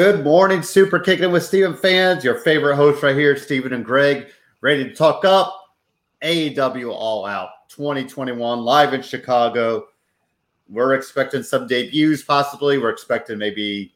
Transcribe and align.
Good 0.00 0.24
morning, 0.24 0.62
Super 0.62 0.98
Kicking 0.98 1.30
with 1.30 1.44
Steven 1.44 1.76
fans. 1.76 2.24
Your 2.24 2.38
favorite 2.38 2.76
host 2.76 3.02
right 3.02 3.14
here, 3.14 3.36
Steven 3.36 3.74
and 3.74 3.84
Greg, 3.84 4.28
ready 4.62 4.84
to 4.84 4.94
talk 4.94 5.26
up 5.26 5.54
AEW 6.22 6.90
All 6.90 7.26
Out 7.26 7.50
2021 7.68 8.60
live 8.60 8.94
in 8.94 9.02
Chicago. 9.02 9.88
We're 10.70 10.94
expecting 10.94 11.42
some 11.42 11.66
debuts, 11.66 12.22
possibly. 12.22 12.78
We're 12.78 12.88
expecting 12.88 13.36
maybe, 13.36 13.92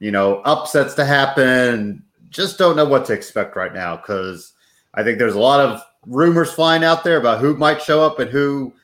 you 0.00 0.10
know, 0.10 0.40
upsets 0.40 0.94
to 0.94 1.04
happen. 1.04 2.02
Just 2.28 2.58
don't 2.58 2.74
know 2.74 2.84
what 2.84 3.04
to 3.04 3.12
expect 3.12 3.54
right 3.54 3.72
now 3.72 3.98
because 3.98 4.54
I 4.94 5.04
think 5.04 5.20
there's 5.20 5.36
a 5.36 5.38
lot 5.38 5.60
of 5.60 5.80
rumors 6.08 6.50
flying 6.50 6.82
out 6.82 7.04
there 7.04 7.18
about 7.18 7.38
who 7.38 7.56
might 7.56 7.80
show 7.80 8.02
up 8.02 8.18
and 8.18 8.28
who, 8.32 8.74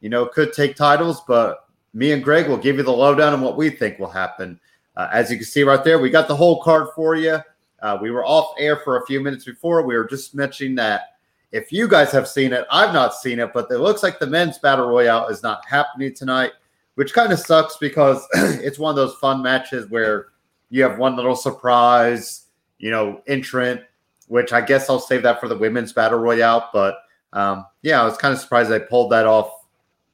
you 0.00 0.08
know, 0.08 0.26
could 0.26 0.52
take 0.52 0.74
titles. 0.74 1.22
But 1.28 1.64
me 1.94 2.10
and 2.10 2.24
Greg 2.24 2.48
will 2.48 2.56
give 2.56 2.76
you 2.76 2.82
the 2.82 2.90
lowdown 2.90 3.34
on 3.34 3.40
what 3.40 3.56
we 3.56 3.70
think 3.70 4.00
will 4.00 4.10
happen. 4.10 4.58
Uh, 4.98 5.08
as 5.12 5.30
you 5.30 5.36
can 5.36 5.46
see 5.46 5.62
right 5.62 5.84
there, 5.84 6.00
we 6.00 6.10
got 6.10 6.26
the 6.26 6.34
whole 6.34 6.60
card 6.60 6.88
for 6.94 7.14
you. 7.14 7.38
Uh, 7.80 7.96
we 8.02 8.10
were 8.10 8.26
off 8.26 8.52
air 8.58 8.78
for 8.78 8.96
a 8.96 9.06
few 9.06 9.20
minutes 9.20 9.44
before. 9.44 9.82
We 9.82 9.96
were 9.96 10.04
just 10.04 10.34
mentioning 10.34 10.74
that 10.74 11.14
if 11.52 11.72
you 11.72 11.86
guys 11.86 12.10
have 12.10 12.26
seen 12.26 12.52
it, 12.52 12.66
I've 12.68 12.92
not 12.92 13.14
seen 13.14 13.38
it, 13.38 13.52
but 13.54 13.70
it 13.70 13.78
looks 13.78 14.02
like 14.02 14.18
the 14.18 14.26
men's 14.26 14.58
battle 14.58 14.88
royale 14.88 15.28
is 15.28 15.40
not 15.40 15.64
happening 15.64 16.12
tonight, 16.14 16.50
which 16.96 17.14
kind 17.14 17.32
of 17.32 17.38
sucks 17.38 17.76
because 17.76 18.26
it's 18.34 18.80
one 18.80 18.90
of 18.90 18.96
those 18.96 19.14
fun 19.14 19.40
matches 19.40 19.88
where 19.88 20.26
you 20.68 20.82
have 20.82 20.98
one 20.98 21.14
little 21.14 21.36
surprise, 21.36 22.46
you 22.78 22.90
know, 22.90 23.22
entrant, 23.28 23.80
which 24.26 24.52
I 24.52 24.60
guess 24.60 24.90
I'll 24.90 24.98
save 24.98 25.22
that 25.22 25.38
for 25.38 25.46
the 25.46 25.56
women's 25.56 25.92
battle 25.92 26.18
royale. 26.18 26.70
But 26.72 26.98
um, 27.32 27.66
yeah, 27.82 28.02
I 28.02 28.04
was 28.04 28.18
kind 28.18 28.34
of 28.34 28.40
surprised 28.40 28.68
they 28.68 28.80
pulled 28.80 29.12
that 29.12 29.26
off. 29.26 29.52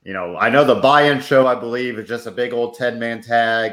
You 0.04 0.12
know, 0.12 0.36
I 0.36 0.50
know 0.50 0.62
the 0.62 0.74
buy-in 0.74 1.22
show, 1.22 1.46
I 1.46 1.54
believe, 1.54 1.98
is 1.98 2.06
just 2.06 2.26
a 2.26 2.30
big 2.30 2.52
old 2.52 2.76
10-man 2.76 3.22
tag 3.22 3.72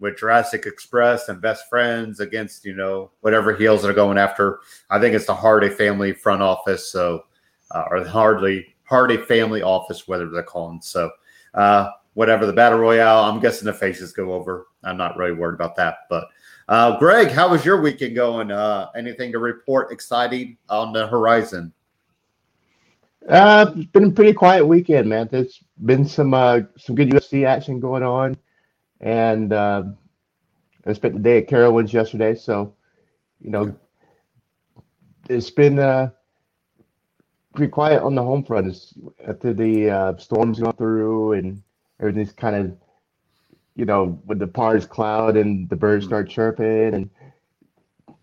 with 0.00 0.18
Jurassic 0.18 0.66
Express 0.66 1.28
and 1.28 1.40
Best 1.40 1.68
Friends 1.68 2.20
against, 2.20 2.64
you 2.64 2.74
know, 2.74 3.10
whatever 3.20 3.54
heels 3.54 3.82
that 3.82 3.90
are 3.90 3.94
going 3.94 4.18
after. 4.18 4.60
I 4.90 5.00
think 5.00 5.14
it's 5.14 5.26
the 5.26 5.34
Hardy 5.34 5.68
family 5.68 6.12
front 6.12 6.42
office. 6.42 6.90
So, 6.90 7.24
uh, 7.70 7.84
or 7.90 8.04
Hardly 8.04 8.74
Hardy 8.84 9.16
family 9.16 9.62
office, 9.62 10.06
whatever 10.06 10.30
they're 10.30 10.42
calling. 10.42 10.80
So, 10.82 11.10
uh, 11.54 11.90
whatever 12.14 12.46
the 12.46 12.52
battle 12.52 12.78
royale, 12.78 13.24
I'm 13.24 13.40
guessing 13.40 13.66
the 13.66 13.72
faces 13.72 14.12
go 14.12 14.32
over. 14.32 14.66
I'm 14.82 14.96
not 14.96 15.16
really 15.16 15.32
worried 15.32 15.54
about 15.54 15.76
that. 15.76 15.98
But, 16.10 16.28
uh, 16.68 16.98
Greg, 16.98 17.30
how 17.30 17.48
was 17.50 17.64
your 17.64 17.80
weekend 17.80 18.14
going? 18.14 18.50
Uh, 18.50 18.90
anything 18.96 19.32
to 19.32 19.38
report 19.38 19.92
exciting 19.92 20.56
on 20.68 20.92
the 20.92 21.06
horizon? 21.06 21.72
Uh, 23.28 23.72
it's 23.74 23.86
been 23.86 24.04
a 24.04 24.10
pretty 24.10 24.34
quiet 24.34 24.66
weekend, 24.66 25.08
man. 25.08 25.28
There's 25.30 25.62
been 25.86 26.06
some 26.06 26.34
uh, 26.34 26.60
some 26.76 26.94
good 26.94 27.08
UFC 27.08 27.46
action 27.46 27.80
going 27.80 28.02
on 28.02 28.36
and 29.04 29.52
uh, 29.52 29.84
I 30.86 30.92
spent 30.94 31.14
the 31.14 31.20
day 31.20 31.38
at 31.38 31.48
Carowinds 31.48 31.92
yesterday. 31.92 32.34
So, 32.34 32.74
you 33.40 33.50
know, 33.50 33.76
it's 35.28 35.50
been 35.50 35.78
uh, 35.78 36.10
pretty 37.54 37.70
quiet 37.70 38.02
on 38.02 38.14
the 38.14 38.22
home 38.22 38.42
front. 38.42 38.66
It's 38.66 38.94
after 39.28 39.52
the 39.52 39.90
uh, 39.90 40.16
storms 40.16 40.58
go 40.58 40.72
through 40.72 41.34
and 41.34 41.62
everything's 42.00 42.32
kind 42.32 42.56
of, 42.56 42.76
you 43.76 43.84
know, 43.84 44.18
with 44.24 44.38
the 44.38 44.46
PARS 44.46 44.86
cloud 44.86 45.36
and 45.36 45.68
the 45.68 45.76
birds 45.76 46.06
start 46.06 46.28
chirping 46.28 46.94
and 46.94 47.10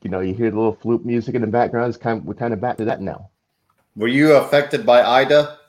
you 0.01 0.09
know 0.09 0.19
you 0.19 0.33
hear 0.33 0.49
the 0.49 0.57
little 0.57 0.73
flute 0.73 1.05
music 1.05 1.35
in 1.35 1.41
the 1.41 1.47
background. 1.47 1.89
It's 1.89 1.97
kind 1.97 2.19
of, 2.19 2.25
we're 2.25 2.33
kind 2.33 2.53
of 2.53 2.61
back 2.61 2.77
to 2.77 2.85
that 2.85 3.01
now. 3.01 3.29
Were 3.95 4.07
you 4.07 4.33
affected 4.33 4.83
by 4.83 5.03
Ida? 5.03 5.59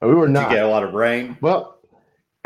We 0.00 0.14
were 0.14 0.28
not. 0.28 0.48
Did 0.48 0.54
you 0.54 0.56
get 0.56 0.64
a 0.64 0.70
lot 0.70 0.84
of 0.84 0.94
rain? 0.94 1.36
Well, 1.42 1.77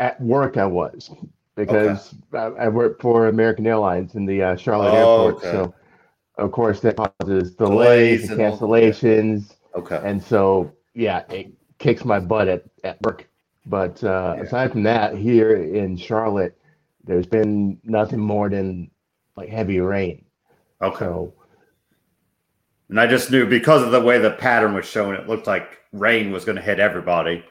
at 0.03 0.19
work, 0.19 0.57
I 0.57 0.65
was 0.65 1.09
because 1.55 2.13
okay. 2.33 2.57
I, 2.59 2.65
I 2.65 2.67
work 2.67 3.01
for 3.01 3.27
American 3.29 3.65
Airlines 3.65 4.15
in 4.15 4.25
the 4.25 4.43
uh, 4.43 4.55
Charlotte 4.57 4.91
oh, 4.91 5.27
airport. 5.27 5.35
Okay. 5.35 5.51
So, 5.51 5.73
of 6.37 6.51
course, 6.51 6.81
that 6.81 6.97
causes 6.97 7.53
delays, 7.55 8.27
delays 8.27 8.29
and 8.29 8.39
cancellations. 8.39 9.55
Okay. 9.75 10.01
And 10.03 10.21
so, 10.21 10.73
yeah, 10.93 11.23
it 11.29 11.53
kicks 11.79 12.03
my 12.03 12.19
butt 12.19 12.49
at, 12.49 12.63
at 12.83 13.01
work. 13.01 13.29
But 13.65 14.03
uh, 14.03 14.35
yeah. 14.35 14.43
aside 14.43 14.71
from 14.73 14.83
that, 14.83 15.15
here 15.15 15.55
in 15.55 15.95
Charlotte, 15.95 16.57
there's 17.05 17.27
been 17.27 17.79
nothing 17.83 18.19
more 18.19 18.49
than 18.49 18.91
like 19.37 19.47
heavy 19.47 19.79
rain. 19.79 20.25
Okay. 20.81 20.99
So, 20.99 21.33
and 22.89 22.99
I 22.99 23.07
just 23.07 23.31
knew 23.31 23.45
because 23.45 23.83
of 23.83 23.91
the 23.91 24.01
way 24.01 24.19
the 24.19 24.31
pattern 24.31 24.73
was 24.73 24.85
showing, 24.85 25.17
it 25.17 25.29
looked 25.29 25.47
like 25.47 25.79
rain 25.93 26.31
was 26.31 26.43
going 26.43 26.57
to 26.57 26.61
hit 26.61 26.79
everybody. 26.79 27.45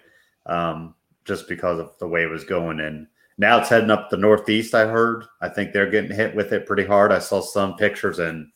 Um, 0.44 0.94
just 1.24 1.48
because 1.48 1.78
of 1.78 1.96
the 1.98 2.08
way 2.08 2.22
it 2.22 2.30
was 2.30 2.44
going. 2.44 2.80
And 2.80 3.06
now 3.38 3.58
it's 3.58 3.68
heading 3.68 3.90
up 3.90 4.10
the 4.10 4.16
northeast. 4.16 4.74
I 4.74 4.86
heard. 4.86 5.24
I 5.40 5.48
think 5.48 5.72
they're 5.72 5.90
getting 5.90 6.14
hit 6.14 6.34
with 6.34 6.52
it 6.52 6.66
pretty 6.66 6.84
hard. 6.84 7.12
I 7.12 7.18
saw 7.18 7.40
some 7.40 7.76
pictures 7.76 8.18
and 8.18 8.50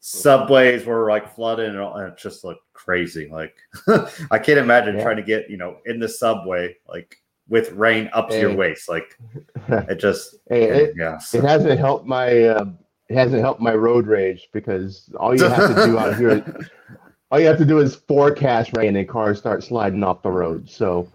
subways 0.00 0.84
were 0.84 1.08
like 1.08 1.34
flooded 1.34 1.74
and, 1.74 1.78
and 1.78 2.12
it 2.12 2.18
just 2.18 2.44
looked 2.44 2.72
crazy. 2.72 3.28
Like 3.28 3.56
I 4.30 4.38
can't 4.38 4.58
imagine 4.58 4.96
yeah. 4.96 5.02
trying 5.02 5.16
to 5.16 5.22
get 5.22 5.48
you 5.48 5.56
know 5.56 5.78
in 5.86 5.98
the 5.98 6.08
subway 6.08 6.76
like 6.86 7.22
with 7.48 7.72
rain 7.72 8.10
up 8.12 8.28
to 8.28 8.34
hey. 8.34 8.40
your 8.42 8.54
waist. 8.54 8.88
Like 8.88 9.18
it 9.68 9.96
just 9.96 10.36
hey, 10.48 10.64
it, 10.64 10.94
yeah. 10.96 11.18
So. 11.18 11.38
It 11.38 11.44
hasn't 11.44 11.78
helped 11.78 12.06
my. 12.06 12.42
Uh, 12.44 12.66
it 13.08 13.16
hasn't 13.16 13.42
helped 13.42 13.60
my 13.60 13.74
road 13.74 14.06
rage 14.06 14.48
because 14.52 15.10
all 15.20 15.36
you 15.36 15.44
have 15.44 15.74
to 15.76 15.86
do 15.86 15.98
out 15.98 16.16
here, 16.16 16.68
all 17.30 17.38
you 17.38 17.46
have 17.46 17.58
to 17.58 17.64
do 17.66 17.78
is 17.78 17.96
forecast 17.96 18.74
rain 18.76 18.96
and 18.96 19.06
cars 19.06 19.38
start 19.38 19.62
sliding 19.62 20.02
off 20.02 20.22
the 20.22 20.30
road. 20.30 20.70
So 20.70 21.12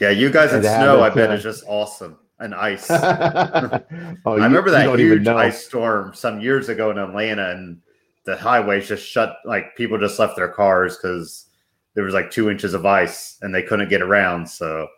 yeah, 0.00 0.10
you 0.10 0.30
guys 0.30 0.52
in 0.52 0.62
snow, 0.62 1.02
I 1.02 1.10
bet, 1.10 1.30
is 1.32 1.42
just 1.42 1.64
awesome. 1.66 2.18
And 2.38 2.54
ice. 2.54 2.90
oh, 2.90 3.82
I 4.24 4.34
remember 4.34 4.70
that 4.70 4.98
huge 4.98 5.28
ice 5.28 5.66
storm 5.66 6.14
some 6.14 6.40
years 6.40 6.70
ago 6.70 6.90
in 6.90 6.96
Atlanta, 6.96 7.50
and 7.50 7.82
the 8.24 8.34
highways 8.34 8.88
just 8.88 9.06
shut. 9.06 9.36
Like 9.44 9.76
people 9.76 9.98
just 9.98 10.18
left 10.18 10.36
their 10.36 10.48
cars 10.48 10.96
because 10.96 11.50
there 11.94 12.04
was 12.04 12.14
like 12.14 12.30
two 12.30 12.50
inches 12.50 12.72
of 12.72 12.86
ice 12.86 13.38
and 13.42 13.54
they 13.54 13.62
couldn't 13.62 13.88
get 13.88 14.00
around. 14.00 14.48
So, 14.48 14.88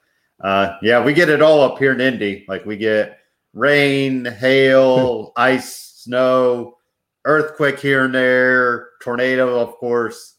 uh, 0.40 0.76
yeah, 0.82 1.02
we 1.02 1.12
get 1.14 1.28
it 1.28 1.42
all 1.42 1.62
up 1.62 1.78
here 1.78 1.92
in 1.92 2.00
Indy. 2.00 2.44
Like 2.46 2.64
we 2.64 2.76
get 2.76 3.18
rain, 3.54 4.24
hail, 4.24 5.32
ice, 5.36 5.74
snow, 5.96 6.78
earthquake 7.24 7.80
here 7.80 8.04
and 8.04 8.14
there, 8.14 8.90
tornado, 9.02 9.58
of 9.58 9.74
course. 9.76 10.36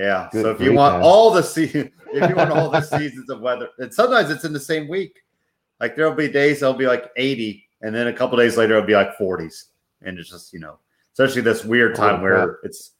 Yeah. 0.00 0.28
Good 0.32 0.42
so 0.42 0.50
if 0.50 0.60
you 0.60 0.72
want 0.72 1.02
all 1.02 1.30
the 1.30 1.42
season, 1.42 1.92
if 2.12 2.28
you 2.28 2.34
want 2.34 2.50
all 2.52 2.70
the 2.70 2.80
seasons 2.80 3.28
of 3.28 3.40
weather, 3.40 3.68
and 3.78 3.92
sometimes 3.92 4.30
it's 4.30 4.44
in 4.44 4.52
the 4.52 4.60
same 4.60 4.88
week. 4.88 5.20
Like 5.78 5.94
there'll 5.94 6.14
be 6.14 6.28
days 6.28 6.60
there'll 6.60 6.74
be 6.74 6.86
like 6.86 7.10
80, 7.16 7.62
and 7.82 7.94
then 7.94 8.06
a 8.06 8.12
couple 8.12 8.38
days 8.38 8.56
later 8.56 8.76
it'll 8.76 8.86
be 8.86 8.94
like 8.94 9.16
40s, 9.18 9.64
and 10.02 10.18
it's 10.18 10.30
just 10.30 10.52
you 10.54 10.58
know, 10.58 10.78
especially 11.12 11.42
this 11.42 11.64
weird 11.64 11.94
time 11.94 12.20
oh, 12.20 12.22
where 12.22 12.58
it's 12.62 12.92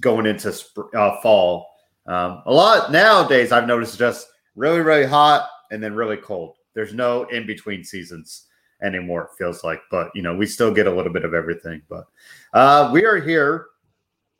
going 0.00 0.26
into 0.26 0.52
sp- 0.52 0.90
uh, 0.94 1.20
fall. 1.20 1.66
Um, 2.06 2.42
a 2.46 2.52
lot 2.52 2.90
nowadays 2.90 3.52
I've 3.52 3.66
noticed 3.66 3.98
just 3.98 4.28
really 4.56 4.80
really 4.80 5.06
hot 5.06 5.48
and 5.70 5.82
then 5.82 5.94
really 5.94 6.16
cold. 6.16 6.56
There's 6.74 6.94
no 6.94 7.24
in 7.24 7.46
between 7.46 7.84
seasons 7.84 8.46
anymore. 8.82 9.30
It 9.32 9.38
feels 9.38 9.62
like, 9.62 9.80
but 9.90 10.10
you 10.14 10.22
know, 10.22 10.34
we 10.34 10.46
still 10.46 10.72
get 10.72 10.86
a 10.86 10.92
little 10.92 11.12
bit 11.12 11.24
of 11.24 11.34
everything. 11.34 11.82
But 11.88 12.06
uh, 12.52 12.90
we 12.92 13.04
are 13.04 13.20
here 13.20 13.66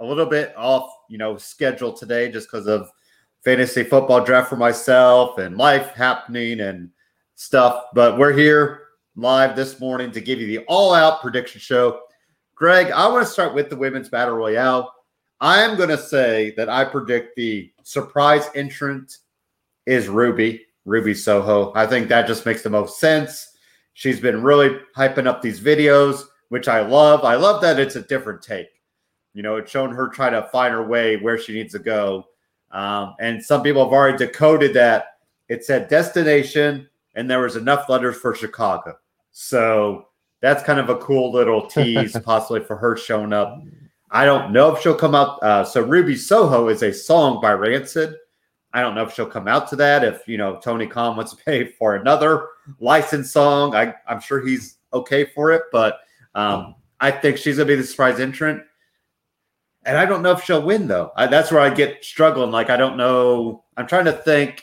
a 0.00 0.04
little 0.04 0.26
bit 0.26 0.54
off, 0.56 0.90
you 1.08 1.18
know, 1.18 1.36
schedule 1.36 1.92
today 1.92 2.30
just 2.30 2.50
because 2.50 2.66
of 2.66 2.90
fantasy 3.44 3.82
football 3.82 4.24
draft 4.24 4.48
for 4.48 4.56
myself 4.56 5.38
and 5.38 5.56
life 5.56 5.94
happening 5.94 6.60
and 6.60 6.90
stuff. 7.34 7.84
But 7.94 8.18
we're 8.18 8.32
here 8.32 8.82
live 9.16 9.56
this 9.56 9.80
morning 9.80 10.10
to 10.12 10.20
give 10.20 10.40
you 10.40 10.46
the 10.46 10.64
all 10.66 10.94
out 10.94 11.20
prediction 11.20 11.60
show. 11.60 12.00
Greg, 12.54 12.90
I 12.90 13.08
want 13.08 13.26
to 13.26 13.32
start 13.32 13.54
with 13.54 13.70
the 13.70 13.76
women's 13.76 14.08
battle 14.08 14.34
royale. 14.34 14.92
I 15.40 15.62
am 15.62 15.76
going 15.76 15.88
to 15.88 15.98
say 15.98 16.52
that 16.56 16.68
I 16.68 16.84
predict 16.84 17.36
the 17.36 17.72
surprise 17.84 18.48
entrant 18.54 19.18
is 19.86 20.08
Ruby, 20.08 20.66
Ruby 20.84 21.14
Soho. 21.14 21.72
I 21.74 21.86
think 21.86 22.08
that 22.08 22.26
just 22.26 22.44
makes 22.44 22.62
the 22.62 22.70
most 22.70 22.98
sense. 22.98 23.56
She's 23.94 24.20
been 24.20 24.42
really 24.42 24.78
hyping 24.96 25.26
up 25.26 25.42
these 25.42 25.60
videos, 25.60 26.24
which 26.48 26.68
I 26.68 26.80
love. 26.80 27.24
I 27.24 27.36
love 27.36 27.60
that 27.62 27.78
it's 27.80 27.96
a 27.96 28.02
different 28.02 28.42
take. 28.42 28.68
You 29.38 29.44
know, 29.44 29.54
it's 29.54 29.70
shown 29.70 29.94
her 29.94 30.08
trying 30.08 30.32
to 30.32 30.48
find 30.48 30.74
her 30.74 30.82
way 30.82 31.16
where 31.16 31.38
she 31.38 31.52
needs 31.52 31.72
to 31.74 31.78
go. 31.78 32.26
Um, 32.72 33.14
and 33.20 33.40
some 33.40 33.62
people 33.62 33.84
have 33.84 33.92
already 33.92 34.18
decoded 34.18 34.74
that 34.74 35.18
it 35.48 35.64
said 35.64 35.86
destination 35.86 36.88
and 37.14 37.30
there 37.30 37.38
was 37.38 37.54
enough 37.54 37.88
letters 37.88 38.16
for 38.16 38.34
Chicago. 38.34 38.98
So 39.30 40.06
that's 40.40 40.64
kind 40.64 40.80
of 40.80 40.88
a 40.88 40.96
cool 40.96 41.30
little 41.30 41.66
tease, 41.68 42.18
possibly 42.24 42.64
for 42.64 42.76
her 42.78 42.96
showing 42.96 43.32
up. 43.32 43.62
I 44.10 44.24
don't 44.24 44.52
know 44.52 44.74
if 44.74 44.82
she'll 44.82 44.96
come 44.96 45.14
out. 45.14 45.40
Uh, 45.40 45.62
so 45.62 45.82
Ruby 45.82 46.16
Soho 46.16 46.66
is 46.66 46.82
a 46.82 46.92
song 46.92 47.40
by 47.40 47.52
Rancid. 47.52 48.16
I 48.72 48.80
don't 48.80 48.96
know 48.96 49.04
if 49.04 49.14
she'll 49.14 49.26
come 49.26 49.46
out 49.46 49.68
to 49.68 49.76
that. 49.76 50.02
If 50.02 50.26
you 50.26 50.36
know 50.36 50.58
Tony 50.60 50.88
Khan 50.88 51.16
wants 51.16 51.32
to 51.32 51.36
pay 51.44 51.64
for 51.64 51.94
another 51.94 52.48
licensed 52.80 53.32
song, 53.32 53.76
I, 53.76 53.94
am 54.08 54.20
sure 54.20 54.44
he's 54.44 54.78
okay 54.92 55.26
for 55.26 55.52
it. 55.52 55.62
But 55.70 56.00
um, 56.34 56.74
I 56.98 57.12
think 57.12 57.36
she's 57.36 57.58
gonna 57.58 57.68
be 57.68 57.76
the 57.76 57.84
surprise 57.84 58.18
entrant 58.18 58.64
and 59.88 59.96
I 59.96 60.04
don't 60.04 60.22
know 60.22 60.32
if 60.32 60.44
she'll 60.44 60.62
win 60.62 60.86
though. 60.86 61.12
I, 61.16 61.26
that's 61.26 61.50
where 61.50 61.62
I 61.62 61.70
get 61.70 62.04
struggling. 62.04 62.50
Like 62.50 62.68
I 62.68 62.76
don't 62.76 62.98
know. 62.98 63.64
I'm 63.76 63.86
trying 63.86 64.04
to 64.04 64.12
think. 64.12 64.62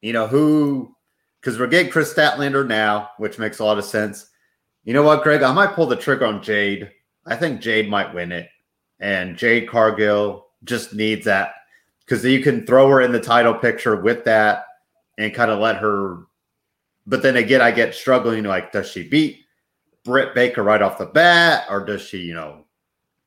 You 0.00 0.12
know 0.12 0.26
who? 0.26 0.96
Because 1.40 1.60
we're 1.60 1.68
getting 1.68 1.92
Kris 1.92 2.12
Statlander 2.12 2.66
now, 2.66 3.10
which 3.18 3.38
makes 3.38 3.60
a 3.60 3.64
lot 3.64 3.78
of 3.78 3.84
sense. 3.84 4.26
You 4.82 4.92
know 4.92 5.04
what, 5.04 5.22
Greg? 5.22 5.42
I 5.42 5.52
might 5.52 5.74
pull 5.74 5.86
the 5.86 5.94
trigger 5.94 6.26
on 6.26 6.42
Jade. 6.42 6.90
I 7.24 7.36
think 7.36 7.60
Jade 7.60 7.88
might 7.88 8.12
win 8.12 8.32
it, 8.32 8.48
and 8.98 9.36
Jade 9.36 9.68
Cargill 9.68 10.48
just 10.64 10.92
needs 10.92 11.24
that 11.26 11.54
because 12.04 12.24
you 12.24 12.42
can 12.42 12.66
throw 12.66 12.88
her 12.88 13.00
in 13.00 13.12
the 13.12 13.20
title 13.20 13.54
picture 13.54 13.94
with 13.94 14.24
that 14.24 14.64
and 15.18 15.32
kind 15.32 15.52
of 15.52 15.60
let 15.60 15.76
her. 15.76 16.26
But 17.06 17.22
then 17.22 17.36
again, 17.36 17.60
I 17.60 17.70
get 17.70 17.94
struggling. 17.94 18.42
Like, 18.42 18.72
does 18.72 18.90
she 18.90 19.08
beat 19.08 19.44
Britt 20.04 20.34
Baker 20.34 20.64
right 20.64 20.82
off 20.82 20.98
the 20.98 21.06
bat, 21.06 21.66
or 21.70 21.84
does 21.84 22.02
she, 22.02 22.18
you 22.18 22.34
know, 22.34 22.64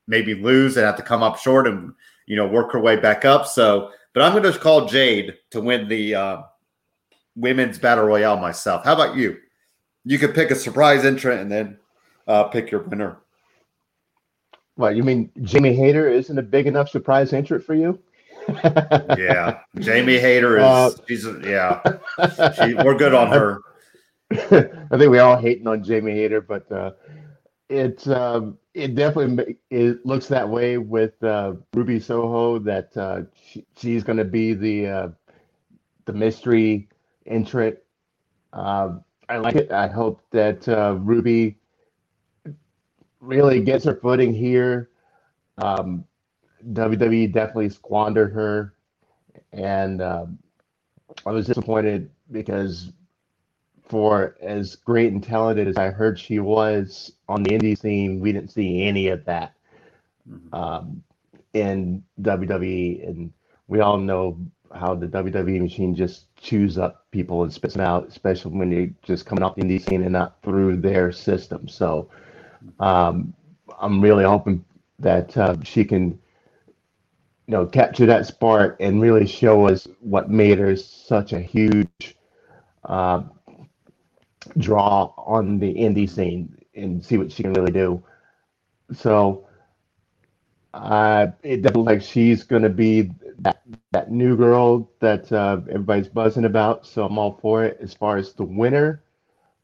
maybe 0.08 0.36
lose 0.36 0.78
and 0.78 0.86
have 0.86 0.98
to 0.98 1.04
come 1.04 1.24
up 1.24 1.38
short 1.38 1.68
and 1.68 1.94
you 2.28 2.36
know 2.36 2.48
work 2.48 2.72
her 2.72 2.80
way 2.80 2.96
back 2.96 3.26
up? 3.26 3.48
So, 3.48 3.92
but 4.14 4.24
I'm 4.24 4.32
going 4.32 4.52
to 4.52 4.60
call 4.60 4.88
Jade 4.88 5.36
to 5.52 5.62
win 5.62 5.88
the 5.88 6.16
uh, 6.16 6.42
women's 7.36 7.78
battle 7.78 8.06
royale 8.06 8.38
myself. 8.38 8.84
How 8.84 8.94
about 8.94 9.16
you? 9.16 9.38
You 10.04 10.20
could 10.20 10.36
pick 10.36 10.52
a 10.52 10.56
surprise 10.56 11.06
entrant 11.06 11.42
and 11.42 11.52
then 11.52 11.80
uh, 12.28 12.46
pick 12.46 12.72
your 12.72 12.82
winner. 12.82 13.18
What 14.76 14.96
you 14.96 15.04
mean? 15.04 15.32
Jamie 15.42 15.74
Hayter 15.74 16.10
isn't 16.10 16.38
a 16.38 16.44
big 16.44 16.68
enough 16.68 16.90
surprise 16.90 17.32
entrant 17.34 17.64
for 17.64 17.76
you? 17.76 18.00
yeah, 19.18 19.60
Jamie 19.80 20.20
Hayter 20.20 20.58
is. 20.58 20.64
Uh, 20.64 20.92
she's 21.08 21.26
yeah. 21.44 21.82
She, 22.56 22.74
we're 22.76 22.96
good 22.96 23.14
on 23.14 23.30
her. 23.30 23.62
I 24.32 24.98
think 24.98 25.12
we 25.12 25.20
all 25.20 25.38
hating 25.38 25.68
on 25.68 25.84
Jamie 25.84 26.14
Hayter, 26.14 26.42
but 26.42 26.70
uh, 26.72 26.92
it's 27.70 28.08
um, 28.08 28.58
it 28.76 28.94
definitely 28.94 29.58
it 29.72 30.06
looks 30.06 30.28
that 30.28 30.48
way 30.48 30.78
with 30.78 31.22
uh, 31.24 31.54
Ruby 31.74 32.00
Soho 32.00 32.60
that 32.60 32.96
uh, 32.98 33.22
she, 33.34 33.66
she's 33.78 34.04
going 34.04 34.18
to 34.18 34.26
be 34.26 34.54
the 34.54 34.88
uh, 34.88 35.10
the 36.06 36.14
mystery 36.14 36.90
entrant. 37.26 37.78
Uh, 38.54 38.98
I 39.30 39.38
like 39.38 39.56
it. 39.56 39.72
I 39.72 39.88
hope 39.88 40.22
that 40.32 40.68
uh, 40.68 40.98
Ruby 41.00 41.58
really 43.22 43.62
gets 43.62 43.86
her 43.86 43.96
footing 43.96 44.34
here. 44.34 44.90
Um, 45.58 46.06
WWE 46.74 47.32
definitely 47.32 47.70
squandered 47.70 48.34
her, 48.34 48.74
and 49.54 50.02
um, 50.02 50.40
I 51.26 51.32
was 51.32 51.48
disappointed 51.48 52.12
because 52.32 52.92
for 53.88 54.36
as 54.42 54.76
great 54.76 55.14
and 55.14 55.24
talented 55.24 55.68
as 55.68 55.78
I 55.78 55.92
heard 55.92 56.20
she 56.20 56.40
was 56.40 57.12
on 57.30 57.44
the 57.44 57.52
indie 57.52 57.78
scene, 57.78 58.20
we 58.20 58.32
didn't 58.32 58.52
see 58.52 58.84
any 58.84 59.10
of 59.10 59.24
that 59.26 59.54
mm-hmm. 60.30 60.54
um, 60.54 61.04
in 61.54 62.04
WWE, 62.22 63.08
and 63.08 63.32
we 63.68 63.80
all 63.80 63.98
know 63.98 64.38
how 64.74 64.96
the 64.96 65.08
WWE 65.08 65.62
machine 65.62 65.96
just 65.96 66.36
chews 66.36 66.78
up 66.78 67.06
people 67.12 67.44
and 67.44 67.54
spits 67.54 67.76
them 67.76 67.86
out, 67.86 68.08
especially 68.08 68.52
when 68.52 68.72
you're 68.72 68.90
just 69.04 69.26
coming 69.26 69.44
off 69.44 69.56
the 69.56 69.62
indie 69.62 69.82
scene 69.82 70.02
and 70.02 70.12
not 70.12 70.42
through 70.42 70.78
their 70.78 71.12
system. 71.12 71.68
So 71.68 72.10
um, 72.80 73.34
I'm 73.80 74.02
really 74.02 74.26
hoping 74.26 74.66
that 75.00 75.36
uh, 75.38 75.56
she 75.64 75.86
can, 75.86 76.10
you 76.10 77.52
know, 77.52 77.66
capture 77.66 78.06
that 78.08 78.26
spark 78.26 78.78
and 78.80 79.02
really 79.02 79.28
show 79.28 79.68
us 79.68 79.88
what 80.00 80.30
made 80.30 80.58
her 80.58 80.76
such 80.76 81.34
a 81.34 81.40
huge 81.40 82.18
uh, 82.84 83.22
draw 84.58 85.14
on 85.18 85.60
the 85.60 85.74
indie 85.74 86.10
scene 86.10 86.56
and 86.76 87.04
see 87.06 87.18
what 87.18 87.32
she 87.32 87.44
can 87.44 87.54
really 87.54 87.72
do. 87.72 88.04
So 88.94 89.48
uh, 90.74 91.28
it 91.44 91.62
doesn't 91.62 91.86
like 91.86 92.02
she's 92.02 92.44
going 92.44 92.64
to 92.64 92.70
be 92.70 93.12
that 93.40 93.62
that 93.92 94.12
new 94.12 94.36
girl 94.38 94.92
that 95.00 95.32
uh, 95.32 95.62
everybody's 95.70 96.10
buzzing 96.10 96.46
about. 96.46 96.86
So 96.86 97.06
I'm 97.06 97.18
all 97.18 97.38
for 97.42 97.64
it. 97.66 97.78
As 97.82 97.94
far 97.94 98.18
as 98.18 98.34
the 98.34 98.44
winner, 98.44 99.04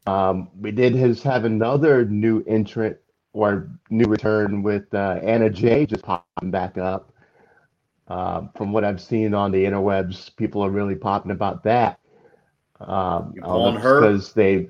um, 0.07 0.49
we 0.59 0.71
did 0.71 0.93
his 0.95 1.23
have 1.23 1.45
another 1.45 2.05
new 2.05 2.43
entrant 2.47 2.97
or 3.33 3.69
new 3.89 4.05
return 4.05 4.63
with 4.63 4.93
uh, 4.93 5.19
Anna 5.23 5.49
Jay 5.49 5.85
just 5.85 6.03
popping 6.03 6.51
back 6.51 6.77
up. 6.77 7.13
Uh, 8.07 8.47
from 8.57 8.73
what 8.73 8.83
I've 8.85 9.01
seen 9.01 9.33
on 9.33 9.51
the 9.53 9.63
interwebs, 9.65 10.35
people 10.37 10.63
are 10.65 10.71
really 10.71 10.95
popping 10.95 11.31
about 11.31 11.63
that. 11.63 12.00
Um, 12.87 13.35
on 13.43 13.75
her 13.75 14.01
because 14.01 14.33
they, 14.33 14.69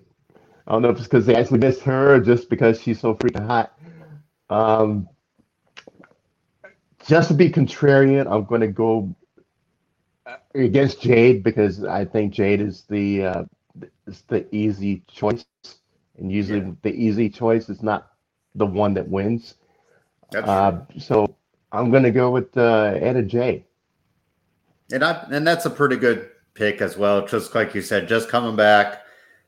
I 0.68 0.72
don't 0.72 0.82
know 0.82 0.90
if 0.90 0.98
it's 0.98 1.06
because 1.06 1.26
they 1.26 1.36
actually 1.36 1.60
missed 1.60 1.82
her 1.82 2.16
or 2.16 2.20
just 2.20 2.50
because 2.50 2.82
she's 2.82 3.00
so 3.00 3.16
freaking 3.16 3.46
hot. 3.46 3.74
Um, 4.50 5.08
just 7.08 7.30
to 7.30 7.34
be 7.34 7.50
contrarian, 7.50 8.32
I'm 8.32 8.46
going 8.46 8.62
to 8.62 8.68
go 8.68 9.16
against 10.54 11.02
Jade 11.02 11.44
because 11.44 11.84
I 11.84 12.06
think 12.06 12.34
Jade 12.34 12.62
is 12.62 12.84
the 12.90 13.26
uh, 13.26 13.44
is 14.08 14.24
the 14.28 14.54
easy 14.54 15.04
choice, 15.12 15.46
and 16.18 16.32
usually 16.32 16.60
yeah. 16.60 16.72
the 16.82 16.94
easy 16.94 17.30
choice 17.30 17.70
is 17.70 17.82
not 17.82 18.12
the 18.56 18.66
one 18.66 18.94
that 18.96 19.08
wins. 19.08 19.56
Uh, 20.36 20.80
so 20.98 21.36
I'm 21.72 21.92
going 21.92 22.04
to 22.04 22.12
go 22.12 22.32
with 22.32 22.56
uh, 22.58 22.98
Anna 23.02 23.22
Jay. 23.22 23.66
And 24.92 25.04
I 25.04 25.26
and 25.32 25.48
that's 25.48 25.66
a 25.66 25.70
pretty 25.70 25.96
good 25.96 26.31
pick 26.54 26.82
as 26.82 26.98
well. 26.98 27.26
Just 27.26 27.54
like 27.56 27.74
you 27.76 27.82
said, 27.82 28.08
just 28.08 28.30
coming 28.30 28.56
back. 28.56 29.04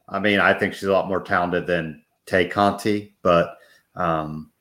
I 0.09 0.19
mean, 0.19 0.39
I 0.39 0.53
think 0.53 0.73
she's 0.73 0.83
a 0.89 0.91
lot 0.91 1.07
more 1.07 1.21
talented 1.21 1.65
than 1.65 2.03
Tay 2.25 2.47
Conti, 2.47 3.15
but 3.21 3.57
um, 3.95 4.51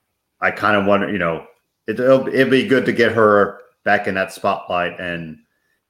I 0.40 0.50
kind 0.50 0.76
of 0.76 1.00
to, 1.00 1.12
you 1.12 1.18
know, 1.18 1.46
it, 1.86 1.98
will 1.98 2.28
it'd 2.28 2.50
be 2.50 2.66
good 2.66 2.84
to 2.86 2.92
get 2.92 3.12
her 3.12 3.60
back 3.84 4.06
in 4.06 4.14
that 4.14 4.32
spotlight. 4.32 5.00
And 5.00 5.38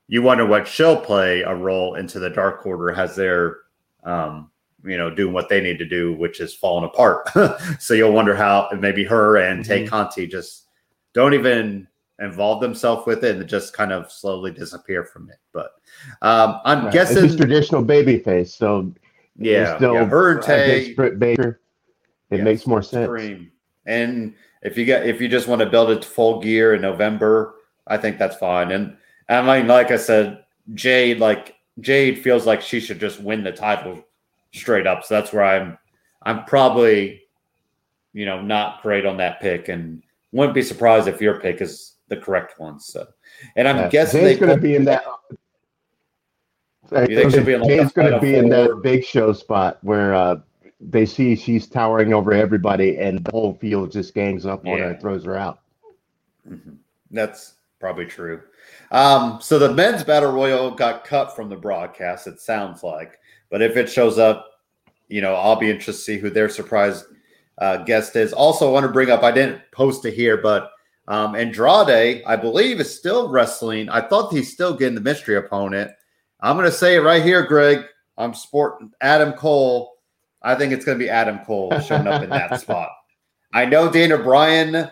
you 0.09 0.23
wonder 0.23 0.47
what 0.47 0.67
she'll 0.67 1.01
play 1.01 1.43
a 1.43 1.55
role 1.55 1.95
into 1.95 2.19
the 2.19 2.31
Dark 2.31 2.65
Order 2.67 2.93
as 2.93 3.17
they're, 3.17 3.59
um, 4.05 4.51
you 4.85 4.97
know, 4.97 5.11
doing 5.11 5.33
what 5.33 5.49
they 5.49 5.61
need 5.61 5.79
to 5.79 5.87
do, 5.87 6.15
which 6.15 6.41
is 6.41 6.55
falling 6.55 6.85
apart. 6.85 7.29
so 7.79 7.95
you'll 7.95 8.13
wonder 8.13 8.35
how 8.35 8.69
maybe 8.79 9.05
her 9.05 9.37
and 9.37 9.63
mm-hmm. 9.63 9.73
Tay 9.73 9.87
Conti 9.87 10.27
just 10.27 10.67
don't 11.13 11.35
even 11.35 11.87
involve 12.23 12.61
themselves 12.61 13.07
with 13.07 13.25
it 13.25 13.37
and 13.37 13.49
just 13.49 13.73
kind 13.73 13.93
of 13.93 14.11
slowly 14.11 14.51
disappear 14.51 15.05
from 15.05 15.29
it. 15.31 15.39
But 15.53 15.73
um, 16.23 16.61
I'm 16.65 16.85
right. 16.85 16.93
guessing 16.93 17.25
it's 17.25 17.37
traditional 17.37 17.83
baby 17.83 18.19
face. 18.19 18.55
So 18.55 18.93
yeah, 19.37 19.77
still 19.77 19.95
yeah, 19.95 20.03
and 20.03 20.11
Baker. 21.19 21.61
It 22.31 22.37
yes, 22.39 22.45
makes 22.45 22.67
more 22.67 22.83
sense. 22.83 23.05
Extreme. 23.05 23.51
And 23.87 24.35
if 24.63 24.79
you 24.79 24.85
get 24.85 25.07
if 25.07 25.21
you 25.21 25.29
just 25.29 25.49
want 25.49 25.61
to 25.61 25.69
build 25.69 25.91
it 25.91 26.03
to 26.03 26.09
full 26.09 26.41
gear 26.41 26.75
in 26.75 26.83
November, 26.83 27.57
I 27.87 27.99
think 27.99 28.19
that's 28.19 28.37
fine. 28.37 28.71
And 28.71 28.97
I 29.29 29.59
mean, 29.59 29.67
like 29.67 29.91
I 29.91 29.97
said, 29.97 30.45
Jade, 30.75 31.19
like 31.19 31.57
Jade 31.81 32.21
feels 32.21 32.47
like 32.47 32.63
she 32.63 32.81
should 32.81 33.01
just 33.01 33.21
win 33.21 33.43
the 33.43 33.53
title 33.53 34.03
straight 34.53 34.87
up. 34.87 35.05
So 35.05 35.15
that's 35.15 35.33
where 35.33 35.45
I'm 35.45 35.79
I'm 36.23 36.45
probably, 36.45 37.23
you 38.13 38.27
know, 38.27 38.41
not 38.41 38.83
great 38.83 39.05
on 39.05 39.17
that 39.17 39.41
pick 39.41 39.69
and 39.69 40.03
wouldn't 40.33 40.55
be 40.55 40.63
surprised 40.63 41.09
if 41.09 41.21
your 41.21 41.41
pick 41.41 41.61
is 41.61 41.92
the 42.15 42.21
correct 42.21 42.59
ones. 42.61 42.87
So 42.87 43.07
and 43.57 43.67
I'm 43.67 43.77
yeah, 43.77 43.89
guessing 43.89 44.21
Jade's 44.21 44.41
gonna 44.41 44.57
be 44.57 44.77
in 44.77 44.85
that 44.85 45.05
you 46.93 47.17
think 47.17 47.33
she'll 47.33 47.45
be 47.45 47.55
in 47.55 47.61
like 47.61 47.71
Jade's 47.71 47.93
going 47.93 48.13
to 48.13 48.21
be 48.21 48.35
in 48.35 48.49
that 48.51 48.81
big 48.83 49.05
show 49.05 49.33
spot 49.33 49.79
where 49.83 50.15
uh, 50.15 50.41
they 50.81 51.07
see 51.07 51.35
she's 51.37 51.67
towering 51.67 52.13
over 52.13 52.33
everybody, 52.33 52.99
and 52.99 53.25
the 53.25 53.31
whole 53.31 53.55
field 53.55 53.93
just 53.93 54.15
gangs 54.15 54.47
up 54.47 54.67
on 54.67 54.79
her 54.79 54.91
and 54.91 55.01
throws 55.01 55.25
her 55.25 55.37
out. 55.37 55.61
Mm-hmm. 56.49 56.75
That's 57.11 57.55
probably 57.79 58.07
true. 58.07 58.43
Um, 58.91 59.41
so 59.41 59.59
the 59.59 59.73
men's 59.73 60.05
battle 60.05 60.33
royal 60.33 60.71
got 60.71 61.05
cut 61.05 61.35
from 61.35 61.49
the 61.49 61.57
broadcast. 61.57 62.27
It 62.27 62.41
sounds 62.41 62.83
like, 62.83 63.19
but 63.51 63.63
if 63.63 63.77
it 63.77 63.89
shows 63.89 64.19
up, 64.19 64.61
you 65.09 65.21
know, 65.21 65.35
I'll 65.35 65.57
be 65.57 65.71
interested 65.71 65.93
to 65.93 65.99
see 65.99 66.19
who 66.19 66.31
their 66.31 66.49
surprise 66.49 67.05
uh, 67.59 67.79
guest 67.79 68.17
is. 68.17 68.33
Also, 68.33 68.69
I 68.69 68.73
want 68.73 68.85
to 68.85 68.93
bring 68.93 69.11
up. 69.11 69.23
I 69.23 69.31
didn't 69.31 69.63
post 69.73 70.05
it 70.05 70.15
here, 70.15 70.37
but 70.37 70.72
um, 71.09 71.35
Andrade, 71.35 72.23
I 72.27 72.37
believe, 72.37 72.81
is 72.81 72.97
still 72.97 73.29
wrestling. 73.29 73.89
I 73.89 74.01
thought 74.01 74.33
he's 74.33 74.53
still 74.53 74.75
getting 74.75 74.95
the 74.95 75.01
mystery 75.01 75.37
opponent. 75.37 75.91
I'm 76.41 76.57
going 76.57 76.71
to 76.71 76.77
say 76.77 76.97
it 76.97 77.01
right 77.01 77.23
here, 77.23 77.47
Greg. 77.47 77.85
I'm 78.17 78.35
sporting 78.35 78.93
Adam 79.01 79.33
Cole 79.33 79.93
I 80.45 80.55
think 80.55 80.73
it's 80.73 80.85
going 80.85 80.99
to 80.99 81.05
be 81.05 81.11
Adam 81.11 81.39
Cole 81.41 81.79
showing 81.81 82.07
up 82.07 82.23
in 82.23 82.31
that 82.31 82.61
spot. 82.61 82.91
I 83.55 83.65
know 83.65 83.91
Daniel 83.91 84.23
Bryan 84.23 84.91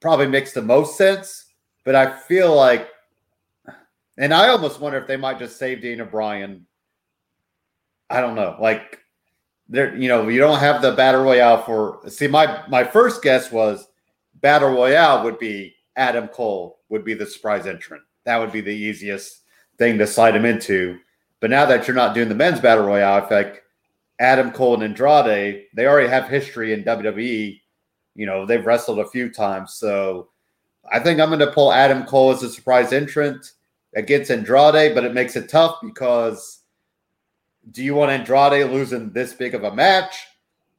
probably 0.00 0.26
makes 0.26 0.52
the 0.52 0.62
most 0.62 0.96
sense, 0.96 1.46
but 1.84 1.94
I 1.94 2.18
feel 2.20 2.54
like, 2.54 2.88
and 4.18 4.32
I 4.32 4.48
almost 4.48 4.80
wonder 4.80 4.98
if 4.98 5.06
they 5.06 5.16
might 5.16 5.38
just 5.38 5.58
save 5.58 5.82
Daniel 5.82 6.06
Bryan. 6.06 6.66
I 8.08 8.20
don't 8.20 8.34
know. 8.34 8.56
Like, 8.60 9.00
there, 9.68 9.96
you 9.96 10.08
know, 10.08 10.28
you 10.28 10.38
don't 10.38 10.58
have 10.58 10.82
the 10.82 10.92
battle 10.92 11.22
royale 11.22 11.62
for. 11.62 12.00
See, 12.08 12.26
my 12.26 12.62
my 12.68 12.84
first 12.84 13.22
guess 13.22 13.50
was 13.50 13.86
battle 14.42 14.70
royale 14.70 15.24
would 15.24 15.38
be 15.38 15.74
Adam 15.96 16.28
Cole 16.28 16.80
would 16.88 17.04
be 17.04 17.14
the 17.14 17.26
surprise 17.26 17.66
entrant. 17.66 18.02
That 18.24 18.38
would 18.38 18.52
be 18.52 18.60
the 18.60 18.70
easiest 18.70 19.40
thing 19.78 19.98
to 19.98 20.06
slide 20.06 20.36
him 20.36 20.44
into. 20.44 20.98
But 21.40 21.50
now 21.50 21.64
that 21.66 21.86
you're 21.86 21.96
not 21.96 22.14
doing 22.14 22.28
the 22.28 22.34
men's 22.34 22.60
battle 22.60 22.84
royale, 22.84 23.24
I 23.24 23.34
like 23.34 23.62
Adam 24.20 24.52
Cole 24.52 24.74
and 24.74 24.82
Andrade, 24.84 25.64
they 25.74 25.86
already 25.86 26.08
have 26.08 26.28
history 26.28 26.72
in 26.72 26.84
WWE. 26.84 27.60
You 28.14 28.26
know, 28.26 28.46
they've 28.46 28.64
wrestled 28.64 29.00
a 29.00 29.08
few 29.08 29.32
times. 29.32 29.74
So 29.74 30.28
I 30.92 30.98
think 31.00 31.18
I'm 31.18 31.30
going 31.30 31.40
to 31.40 31.50
pull 31.50 31.72
Adam 31.72 32.04
Cole 32.04 32.30
as 32.30 32.42
a 32.42 32.50
surprise 32.50 32.92
entrant 32.92 33.52
against 33.96 34.30
Andrade, 34.30 34.94
but 34.94 35.04
it 35.04 35.14
makes 35.14 35.34
it 35.34 35.48
tough 35.48 35.78
because 35.82 36.60
do 37.70 37.82
you 37.82 37.94
want 37.94 38.10
Andrade 38.10 38.70
losing 38.70 39.12
this 39.12 39.32
big 39.32 39.54
of 39.54 39.64
a 39.64 39.74
match? 39.74 40.26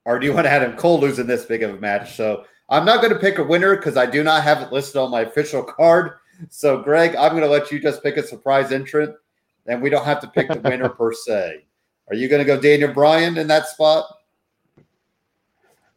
or 0.05 0.19
do 0.19 0.25
you 0.25 0.33
want 0.33 0.47
Adam 0.47 0.75
Cole 0.75 0.99
losing 0.99 1.27
this 1.27 1.45
big 1.45 1.63
of 1.63 1.75
a 1.75 1.79
match? 1.79 2.15
So 2.15 2.45
I'm 2.69 2.85
not 2.85 3.01
going 3.01 3.13
to 3.13 3.19
pick 3.19 3.37
a 3.37 3.43
winner 3.43 3.75
because 3.75 3.97
I 3.97 4.05
do 4.05 4.23
not 4.23 4.43
have 4.43 4.61
it 4.61 4.71
listed 4.71 4.97
on 4.97 5.11
my 5.11 5.21
official 5.21 5.63
card. 5.63 6.13
So, 6.49 6.81
Greg, 6.81 7.15
I'm 7.15 7.31
going 7.31 7.43
to 7.43 7.49
let 7.49 7.71
you 7.71 7.79
just 7.79 8.01
pick 8.03 8.17
a 8.17 8.23
surprise 8.25 8.71
entrant, 8.71 9.15
and 9.67 9.81
we 9.81 9.89
don't 9.89 10.05
have 10.05 10.19
to 10.21 10.27
pick 10.27 10.49
the 10.49 10.59
winner 10.59 10.89
per 10.89 11.13
se. 11.25 11.65
Are 12.09 12.15
you 12.15 12.27
going 12.27 12.39
to 12.39 12.45
go 12.45 12.59
Daniel 12.59 12.93
Bryan 12.93 13.37
in 13.37 13.47
that 13.47 13.67
spot? 13.67 14.05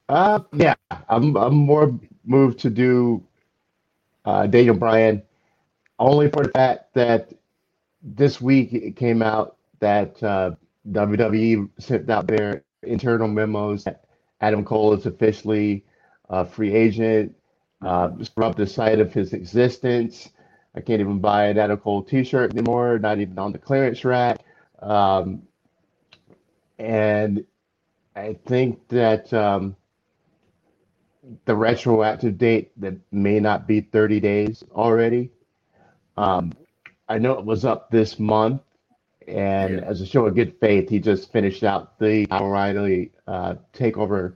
Uh, 0.08 0.40
yeah, 0.52 0.74
I'm 1.08 1.36
I'm 1.36 1.54
more 1.54 1.98
moved 2.24 2.60
to 2.60 2.70
do 2.70 3.22
uh, 4.24 4.46
Daniel 4.46 4.76
Bryan, 4.76 5.22
only 5.98 6.30
for 6.30 6.44
the 6.44 6.50
fact 6.50 6.94
that 6.94 7.32
this 8.02 8.40
week 8.40 8.72
it 8.72 8.94
came 8.94 9.20
out 9.20 9.56
that 9.80 10.22
uh, 10.22 10.52
WWE 10.92 11.68
sent 11.78 12.08
out 12.08 12.28
their 12.28 12.62
internal 12.84 13.26
memos. 13.26 13.84
that 13.84 14.04
Adam 14.40 14.64
Cole 14.64 14.92
is 14.92 15.06
officially 15.06 15.84
a 16.28 16.44
free 16.46 16.74
agent. 16.74 17.34
Uh, 17.82 18.10
scrubbed 18.22 18.56
the 18.56 18.66
sight 18.66 19.00
of 19.00 19.12
his 19.12 19.32
existence. 19.32 20.30
I 20.74 20.80
can't 20.80 21.00
even 21.00 21.18
buy 21.18 21.46
an 21.46 21.58
Adam 21.58 21.78
Cole 21.78 22.02
T-shirt 22.02 22.52
anymore. 22.52 22.98
Not 22.98 23.18
even 23.18 23.38
on 23.38 23.52
the 23.52 23.58
clearance 23.58 24.04
rack. 24.04 24.40
Um, 24.80 25.42
and 26.78 27.44
I 28.14 28.36
think 28.46 28.88
that 28.88 29.32
um, 29.32 29.76
the 31.44 31.54
retroactive 31.54 32.38
date 32.38 32.72
that 32.80 32.94
may 33.12 33.40
not 33.40 33.66
be 33.66 33.80
30 33.80 34.20
days 34.20 34.64
already. 34.72 35.30
Um, 36.16 36.52
I 37.08 37.18
know 37.18 37.32
it 37.32 37.44
was 37.44 37.64
up 37.64 37.90
this 37.90 38.18
month, 38.18 38.62
and 39.28 39.76
yeah. 39.78 39.84
as 39.84 40.00
a 40.00 40.06
show 40.06 40.26
of 40.26 40.34
good 40.34 40.58
faith, 40.60 40.88
he 40.88 40.98
just 40.98 41.30
finished 41.32 41.62
out 41.62 41.98
the 41.98 42.26
O'Reilly 42.32 43.12
uh, 43.26 43.54
takeover, 43.74 44.34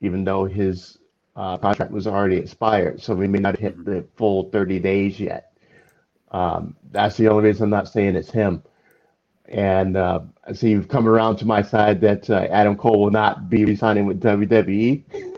even 0.00 0.24
though 0.24 0.44
his 0.44 0.98
uh, 1.36 1.58
contract 1.58 1.92
was 1.92 2.06
already 2.06 2.36
expired. 2.36 3.00
So 3.02 3.14
we 3.14 3.28
may 3.28 3.38
not 3.38 3.58
hit 3.58 3.76
mm-hmm. 3.76 3.90
the 3.90 4.04
full 4.16 4.50
30 4.50 4.78
days 4.80 5.20
yet. 5.20 5.52
Um, 6.32 6.74
that's 6.90 7.16
the 7.16 7.28
only 7.28 7.44
reason 7.44 7.64
I'm 7.64 7.70
not 7.70 7.88
saying 7.88 8.16
it's 8.16 8.30
him. 8.30 8.62
And 9.48 9.96
uh, 9.96 10.20
I 10.46 10.54
see 10.54 10.70
you've 10.70 10.88
come 10.88 11.06
around 11.06 11.36
to 11.36 11.44
my 11.44 11.62
side 11.62 12.00
that 12.00 12.28
uh, 12.28 12.48
Adam 12.50 12.76
Cole 12.76 13.00
will 13.00 13.10
not 13.10 13.48
be 13.48 13.64
resigning 13.64 14.06
with 14.06 14.20
WWE. 14.20 15.04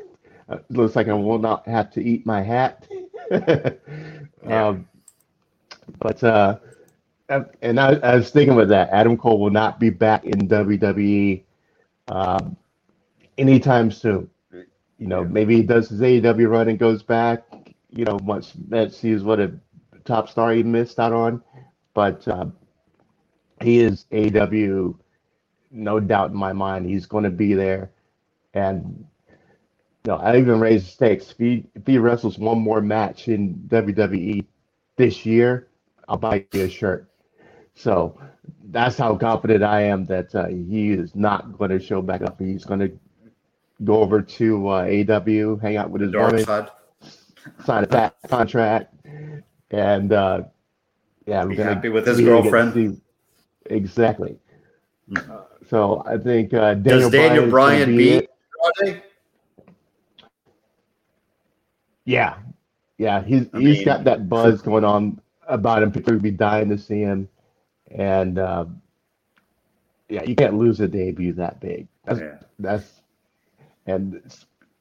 Uh, 0.50 0.56
looks 0.70 0.96
like 0.96 1.08
I 1.08 1.12
will 1.12 1.38
not 1.38 1.68
have 1.68 1.90
to 1.90 2.02
eat 2.02 2.24
my 2.24 2.40
hat. 2.40 2.88
um, 4.46 4.88
but 5.98 6.24
uh, 6.24 6.56
and 7.60 7.78
I, 7.78 7.96
I, 7.96 8.16
was 8.16 8.30
thinking 8.30 8.56
with 8.56 8.70
that, 8.70 8.88
Adam 8.88 9.18
Cole 9.18 9.38
will 9.38 9.50
not 9.50 9.78
be 9.78 9.90
back 9.90 10.24
in 10.24 10.48
WWE 10.48 11.42
um, 12.08 12.56
anytime 13.36 13.90
soon. 13.90 14.30
You 14.98 15.06
know, 15.06 15.24
maybe 15.24 15.56
he 15.56 15.62
does 15.62 15.88
his 15.88 16.00
AEW 16.00 16.48
run 16.50 16.68
and 16.68 16.78
goes 16.78 17.02
back. 17.02 17.44
You 17.90 18.04
know, 18.04 18.18
once 18.22 18.52
that 18.68 18.92
sees 18.92 19.22
what 19.22 19.40
a 19.40 19.52
top 20.04 20.28
star 20.28 20.52
he 20.52 20.62
missed 20.62 20.98
out 20.98 21.12
on, 21.12 21.42
but 21.94 22.26
uh, 22.28 22.46
he 23.62 23.78
is 23.80 24.06
AEW, 24.12 24.98
no 25.70 26.00
doubt 26.00 26.30
in 26.30 26.36
my 26.36 26.52
mind. 26.52 26.86
He's 26.86 27.06
going 27.06 27.24
to 27.24 27.30
be 27.30 27.54
there, 27.54 27.90
and 28.54 29.06
you 30.04 30.12
know, 30.12 30.16
I 30.16 30.36
even 30.38 30.60
raised 30.60 30.86
the 30.86 30.90
stakes. 30.90 31.30
If 31.30 31.38
he 31.38 31.66
if 31.74 31.86
he 31.86 31.98
wrestles 31.98 32.38
one 32.38 32.58
more 32.58 32.80
match 32.80 33.28
in 33.28 33.54
WWE 33.68 34.44
this 34.96 35.24
year, 35.24 35.68
I'll 36.08 36.16
buy 36.18 36.46
you 36.52 36.62
a 36.64 36.68
shirt. 36.68 37.08
So 37.74 38.20
that's 38.70 38.96
how 38.96 39.16
confident 39.16 39.62
I 39.62 39.82
am 39.82 40.06
that 40.06 40.34
uh, 40.34 40.48
he 40.48 40.90
is 40.90 41.14
not 41.14 41.56
going 41.56 41.70
to 41.70 41.78
show 41.78 42.02
back 42.02 42.22
up. 42.22 42.40
He's 42.40 42.64
going 42.64 42.80
to 42.80 42.98
go 43.84 44.00
over 44.00 44.20
to 44.22 44.68
uh, 44.68 44.84
AEW, 44.84 45.60
hang 45.60 45.76
out 45.76 45.90
with 45.90 46.02
his 46.02 46.12
Dark 46.12 46.32
woman, 46.32 46.44
side. 46.44 46.70
sign 47.64 47.84
a 47.84 47.86
fat 47.86 48.16
contract, 48.28 48.94
and 49.70 50.12
uh, 50.12 50.42
yeah, 51.26 51.42
I'm 51.42 51.54
gonna 51.54 51.74
happy 51.74 51.88
with 51.88 52.06
his 52.06 52.20
girlfriend. 52.20 53.00
exactly. 53.66 54.38
Mm-hmm. 55.10 55.30
Uh, 55.30 55.36
so 55.68 56.02
I 56.06 56.18
think 56.18 56.54
uh, 56.54 56.74
Daniel 56.74 57.10
does 57.10 57.10
Daniel 57.10 57.50
Bryan, 57.50 57.96
beat 57.96 58.28
Andrade? 58.78 59.02
Yeah, 62.04 62.36
yeah, 62.96 63.22
he's 63.22 63.46
I 63.52 63.60
he's 63.60 63.78
mean, 63.78 63.84
got 63.84 64.04
that 64.04 64.28
buzz 64.28 64.62
going 64.62 64.84
on 64.84 65.20
about 65.46 65.82
him. 65.82 65.92
People 65.92 66.14
would 66.14 66.22
be 66.22 66.30
dying 66.30 66.68
to 66.70 66.78
see 66.78 67.00
him, 67.00 67.28
and 67.90 68.38
uh, 68.38 68.64
yeah, 70.08 70.22
you 70.24 70.34
can't 70.34 70.54
lose 70.54 70.80
a 70.80 70.88
debut 70.88 71.32
that 71.34 71.60
big. 71.60 71.86
That's 72.04 72.20
yeah. 72.20 72.36
that's 72.58 72.97
and 73.88 74.22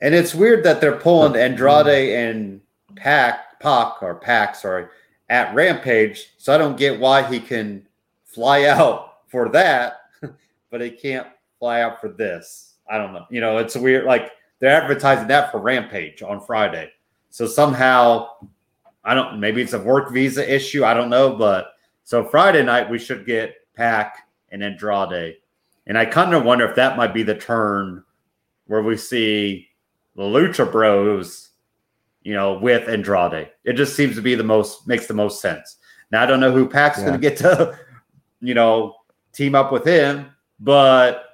and 0.02 0.14
it's 0.14 0.36
weird 0.36 0.64
that 0.64 0.80
they're 0.80 0.98
pulling 0.98 1.36
Andrade 1.36 2.10
and 2.14 2.62
Pac 2.96 3.60
Pac 3.60 4.04
or 4.04 4.16
Pac, 4.16 4.56
sorry, 4.56 4.86
at 5.30 5.54
Rampage. 5.56 6.34
So 6.38 6.54
I 6.54 6.58
don't 6.58 6.78
get 6.78 7.00
why 7.00 7.24
he 7.24 7.40
can 7.40 7.88
fly 8.26 8.66
out 8.68 9.20
for 9.28 9.50
that, 9.50 10.02
but 10.72 10.82
he 10.82 10.92
can't 10.92 11.28
fly 11.60 11.82
out 11.82 12.00
for 12.00 12.10
this. 12.10 12.76
I 12.90 12.98
don't 12.98 13.14
know. 13.14 13.26
You 13.30 13.42
know, 13.42 13.58
it's 13.58 13.76
weird. 13.76 14.06
Like 14.06 14.32
they're 14.60 14.82
advertising 14.82 15.28
that 15.28 15.52
for 15.52 15.60
Rampage 15.60 16.22
on 16.22 16.40
Friday. 16.40 16.92
So 17.30 17.46
somehow, 17.46 18.30
I 19.04 19.14
don't. 19.14 19.40
Maybe 19.40 19.62
it's 19.62 19.74
a 19.74 19.80
work 19.80 20.12
visa 20.12 20.54
issue. 20.54 20.86
I 20.86 20.94
don't 20.94 21.10
know. 21.10 21.36
But 21.36 21.74
so 22.04 22.24
Friday 22.24 22.64
night 22.64 22.90
we 22.90 23.00
should 23.00 23.26
get 23.26 23.56
Pac 23.76 24.28
and 24.50 24.64
Andrade, 24.64 25.38
and 25.88 25.98
I 25.98 26.06
kind 26.06 26.34
of 26.34 26.46
wonder 26.46 26.66
if 26.66 26.76
that 26.76 26.98
might 26.98 27.14
be 27.14 27.24
the 27.24 27.36
turn 27.36 28.04
where 28.68 28.84
we 28.84 28.98
see 28.98 29.68
the 30.16 30.24
Lucha 30.24 30.70
Bros, 30.70 31.50
you 32.22 32.34
know, 32.34 32.58
with 32.58 32.88
Andrade. 32.88 33.50
It 33.64 33.74
just 33.74 33.96
seems 33.96 34.16
to 34.16 34.22
be 34.22 34.36
the 34.36 34.44
most 34.44 34.88
makes 34.88 35.08
the 35.08 35.14
most 35.14 35.42
sense. 35.42 35.78
Now 36.12 36.24
I 36.24 36.26
don't 36.26 36.40
know 36.40 36.52
who 36.52 36.68
Pac's 36.68 37.00
yeah. 37.00 37.06
going 37.06 37.22
to 37.22 37.30
get 37.30 37.38
to, 37.38 37.78
you 38.42 38.54
know, 38.54 38.96
team 39.34 39.56
up 39.56 39.72
with 39.72 39.86
him, 39.86 40.28
but 40.60 41.26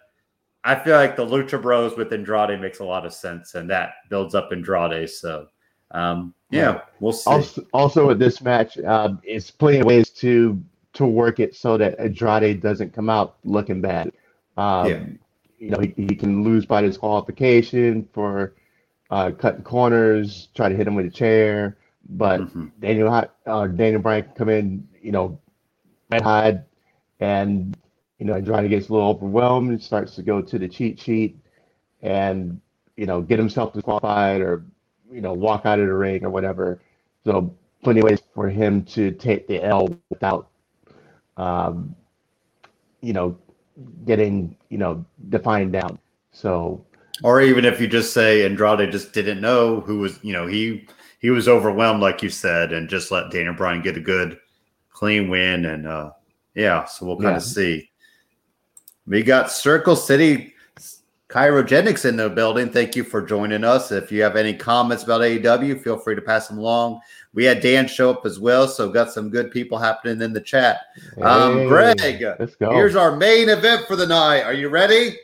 I 0.64 0.76
feel 0.76 0.96
like 0.96 1.16
the 1.16 1.26
Lucha 1.26 1.62
Bros 1.62 1.98
with 1.98 2.14
Andrade 2.14 2.60
makes 2.62 2.80
a 2.80 2.86
lot 2.86 3.06
of 3.06 3.14
sense, 3.14 3.56
and 3.56 3.70
that 3.70 3.94
builds 4.10 4.34
up 4.34 4.52
Andrade. 4.52 5.10
So, 5.10 5.48
um, 5.92 6.34
yeah, 6.50 6.82
we'll 7.00 7.14
see. 7.14 7.30
Also, 7.30 7.68
also 7.74 8.08
with 8.08 8.20
this 8.20 8.42
match, 8.42 8.78
um, 8.80 9.20
it's 9.24 9.52
plenty 9.52 9.80
of 9.80 9.86
ways 9.86 10.10
to 10.12 10.62
to 10.94 11.06
work 11.06 11.40
it 11.40 11.56
so 11.56 11.76
that 11.78 12.00
Andrade 12.00 12.62
doesn't 12.62 12.94
come 12.94 13.10
out 13.10 13.38
looking 13.44 13.82
bad. 13.82 14.12
Um, 14.56 14.88
yeah 14.88 15.04
you 15.64 15.70
know, 15.70 15.80
he, 15.80 15.94
he 15.96 16.16
can 16.16 16.44
lose 16.44 16.66
by 16.66 16.82
disqualification 16.82 18.08
for 18.14 18.54
uh, 19.10 19.32
cutting 19.32 19.64
corners, 19.64 20.50
try 20.54 20.68
to 20.68 20.76
hit 20.76 20.86
him 20.88 20.96
with 20.96 21.06
a 21.06 21.10
chair. 21.10 21.78
But 22.10 22.42
mm-hmm. 22.42 22.68
Daniel 22.82 23.30
uh, 23.46 23.68
Daniel 23.68 24.02
Bryan 24.02 24.24
can 24.24 24.34
come 24.34 24.50
in, 24.50 24.86
you 25.02 25.14
know, 25.14 25.40
red 26.12 26.22
hide, 26.22 26.66
and 27.22 27.78
you 28.20 28.26
know, 28.26 28.42
trying 28.42 28.64
to 28.64 28.70
get 28.70 28.90
a 28.90 28.94
little 28.94 29.08
overwhelmed, 29.08 29.82
starts 29.82 30.16
to 30.16 30.22
go 30.22 30.42
to 30.42 30.60
the 30.60 30.68
cheat 30.68 31.00
sheet, 31.00 31.38
and 32.02 32.60
you 32.98 33.06
know, 33.06 33.22
get 33.22 33.40
himself 33.40 33.72
disqualified 33.74 34.42
or 34.42 34.66
you 35.10 35.22
know, 35.22 35.32
walk 35.32 35.66
out 35.66 35.80
of 35.80 35.88
the 35.88 35.94
ring 35.94 36.26
or 36.26 36.30
whatever. 36.30 36.82
So 37.24 37.56
plenty 37.84 38.02
of 38.02 38.06
ways 38.06 38.22
for 38.36 38.50
him 38.50 38.84
to 38.86 39.12
take 39.12 39.48
the 39.48 39.64
L 39.64 39.98
without, 40.10 40.50
um, 41.38 41.96
you 43.00 43.14
know, 43.14 43.38
getting 44.06 44.56
you 44.70 44.78
know 44.78 45.06
defined 45.30 45.74
down. 45.74 46.00
So, 46.32 46.84
or 47.24 47.42
even 47.42 47.66
if 47.66 47.80
you 47.80 47.88
just 47.88 48.14
say 48.14 48.46
Andrade 48.46 48.92
just 48.92 49.14
didn't 49.14 49.42
know 49.42 49.82
who 49.82 50.00
was, 50.00 50.20
you 50.24 50.34
know, 50.34 50.48
he 50.48 50.88
he 51.20 51.30
was 51.30 51.48
overwhelmed, 51.48 52.02
like 52.02 52.22
you 52.24 52.30
said, 52.30 52.74
and 52.74 52.90
just 52.90 53.12
let 53.12 53.32
Daniel 53.32 53.54
Bryan 53.54 53.82
get 53.82 53.98
a 53.98 54.02
good, 54.02 54.38
clean 54.92 55.30
win, 55.30 55.66
and 55.66 55.88
uh 55.88 56.12
yeah, 56.56 56.86
so 56.86 57.06
we'll 57.06 57.18
kind 57.18 57.32
yeah. 57.32 57.38
of 57.38 57.44
see. 57.44 57.90
We 59.06 59.24
got 59.24 59.52
Circle 59.52 59.96
City 59.96 60.54
Chirogenics 61.30 62.06
in 62.06 62.16
the 62.16 62.30
building. 62.30 62.70
Thank 62.70 62.96
you 62.96 63.04
for 63.04 63.22
joining 63.22 63.64
us. 63.64 63.92
If 63.92 64.12
you 64.12 64.22
have 64.22 64.36
any 64.36 64.54
comments 64.54 65.04
about 65.04 65.22
AEW, 65.22 65.82
feel 65.82 65.98
free 65.98 66.16
to 66.16 66.22
pass 66.22 66.48
them 66.48 66.60
along. 66.60 67.02
We 67.34 67.46
had 67.46 67.62
Dan 67.62 67.88
show 67.88 68.12
up 68.12 68.26
as 68.26 68.40
well, 68.40 68.68
so 68.68 68.90
got 68.90 69.12
some 69.12 69.30
good 69.30 69.50
people 69.50 69.78
happening 69.78 70.22
in 70.22 70.34
the 70.34 70.42
chat. 70.42 70.82
Um, 71.22 71.58
hey, 71.58 71.68
Greg, 71.68 72.24
let's 72.40 72.56
go. 72.56 72.72
here's 72.72 72.96
our 72.96 73.16
main 73.16 73.50
event 73.50 73.88
for 73.88 73.96
the 73.96 74.06
night. 74.06 74.42
Are 74.42 74.54
you 74.54 74.70
ready? 74.70 75.18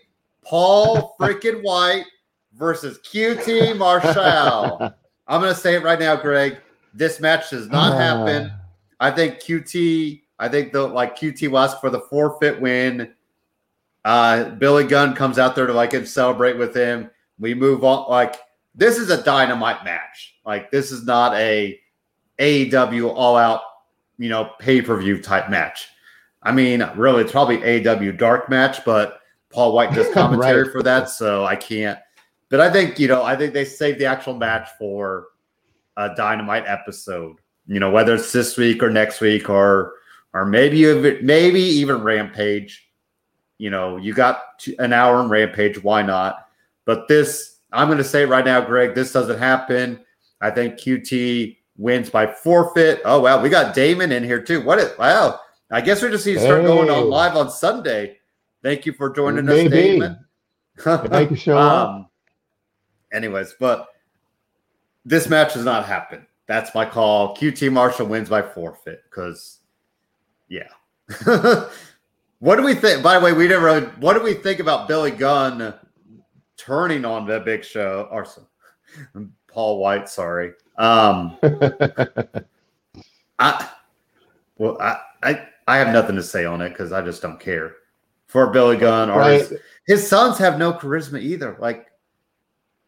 Paul 0.44 1.16
freaking 1.20 1.62
White 1.62 2.06
versus 2.54 3.00
QT 3.00 3.78
Marshall. 3.78 4.92
I'm 5.28 5.42
going 5.42 5.54
to 5.54 5.60
say 5.60 5.76
it 5.76 5.84
right 5.84 6.00
now, 6.00 6.16
Greg. 6.16 6.58
This 6.96 7.20
match 7.20 7.52
does 7.52 7.70
not 7.70 7.96
happen. 7.96 8.52
I 9.00 9.12
think 9.12 9.36
QT. 9.36 10.22
I 10.40 10.50
think 10.50 10.74
the 10.74 10.88
like 10.88 11.16
QT 11.18 11.56
ask 11.58 11.80
for 11.80 11.92
the 11.92 12.00
forfeit 12.00 12.60
win. 12.60 13.14
Uh, 14.04 14.50
Billy 14.52 14.86
Gunn 14.86 15.14
comes 15.14 15.38
out 15.38 15.56
there 15.56 15.68
to 15.68 15.74
like 15.74 15.94
celebrate 16.08 16.58
with 16.58 16.76
him. 16.76 17.12
We 17.38 17.54
move 17.54 17.84
on. 17.84 18.10
Like 18.10 18.36
this 18.74 18.98
is 18.98 19.12
a 19.12 19.22
dynamite 19.22 19.84
match. 19.84 20.36
Like 20.46 20.72
this 20.72 20.92
is 20.92 21.06
not 21.06 21.36
a 21.36 21.80
AEW 22.40 23.14
all 23.14 23.36
out, 23.36 23.62
you 24.18 24.30
know, 24.30 24.52
pay 24.60 24.82
per 24.82 24.98
view 24.98 25.22
type 25.22 25.50
match. 25.50 25.90
I 26.42 26.52
mean, 26.52 26.88
really, 26.96 27.24
it's 27.24 27.32
probably 27.32 27.58
AEW 27.58 28.18
dark 28.18 28.50
match, 28.50 28.84
but 28.86 29.20
Paul 29.50 29.74
White 29.74 29.94
does 29.94 30.10
commentary 30.14 30.64
right. 30.64 30.72
for 30.72 30.82
that, 30.84 31.10
so 31.10 31.46
I 31.46 31.56
can't. 31.56 32.00
but 32.50 32.62
I 32.62 32.72
think 32.72 33.00
you 33.00 33.08
know, 33.08 33.24
I 33.24 33.36
think 33.36 33.54
they 33.54 33.66
saved 33.66 34.00
the 34.00 34.06
actual 34.06 34.36
match 34.36 34.70
for 34.78 35.28
a 35.98 36.14
dynamite 36.16 36.64
episode. 36.66 37.38
You 37.68 37.80
know, 37.80 37.92
whether 37.92 38.16
it's 38.16 38.32
this 38.32 38.58
week 38.58 38.82
or 38.82 38.90
next 38.90 39.22
week 39.22 39.50
or 39.50 39.94
or 40.34 40.46
maybe 40.46 41.22
maybe 41.22 41.62
even 41.62 42.02
Rampage. 42.04 42.86
You 43.58 43.70
know, 43.70 43.98
you 43.98 44.14
got 44.14 44.42
an 44.80 44.94
hour 44.94 45.22
in 45.22 45.30
Rampage. 45.30 45.84
Why 45.84 46.02
not? 46.02 46.48
But 46.86 47.08
this, 47.08 47.58
I'm 47.74 47.88
going 47.88 47.98
to 47.98 48.04
say 48.04 48.26
right 48.26 48.46
now, 48.46 48.62
Greg, 48.62 48.96
this 48.96 49.12
doesn't 49.12 49.38
happen. 49.38 50.00
I 50.40 50.50
think 50.50 50.76
QT 50.76 51.58
wins 51.80 52.10
by 52.10 52.28
forfeit. 52.28 53.02
Oh 53.06 53.22
wow, 53.22 53.42
we 53.42 53.50
got 53.50 53.74
Damon 53.74 54.12
in 54.12 54.24
here 54.24 54.42
too. 54.42 54.62
What? 54.62 54.78
Is, 54.78 54.96
wow. 55.00 55.40
I 55.72 55.82
guess 55.82 56.02
we 56.02 56.10
just 56.10 56.26
need 56.26 56.36
to 56.36 56.42
start 56.42 56.62
hey. 56.62 56.68
going 56.68 56.90
on 56.90 57.10
live 57.10 57.36
on 57.36 57.50
Sunday. 57.50 58.18
Thank 58.62 58.86
you 58.86 58.94
for 58.94 59.10
joining 59.10 59.46
Maybe. 59.46 59.68
us, 59.68 59.72
Damon. 59.72 60.26
Thank 60.78 61.32
you, 61.32 61.38
show 61.38 61.58
um, 61.58 62.08
Anyways, 63.12 63.56
but 63.60 63.88
this 65.06 65.28
match 65.28 65.54
does 65.54 65.66
not 65.66 65.86
happen. 65.86 66.26
That's 66.48 66.74
my 66.76 66.86
call. 66.86 67.36
QT 67.36 67.72
Marshall 67.72 68.08
wins 68.08 68.30
by 68.30 68.42
forfeit 68.42 69.04
because, 69.10 69.60
yeah. 70.48 70.68
what 72.40 72.56
do 72.56 72.64
we 72.64 72.76
think? 72.76 73.04
By 73.04 73.18
the 73.18 73.26
way, 73.26 73.34
we 73.34 73.48
never. 73.48 73.82
What 74.00 74.14
do 74.14 74.24
we 74.24 74.34
think 74.34 74.60
about 74.60 74.88
Billy 74.88 75.12
Gunn 75.12 75.74
turning 76.58 77.06
on 77.06 77.26
the 77.26 77.40
Big 77.40 77.64
Show? 77.64 78.08
Or 78.12 78.26
Paul 79.52 79.80
White, 79.80 80.10
sorry. 80.10 80.54
Um, 80.78 81.38
I 83.40 83.70
well, 84.58 84.78
I, 84.82 84.98
I 85.24 85.48
I 85.68 85.78
have 85.78 85.94
nothing 85.94 86.16
to 86.16 86.24
say 86.24 86.46
on 86.46 86.62
it 86.62 86.70
because 86.70 86.92
I 86.92 87.02
just 87.02 87.22
don't 87.22 87.40
care 87.40 87.76
for 88.28 88.48
Billy 88.48 88.78
Gunn. 88.78 89.10
Or 89.10 89.20
right. 89.20 89.42
his, 89.42 89.54
his 89.86 90.08
sons 90.08 90.38
have 90.38 90.58
no 90.58 90.74
charisma 90.74 91.22
either. 91.22 91.58
Like 91.60 91.88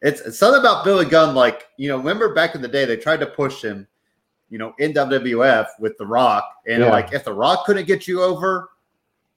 it's, 0.02 0.22
it's 0.22 0.38
something 0.38 0.60
about 0.60 0.84
Billy 0.84 1.06
Gunn. 1.06 1.36
Like 1.36 1.68
you 1.78 1.90
know, 1.90 1.98
remember 1.98 2.34
back 2.34 2.56
in 2.56 2.62
the 2.62 2.68
day 2.68 2.86
they 2.86 2.98
tried 2.98 3.20
to 3.20 3.28
push 3.28 3.64
him, 3.64 3.88
you 4.50 4.58
know, 4.58 4.74
in 4.80 4.94
WWF 4.94 5.68
with 5.80 5.98
The 5.98 6.06
Rock, 6.06 6.46
and 6.68 6.82
yeah. 6.84 6.90
like 6.90 7.14
if 7.14 7.24
The 7.24 7.34
Rock 7.34 7.66
couldn't 7.66 7.86
get 7.88 8.08
you 8.08 8.22
over, 8.22 8.70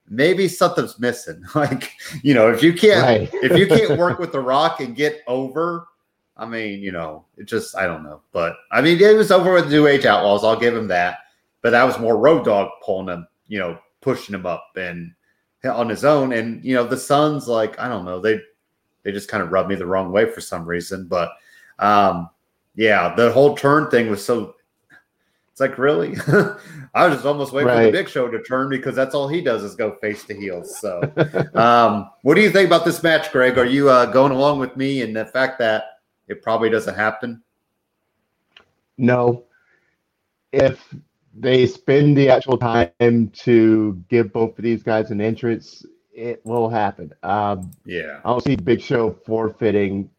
maybe 0.08 0.48
something's 0.48 0.98
missing. 0.98 1.44
Like 1.54 1.92
you 2.22 2.34
know, 2.34 2.50
if 2.50 2.62
you 2.62 2.72
can't 2.72 3.02
right. 3.02 3.42
if 3.42 3.58
you 3.58 3.66
can't 3.66 3.98
work 3.98 4.18
with 4.18 4.32
The 4.32 4.40
Rock 4.40 4.80
and 4.80 4.94
get 4.94 5.22
over. 5.26 5.88
I 6.36 6.46
mean, 6.46 6.80
you 6.80 6.90
know, 6.90 7.24
it 7.36 7.44
just 7.44 7.76
I 7.76 7.86
don't 7.86 8.02
know, 8.02 8.20
but 8.32 8.56
I 8.72 8.80
mean, 8.80 9.00
it 9.00 9.16
was 9.16 9.30
over 9.30 9.52
with 9.52 9.66
the 9.66 9.70
New 9.70 9.86
Age 9.86 10.04
Outlaws. 10.04 10.42
I'll 10.42 10.58
give 10.58 10.76
him 10.76 10.88
that, 10.88 11.18
but 11.62 11.70
that 11.70 11.84
was 11.84 11.98
more 11.98 12.18
Road 12.18 12.44
Dog 12.44 12.70
pulling 12.82 13.08
him, 13.08 13.26
you 13.46 13.58
know, 13.58 13.78
pushing 14.00 14.34
him 14.34 14.46
up 14.46 14.72
and 14.76 15.12
on 15.64 15.88
his 15.88 16.04
own. 16.04 16.32
And 16.32 16.64
you 16.64 16.74
know, 16.74 16.84
the 16.84 16.96
Sons, 16.96 17.46
like 17.46 17.78
I 17.78 17.88
don't 17.88 18.04
know, 18.04 18.20
they 18.20 18.40
they 19.04 19.12
just 19.12 19.28
kind 19.28 19.42
of 19.42 19.52
rubbed 19.52 19.68
me 19.68 19.76
the 19.76 19.86
wrong 19.86 20.10
way 20.10 20.30
for 20.30 20.40
some 20.40 20.66
reason. 20.66 21.06
But 21.06 21.30
um, 21.78 22.30
yeah, 22.74 23.14
the 23.14 23.30
whole 23.32 23.56
turn 23.56 23.90
thing 23.90 24.10
was 24.10 24.24
so. 24.24 24.56
It's 25.52 25.60
like 25.60 25.78
really, 25.78 26.16
I 26.94 27.06
was 27.06 27.14
just 27.14 27.26
almost 27.26 27.52
waiting 27.52 27.68
right. 27.68 27.76
for 27.76 27.84
the 27.84 27.92
Big 27.92 28.08
Show 28.08 28.28
to 28.28 28.42
turn 28.42 28.68
because 28.68 28.96
that's 28.96 29.14
all 29.14 29.28
he 29.28 29.40
does 29.40 29.62
is 29.62 29.76
go 29.76 29.92
face 30.00 30.24
to 30.24 30.34
heels. 30.34 30.80
So, 30.80 31.00
um, 31.54 32.10
what 32.22 32.34
do 32.34 32.40
you 32.40 32.50
think 32.50 32.66
about 32.66 32.84
this 32.84 33.04
match, 33.04 33.30
Greg? 33.30 33.56
Are 33.56 33.64
you 33.64 33.88
uh, 33.88 34.06
going 34.06 34.32
along 34.32 34.58
with 34.58 34.76
me 34.76 35.02
in 35.02 35.12
the 35.12 35.26
fact 35.26 35.60
that 35.60 35.93
it 36.28 36.42
probably 36.42 36.70
doesn't 36.70 36.94
happen? 36.94 37.42
No. 38.96 39.44
If 40.52 40.94
they 41.36 41.66
spend 41.66 42.16
the 42.16 42.28
actual 42.28 42.56
time 42.58 43.30
to 43.30 44.02
give 44.08 44.32
both 44.32 44.56
of 44.56 44.62
these 44.62 44.82
guys 44.82 45.10
an 45.10 45.20
entrance, 45.20 45.84
it 46.12 46.40
will 46.44 46.68
happen. 46.68 47.12
Um, 47.22 47.72
yeah, 47.84 48.20
I 48.24 48.30
don't 48.30 48.44
see 48.44 48.56
Big 48.56 48.80
Show 48.80 49.10
forfeiting 49.26 50.10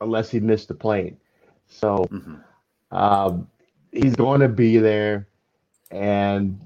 unless 0.00 0.30
he 0.30 0.40
missed 0.40 0.68
the 0.68 0.74
plane. 0.74 1.16
So 1.68 2.08
mm-hmm. 2.10 2.96
um, 2.96 3.48
he's 3.92 4.16
going 4.16 4.40
to 4.40 4.48
be 4.48 4.78
there, 4.78 5.28
and 5.90 6.60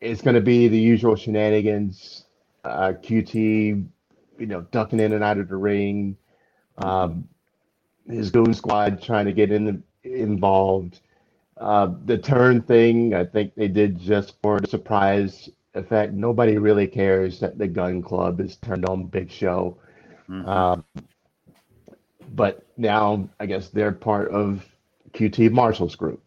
it's 0.00 0.20
going 0.20 0.34
to 0.34 0.40
be 0.42 0.68
the 0.68 0.78
usual 0.78 1.16
shenanigans. 1.16 2.24
Uh, 2.62 2.92
QT, 3.02 3.86
you 4.38 4.46
know, 4.46 4.60
ducking 4.70 5.00
in 5.00 5.14
and 5.14 5.24
out 5.24 5.38
of 5.38 5.48
the 5.48 5.56
ring. 5.56 6.14
Um, 6.76 7.26
his 8.10 8.30
goon 8.30 8.54
squad 8.54 9.02
trying 9.02 9.26
to 9.26 9.32
get 9.32 9.50
in 9.50 9.82
involved. 10.04 11.00
Uh, 11.56 11.92
the 12.06 12.16
turn 12.16 12.62
thing, 12.62 13.14
I 13.14 13.24
think 13.24 13.54
they 13.54 13.68
did 13.68 13.98
just 13.98 14.34
for 14.40 14.60
the 14.60 14.66
surprise 14.66 15.50
effect. 15.74 16.12
Nobody 16.12 16.58
really 16.58 16.86
cares 16.86 17.38
that 17.40 17.58
the 17.58 17.68
Gun 17.68 18.02
Club 18.02 18.40
is 18.40 18.56
turned 18.56 18.86
on 18.86 19.04
Big 19.04 19.30
Show. 19.30 19.76
Mm-hmm. 20.28 20.48
Um, 20.48 20.84
but 22.34 22.66
now 22.76 23.28
I 23.38 23.46
guess 23.46 23.68
they're 23.68 23.92
part 23.92 24.30
of 24.30 24.64
QT 25.12 25.50
Marshall's 25.50 25.96
group 25.96 26.22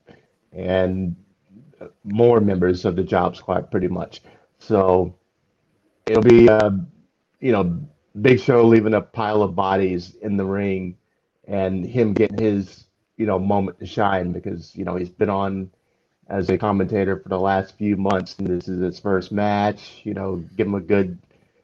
and 0.51 1.15
more 2.03 2.39
members 2.39 2.85
of 2.85 2.95
the 2.95 3.03
Job 3.03 3.35
Squad, 3.35 3.71
pretty 3.71 3.87
much. 3.87 4.21
So 4.59 5.15
it'll 6.05 6.21
be, 6.21 6.47
uh, 6.47 6.71
you 7.39 7.51
know, 7.51 7.79
Big 8.21 8.39
Show 8.39 8.63
leaving 8.65 8.93
a 8.93 9.01
pile 9.01 9.41
of 9.41 9.55
bodies 9.55 10.15
in 10.21 10.37
the 10.37 10.45
ring 10.45 10.97
and 11.47 11.85
him 11.85 12.13
getting 12.13 12.39
his, 12.39 12.85
you 13.17 13.25
know, 13.25 13.39
moment 13.39 13.79
to 13.79 13.85
shine 13.85 14.31
because, 14.31 14.75
you 14.75 14.85
know, 14.85 14.95
he's 14.95 15.09
been 15.09 15.29
on 15.29 15.71
as 16.29 16.49
a 16.49 16.57
commentator 16.57 17.17
for 17.19 17.29
the 17.29 17.39
last 17.39 17.77
few 17.77 17.97
months, 17.97 18.35
and 18.39 18.47
this 18.47 18.67
is 18.67 18.81
his 18.81 18.99
first 18.99 19.31
match. 19.31 20.01
You 20.05 20.13
know, 20.13 20.37
give 20.57 20.67
him 20.67 20.75
a 20.75 20.81
good, 20.81 21.19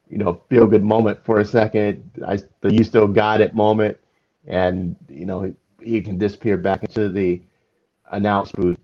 you 0.09 0.17
know, 0.17 0.41
feel 0.49 0.67
good 0.67 0.83
moment 0.83 1.23
for 1.25 1.39
a 1.39 1.45
second. 1.45 2.11
I 2.27 2.39
the 2.61 2.73
you 2.73 2.83
still 2.83 3.07
got 3.07 3.41
it 3.41 3.55
moment, 3.55 3.97
and 4.47 4.95
you 5.09 5.25
know 5.25 5.53
he 5.81 6.01
can 6.01 6.17
disappear 6.17 6.57
back 6.57 6.83
into 6.83 7.09
the 7.09 7.41
announce 8.11 8.51
booth 8.53 8.79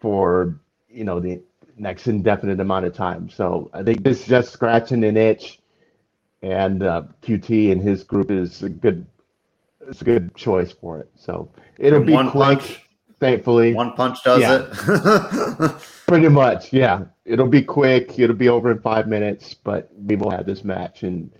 for 0.00 0.60
you 0.90 1.04
know 1.04 1.20
the 1.20 1.42
next 1.78 2.08
indefinite 2.08 2.60
amount 2.60 2.86
of 2.86 2.94
time. 2.94 3.30
So 3.30 3.70
I 3.74 3.84
think 3.84 4.04
this 4.04 4.22
is 4.22 4.28
just 4.28 4.52
scratching 4.52 5.04
an 5.04 5.16
itch, 5.18 5.60
and 6.42 6.82
uh, 6.82 7.02
QT 7.22 7.72
and 7.72 7.80
his 7.80 8.04
group 8.04 8.30
is 8.30 8.62
a 8.62 8.68
good, 8.68 9.06
it's 9.88 10.02
a 10.02 10.04
good 10.04 10.34
choice 10.34 10.72
for 10.72 10.98
it. 10.98 11.10
So 11.16 11.50
it'll 11.78 12.02
be 12.02 12.12
quick. 12.12 12.32
Punch 12.32 12.80
thankfully. 13.22 13.72
One 13.72 13.92
punch 13.92 14.22
does 14.24 14.40
yeah. 14.40 14.66
it. 14.68 15.74
Pretty 16.06 16.28
much, 16.28 16.72
yeah. 16.72 17.04
It'll 17.24 17.46
be 17.46 17.62
quick. 17.62 18.18
It'll 18.18 18.36
be 18.36 18.48
over 18.48 18.72
in 18.72 18.80
five 18.80 19.06
minutes, 19.06 19.54
but 19.54 19.90
we 19.96 20.16
will 20.16 20.30
have 20.30 20.44
this 20.44 20.64
match, 20.64 21.04
and 21.04 21.30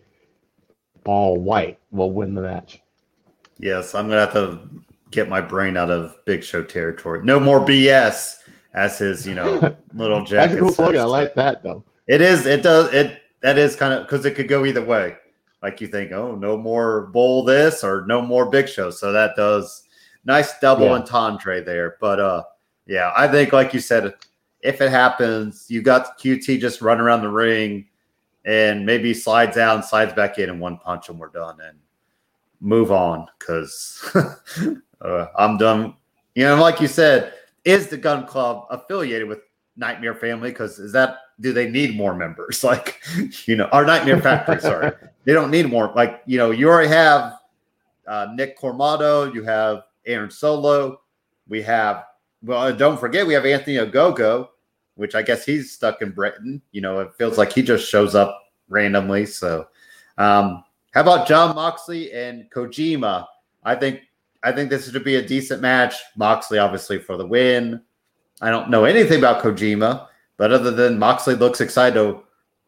Paul 1.05 1.39
White 1.39 1.81
will 1.91 2.13
win 2.13 2.35
the 2.35 2.43
match. 2.43 2.81
Yes, 3.59 3.95
I'm 3.95 4.09
gonna 4.09 4.21
have 4.21 4.33
to 4.33 4.61
get 5.11 5.29
my 5.29 5.41
brain 5.41 5.77
out 5.77 5.91
of 5.91 6.17
Big 6.25 6.45
Show 6.45 6.63
territory. 6.63 7.21
No 7.25 7.41
more 7.41 7.61
BS, 7.61 8.37
as 8.75 8.99
his 8.99 9.27
you 9.27 9.35
know 9.35 9.77
little 9.95 10.25
jacket. 10.25 10.61
That's 10.61 10.77
cool 10.77 10.99
I 10.99 11.03
like 11.03 11.35
that 11.35 11.65
though. 11.65 11.85
It 12.07 12.21
is. 12.21 12.47
It 12.47 12.63
does. 12.63 12.93
It 12.95 13.22
that 13.43 13.59
is 13.59 13.77
kind 13.77 13.93
of 13.93 14.07
because 14.07 14.25
it 14.25 14.35
could 14.35 14.49
go 14.49 14.65
either 14.65 14.85
way. 14.85 15.17
Like 15.63 15.81
you 15.81 15.87
think, 15.87 16.11
oh, 16.13 16.35
no 16.35 16.57
more 16.57 17.07
bowl 17.09 17.45
this 17.45 17.85
or 17.85 18.05
no 18.07 18.21
more 18.21 18.47
Big 18.47 18.69
Show. 18.69 18.91
So 18.91 19.13
that 19.13 19.37
does 19.37 19.85
nice 20.25 20.59
double 20.59 20.87
yeah. 20.87 20.95
entendre 20.95 21.63
there. 21.63 21.97
But 22.01 22.19
uh, 22.19 22.43
yeah, 22.87 23.13
I 23.17 23.29
think 23.29 23.53
like 23.53 23.73
you 23.73 23.81
said, 23.81 24.15
if 24.61 24.81
it 24.81 24.91
happens, 24.91 25.67
you 25.69 25.83
got 25.83 26.19
QT 26.19 26.61
just 26.61 26.81
run 26.81 27.01
around 27.01 27.23
the 27.23 27.29
ring 27.29 27.87
and 28.45 28.85
maybe 28.85 29.15
slides 29.15 29.57
out 29.57 29.85
slides 29.85 30.13
back 30.15 30.39
in 30.39 30.51
and 30.51 30.61
one 30.61 30.79
punch 30.79 31.09
and 31.09 31.19
we're 31.19 31.29
done 31.29 31.59
and 31.61 31.79
move 32.61 32.91
on 32.91 33.27
because 33.39 34.03
uh, 35.01 35.27
I'm 35.37 35.59
done. 35.59 35.95
You 36.35 36.45
know, 36.45 36.57
like 36.57 36.81
you 36.81 36.89
said, 36.89 37.35
is 37.65 37.89
the 37.89 37.97
Gun 37.97 38.27
Club 38.27 38.67
affiliated 38.71 39.29
with 39.29 39.41
Nightmare 39.77 40.15
Family? 40.15 40.51
Because 40.51 40.79
is 40.79 40.93
that 40.93 41.19
do 41.41 41.53
they 41.53 41.69
need 41.69 41.97
more 41.97 42.15
members? 42.15 42.65
Like, 42.73 43.01
you 43.47 43.57
know, 43.57 43.67
our 43.67 43.85
Nightmare 43.85 44.21
Factory. 44.21 44.61
sorry, 44.61 44.93
they 45.25 45.33
don't 45.33 45.51
need 45.51 45.69
more. 45.69 45.93
Like, 45.95 46.23
you 46.27 46.39
know, 46.39 46.51
you 46.51 46.69
already 46.69 46.89
have 46.89 47.39
uh, 48.07 48.29
Nick 48.35 48.59
Comoroto, 48.59 49.33
you 49.35 49.43
have 49.43 49.83
Aaron 50.07 50.31
Solo. 50.31 51.01
We 51.49 51.63
have, 51.63 52.05
well, 52.43 52.75
don't 52.75 52.99
forget, 52.99 53.27
we 53.27 53.35
have 53.35 53.45
Anthony 53.45 53.77
Ogogo, 53.77 54.49
which 54.95 55.15
I 55.15 55.23
guess 55.23 55.45
he's 55.45 55.73
stuck 55.73 56.03
in 56.03 56.13
Britain. 56.13 56.63
You 56.73 56.81
know, 56.81 57.01
it 57.01 57.13
feels 57.19 57.37
like 57.39 57.53
he 57.53 57.63
just 57.63 57.89
shows 57.89 58.15
up 58.15 58.41
randomly. 58.69 59.27
So, 59.27 59.67
um, 60.19 60.65
how 60.93 61.01
about 61.01 61.27
Jon 61.27 61.55
Moxley 61.55 62.13
and 62.13 62.51
Kojima? 62.51 63.27
I 63.65 63.75
think 63.75 64.01
I 64.43 64.53
think 64.53 64.71
this 64.71 64.87
is 64.87 64.93
to 64.93 65.01
be 65.01 65.17
a 65.17 65.27
decent 65.27 65.63
match. 65.63 65.95
Moxley, 66.17 66.59
obviously, 66.59 66.99
for 66.99 67.17
the 67.17 67.27
win. 67.27 67.83
I 68.43 68.51
don't 68.51 68.69
know 68.69 68.85
anything 68.85 69.19
about 69.19 69.43
Kojima, 69.43 70.09
but 70.37 70.53
other 70.53 70.71
than 70.71 70.99
Moxley 70.99 71.35
looks 71.35 71.63
excited 71.63 71.95
to 71.95 72.23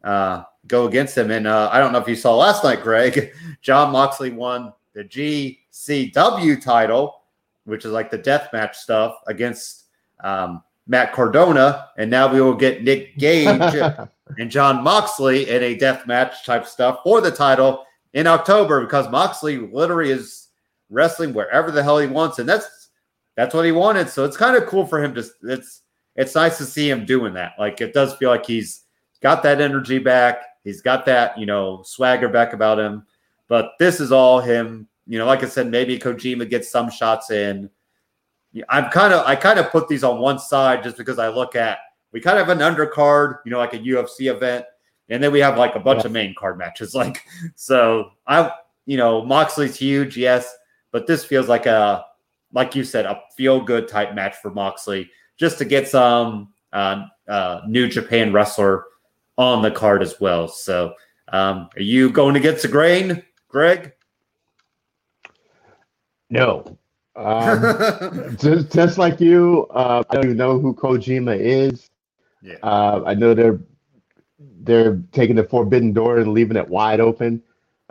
uh, 0.07 0.43
go 0.65 0.87
against 0.87 1.15
him. 1.15 1.29
And 1.29 1.45
uh, 1.45 1.69
I 1.71 1.79
don't 1.79 1.91
know 1.91 1.99
if 1.99 2.07
you 2.07 2.15
saw 2.15 2.35
last 2.35 2.63
night, 2.63 2.81
Greg. 2.81 3.33
Jon 3.61 3.91
Moxley 3.91 4.31
won 4.31 4.73
the 4.93 5.03
GCW 5.03 6.59
title 6.59 7.21
which 7.65 7.83
is 7.83 7.91
like 7.91 8.09
the 8.09 8.17
death 8.17 8.49
match 8.53 8.77
stuff 8.77 9.17
against 9.27 9.85
um, 10.23 10.63
Matt 10.87 11.13
Cardona, 11.13 11.89
and 11.97 12.09
now 12.09 12.31
we 12.31 12.39
will 12.39 12.53
get 12.55 12.83
Nick 12.83 13.17
Gage 13.17 13.47
and 14.39 14.49
Jon 14.49 14.83
Moxley 14.83 15.49
in 15.49 15.61
a 15.63 15.75
death 15.75 16.07
match 16.07 16.45
type 16.45 16.65
stuff 16.65 16.99
for 17.03 17.21
the 17.21 17.31
title 17.31 17.85
in 18.13 18.27
October 18.27 18.81
because 18.81 19.09
Moxley 19.09 19.57
literally 19.57 20.11
is 20.11 20.47
wrestling 20.89 21.33
wherever 21.33 21.71
the 21.71 21.83
hell 21.83 21.97
he 21.97 22.07
wants, 22.07 22.39
and 22.39 22.47
that's 22.47 22.84
that's 23.35 23.53
what 23.53 23.65
he 23.65 23.71
wanted. 23.71 24.09
So 24.09 24.25
it's 24.25 24.37
kind 24.37 24.55
of 24.55 24.67
cool 24.67 24.85
for 24.85 25.03
him 25.03 25.13
to. 25.15 25.25
It's 25.43 25.81
it's 26.15 26.35
nice 26.35 26.57
to 26.57 26.65
see 26.65 26.89
him 26.89 27.05
doing 27.05 27.33
that. 27.33 27.53
Like 27.59 27.81
it 27.81 27.93
does 27.93 28.15
feel 28.15 28.29
like 28.29 28.45
he's 28.45 28.83
got 29.21 29.43
that 29.43 29.61
energy 29.61 29.99
back. 29.99 30.41
He's 30.63 30.81
got 30.81 31.05
that 31.05 31.37
you 31.37 31.45
know 31.45 31.83
swagger 31.83 32.29
back 32.29 32.53
about 32.53 32.79
him. 32.79 33.05
But 33.47 33.71
this 33.79 33.99
is 33.99 34.11
all 34.11 34.39
him. 34.39 34.87
You 35.07 35.19
know, 35.19 35.25
like 35.25 35.43
I 35.43 35.47
said, 35.47 35.67
maybe 35.67 35.99
Kojima 35.99 36.49
gets 36.49 36.71
some 36.71 36.89
shots 36.89 37.29
in. 37.29 37.69
I'm 38.69 38.89
kind 38.89 39.13
of 39.13 39.25
I 39.25 39.35
kind 39.35 39.59
of 39.59 39.69
put 39.69 39.87
these 39.87 40.03
on 40.03 40.19
one 40.19 40.39
side 40.39 40.83
just 40.83 40.97
because 40.97 41.19
I 41.19 41.27
look 41.27 41.55
at 41.55 41.79
we 42.15 42.21
kind 42.21 42.39
of 42.39 42.47
have 42.47 42.57
an 42.57 42.63
undercard, 42.63 43.39
you 43.45 43.51
know, 43.51 43.57
like 43.57 43.73
a 43.73 43.79
UFC 43.79 44.33
event, 44.33 44.65
and 45.09 45.21
then 45.21 45.33
we 45.33 45.41
have 45.41 45.57
like 45.57 45.75
a 45.75 45.79
bunch 45.79 46.01
yeah. 46.01 46.05
of 46.05 46.11
main 46.13 46.33
card 46.37 46.57
matches. 46.57 46.95
Like 46.95 47.21
so, 47.55 48.11
I 48.25 48.51
you 48.85 48.95
know 48.95 49.25
Moxley's 49.25 49.75
huge, 49.75 50.15
yes, 50.15 50.55
but 50.91 51.07
this 51.07 51.25
feels 51.25 51.49
like 51.49 51.65
a 51.65 52.05
like 52.55 52.73
you 52.73 52.83
said 52.83 53.05
a 53.05 53.21
feel 53.35 53.61
good 53.61 53.87
type 53.87 54.15
match 54.15 54.35
for 54.41 54.49
Moxley 54.49 55.11
just 55.37 55.59
to 55.59 55.65
get 55.65 55.87
some 55.87 56.53
uh, 56.73 57.05
uh, 57.27 57.61
New 57.67 57.87
Japan 57.87 58.33
wrestler 58.33 58.85
on 59.37 59.61
the 59.61 59.69
card 59.69 60.01
as 60.01 60.19
well. 60.19 60.47
So, 60.47 60.93
um, 61.27 61.69
are 61.75 61.81
you 61.81 62.09
going 62.09 62.37
against 62.37 62.63
the 62.63 62.69
grain, 62.69 63.21
Greg? 63.49 63.91
No, 66.29 66.77
um, 67.15 68.35
just, 68.39 68.71
just 68.71 68.97
like 68.97 69.19
you, 69.19 69.67
uh, 69.71 70.03
I 70.09 70.15
don't 70.15 70.25
even 70.25 70.37
know 70.37 70.59
who 70.59 70.73
Kojima 70.73 71.37
is. 71.37 71.89
Yeah. 72.41 72.55
Uh, 72.63 73.03
I 73.05 73.13
know 73.13 73.33
they're 73.33 73.59
they're 74.61 75.01
taking 75.11 75.35
the 75.35 75.43
forbidden 75.43 75.93
door 75.93 76.17
and 76.17 76.33
leaving 76.33 76.57
it 76.57 76.67
wide 76.67 76.99
open. 76.99 77.41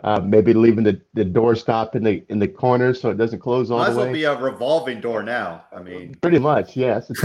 Uh, 0.03 0.19
maybe 0.19 0.53
leaving 0.53 0.83
the, 0.83 0.99
the 1.13 1.23
door 1.23 1.55
stop 1.55 1.95
in 1.95 2.03
the 2.03 2.21
in 2.27 2.37
the 2.37 2.47
corner 2.47 2.93
so 2.93 3.09
it 3.11 3.17
doesn't 3.17 3.39
close 3.39 3.71
all 3.71 3.77
Might 3.77 3.91
the 3.91 3.91
way. 3.91 3.95
Might 3.95 4.01
as 4.01 4.05
well 4.07 4.13
be 4.13 4.23
a 4.25 4.35
revolving 4.37 4.99
door 4.99 5.23
now. 5.23 5.63
I 5.73 5.81
mean, 5.81 6.15
pretty 6.15 6.37
much, 6.37 6.75
yes. 6.75 7.07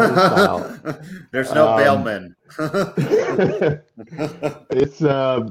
There's 1.33 1.53
no 1.53 1.69
um, 1.69 1.77
bailman. 1.77 2.37
it's 4.71 5.03
uh, 5.03 5.51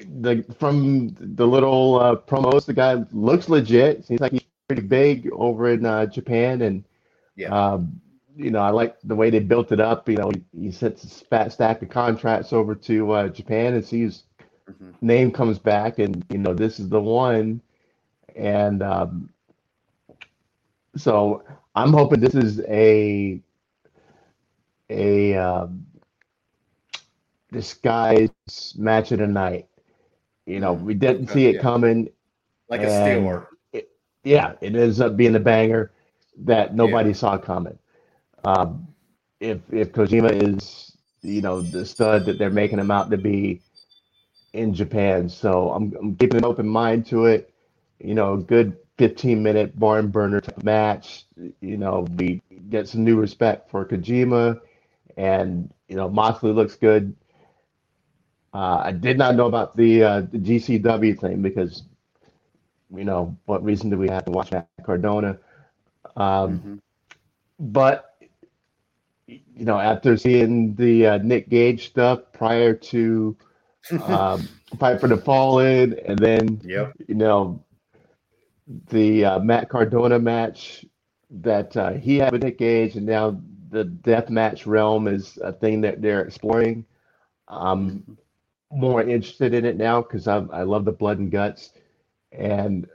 the 0.00 0.44
from 0.58 1.14
the 1.20 1.46
little 1.46 2.00
uh, 2.00 2.16
promos. 2.16 2.66
The 2.66 2.72
guy 2.72 3.04
looks 3.12 3.48
legit. 3.48 4.04
Seems 4.04 4.20
like 4.20 4.32
he's 4.32 4.42
pretty 4.66 4.82
big 4.82 5.30
over 5.32 5.70
in 5.70 5.86
uh, 5.86 6.06
Japan, 6.06 6.62
and 6.62 6.84
yeah, 7.36 7.48
um, 7.48 8.00
you 8.36 8.50
know, 8.50 8.60
I 8.60 8.70
like 8.70 8.96
the 9.02 9.14
way 9.14 9.30
they 9.30 9.38
built 9.40 9.72
it 9.72 9.80
up. 9.80 10.08
You 10.08 10.16
know, 10.16 10.30
he, 10.30 10.66
he 10.66 10.70
sets 10.72 11.04
a 11.04 11.24
fat 11.26 11.52
stack 11.52 11.80
of 11.82 11.90
contracts 11.90 12.52
over 12.52 12.74
to 12.74 13.12
uh, 13.12 13.28
Japan 13.28 13.74
and 13.74 13.84
sees 13.84 14.24
mm-hmm. 14.68 14.90
name 15.00 15.30
comes 15.30 15.58
back, 15.58 15.98
and 15.98 16.24
you 16.30 16.38
know, 16.38 16.54
this 16.54 16.80
is 16.80 16.88
the 16.88 17.00
one, 17.00 17.60
and 18.36 18.82
um, 18.82 19.30
so 20.96 21.42
I'm 21.74 21.92
hoping 21.92 22.20
this 22.20 22.34
is 22.34 22.60
a 22.68 23.40
a 24.90 25.34
um, 25.34 25.86
disguise 27.52 28.30
match 28.76 29.12
of 29.12 29.18
the 29.18 29.26
night. 29.26 29.66
You 30.46 30.60
know, 30.60 30.72
we 30.72 30.94
didn't 30.94 31.28
see 31.28 31.46
it 31.46 31.56
yeah. 31.56 31.62
coming. 31.62 32.10
Like 32.68 32.82
a 32.82 32.90
stealer 32.90 33.48
yeah, 34.28 34.52
it 34.60 34.74
ends 34.76 35.00
up 35.00 35.16
being 35.16 35.34
a 35.34 35.40
banger 35.40 35.90
that 36.44 36.74
nobody 36.74 37.10
yeah. 37.10 37.16
saw 37.16 37.38
coming. 37.38 37.78
Um, 38.44 38.86
if 39.40 39.60
if 39.72 39.92
Kojima 39.92 40.42
is 40.42 40.96
you 41.22 41.40
know 41.40 41.60
the 41.60 41.84
stud 41.84 42.26
that 42.26 42.38
they're 42.38 42.50
making 42.50 42.78
him 42.78 42.90
out 42.90 43.10
to 43.10 43.16
be 43.16 43.60
in 44.52 44.74
Japan, 44.74 45.28
so 45.28 45.70
I'm, 45.70 45.94
I'm 46.00 46.16
keeping 46.16 46.38
an 46.38 46.44
open 46.44 46.68
mind 46.68 47.06
to 47.06 47.26
it. 47.26 47.52
You 48.00 48.14
know, 48.14 48.34
a 48.34 48.38
good 48.38 48.76
15 48.98 49.42
minute 49.42 49.78
barn 49.78 50.08
burner 50.08 50.42
match. 50.62 51.24
You 51.60 51.76
know, 51.76 52.06
we 52.16 52.42
get 52.70 52.88
some 52.88 53.04
new 53.04 53.16
respect 53.16 53.70
for 53.70 53.84
Kojima, 53.84 54.60
and 55.16 55.72
you 55.88 55.96
know 55.96 56.08
Moxley 56.08 56.52
looks 56.52 56.76
good. 56.76 57.14
Uh, 58.54 58.82
I 58.84 58.92
did 58.92 59.18
not 59.18 59.34
know 59.34 59.46
about 59.46 59.76
the 59.76 60.02
uh, 60.02 60.20
the 60.20 60.38
GCW 60.38 61.18
thing 61.20 61.42
because 61.42 61.82
you 62.94 63.04
know, 63.04 63.36
what 63.44 63.62
reason 63.62 63.90
do 63.90 63.98
we 63.98 64.08
have 64.08 64.24
to 64.24 64.30
watch 64.30 64.50
Matt 64.50 64.68
Cardona? 64.84 65.38
Um, 66.16 66.58
mm-hmm. 66.58 66.74
But 67.58 68.16
you 69.26 69.64
know, 69.64 69.78
after 69.78 70.16
seeing 70.16 70.74
the 70.74 71.06
uh, 71.06 71.18
Nick 71.18 71.48
Gage 71.48 71.88
stuff 71.88 72.20
prior 72.32 72.72
to 72.74 73.36
um, 74.04 74.48
Fight 74.78 75.00
for 75.00 75.08
the 75.08 75.16
Fallen, 75.16 75.98
and 76.04 76.18
then 76.18 76.60
yep. 76.64 76.92
you 77.06 77.14
know 77.14 77.62
the 78.90 79.24
uh, 79.24 79.38
Matt 79.40 79.68
Cardona 79.68 80.18
match 80.18 80.84
that 81.30 81.76
uh, 81.76 81.92
he 81.92 82.16
had 82.16 82.32
with 82.32 82.42
Nick 82.42 82.58
Gage, 82.58 82.96
and 82.96 83.06
now 83.06 83.40
the 83.70 83.84
death 83.84 84.30
match 84.30 84.66
realm 84.66 85.08
is 85.08 85.38
a 85.42 85.52
thing 85.52 85.80
that 85.82 86.02
they're 86.02 86.22
exploring. 86.22 86.84
I'm 87.48 88.18
more 88.70 89.02
interested 89.02 89.54
in 89.54 89.64
it 89.64 89.76
now 89.76 90.02
because 90.02 90.28
I 90.28 90.38
I 90.52 90.62
love 90.62 90.84
the 90.84 90.92
blood 90.92 91.18
and 91.18 91.30
guts 91.30 91.72
and 92.32 92.86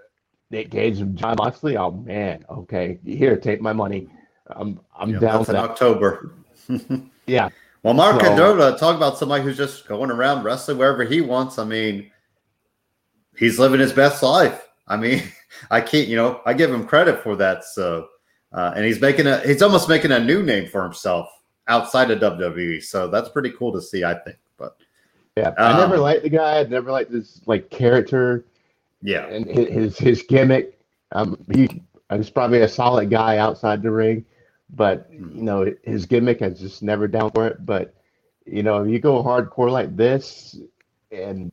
Nick 0.51 0.69
Gage 0.69 0.99
and 0.99 1.17
Jon 1.17 1.35
Moxley. 1.37 1.77
Oh 1.77 1.91
man, 1.91 2.45
okay, 2.49 2.99
here, 3.03 3.37
take 3.37 3.61
my 3.61 3.73
money. 3.73 4.07
I'm 4.47 4.79
I'm 4.95 5.09
yeah, 5.11 5.19
down. 5.19 5.37
That's 5.39 5.49
in 5.49 5.55
October. 5.55 6.33
yeah. 7.25 7.49
Well, 7.83 7.93
Mark 7.93 8.21
so, 8.21 8.77
talk 8.77 8.95
about 8.95 9.17
somebody 9.17 9.43
who's 9.43 9.57
just 9.57 9.87
going 9.87 10.09
around 10.09 10.43
wrestling 10.43 10.77
wherever 10.77 11.03
he 11.03 11.21
wants. 11.21 11.59
I 11.59 11.65
mean, 11.65 12.09
he's 13.37 13.59
living 13.59 13.79
his 13.79 13.93
best 13.93 14.23
life. 14.23 14.67
I 14.87 14.97
mean, 14.97 15.21
I 15.71 15.81
can't, 15.81 16.07
you 16.07 16.15
know, 16.15 16.41
I 16.45 16.53
give 16.53 16.73
him 16.73 16.87
credit 16.87 17.21
for 17.21 17.35
that. 17.35 17.65
So, 17.65 18.07
uh, 18.53 18.73
and 18.75 18.85
he's 18.85 19.01
making 19.01 19.27
a, 19.27 19.39
he's 19.39 19.61
almost 19.61 19.89
making 19.89 20.13
a 20.13 20.19
new 20.19 20.41
name 20.43 20.69
for 20.69 20.81
himself 20.83 21.29
outside 21.67 22.09
of 22.09 22.19
WWE. 22.19 22.81
So 22.81 23.09
that's 23.09 23.29
pretty 23.29 23.51
cool 23.51 23.73
to 23.73 23.81
see, 23.81 24.03
I 24.03 24.13
think. 24.13 24.37
But 24.57 24.77
yeah, 25.35 25.49
um, 25.49 25.55
I 25.57 25.77
never 25.77 25.97
liked 25.97 26.23
the 26.23 26.29
guy. 26.29 26.59
I 26.59 26.63
never 26.63 26.91
liked 26.91 27.11
this 27.11 27.41
like 27.45 27.69
character 27.69 28.45
yeah, 29.03 29.27
and 29.27 29.45
his 29.45 29.97
his 29.97 30.23
gimmick. 30.23 30.79
Um, 31.11 31.37
he 31.51 31.83
he's 32.11 32.29
probably 32.29 32.61
a 32.61 32.67
solid 32.67 33.09
guy 33.09 33.37
outside 33.37 33.83
the 33.83 33.91
ring, 33.91 34.25
but 34.75 35.07
hmm. 35.09 35.37
you 35.37 35.43
know 35.43 35.73
his 35.83 36.05
gimmick 36.05 36.39
has 36.39 36.59
just 36.59 36.83
never 36.83 37.07
down 37.07 37.31
for 37.31 37.47
it. 37.47 37.65
But 37.65 37.93
you 38.45 38.63
know, 38.63 38.83
if 38.83 38.89
you 38.91 38.99
go 38.99 39.23
hardcore 39.23 39.71
like 39.71 39.95
this, 39.95 40.59
and 41.11 41.51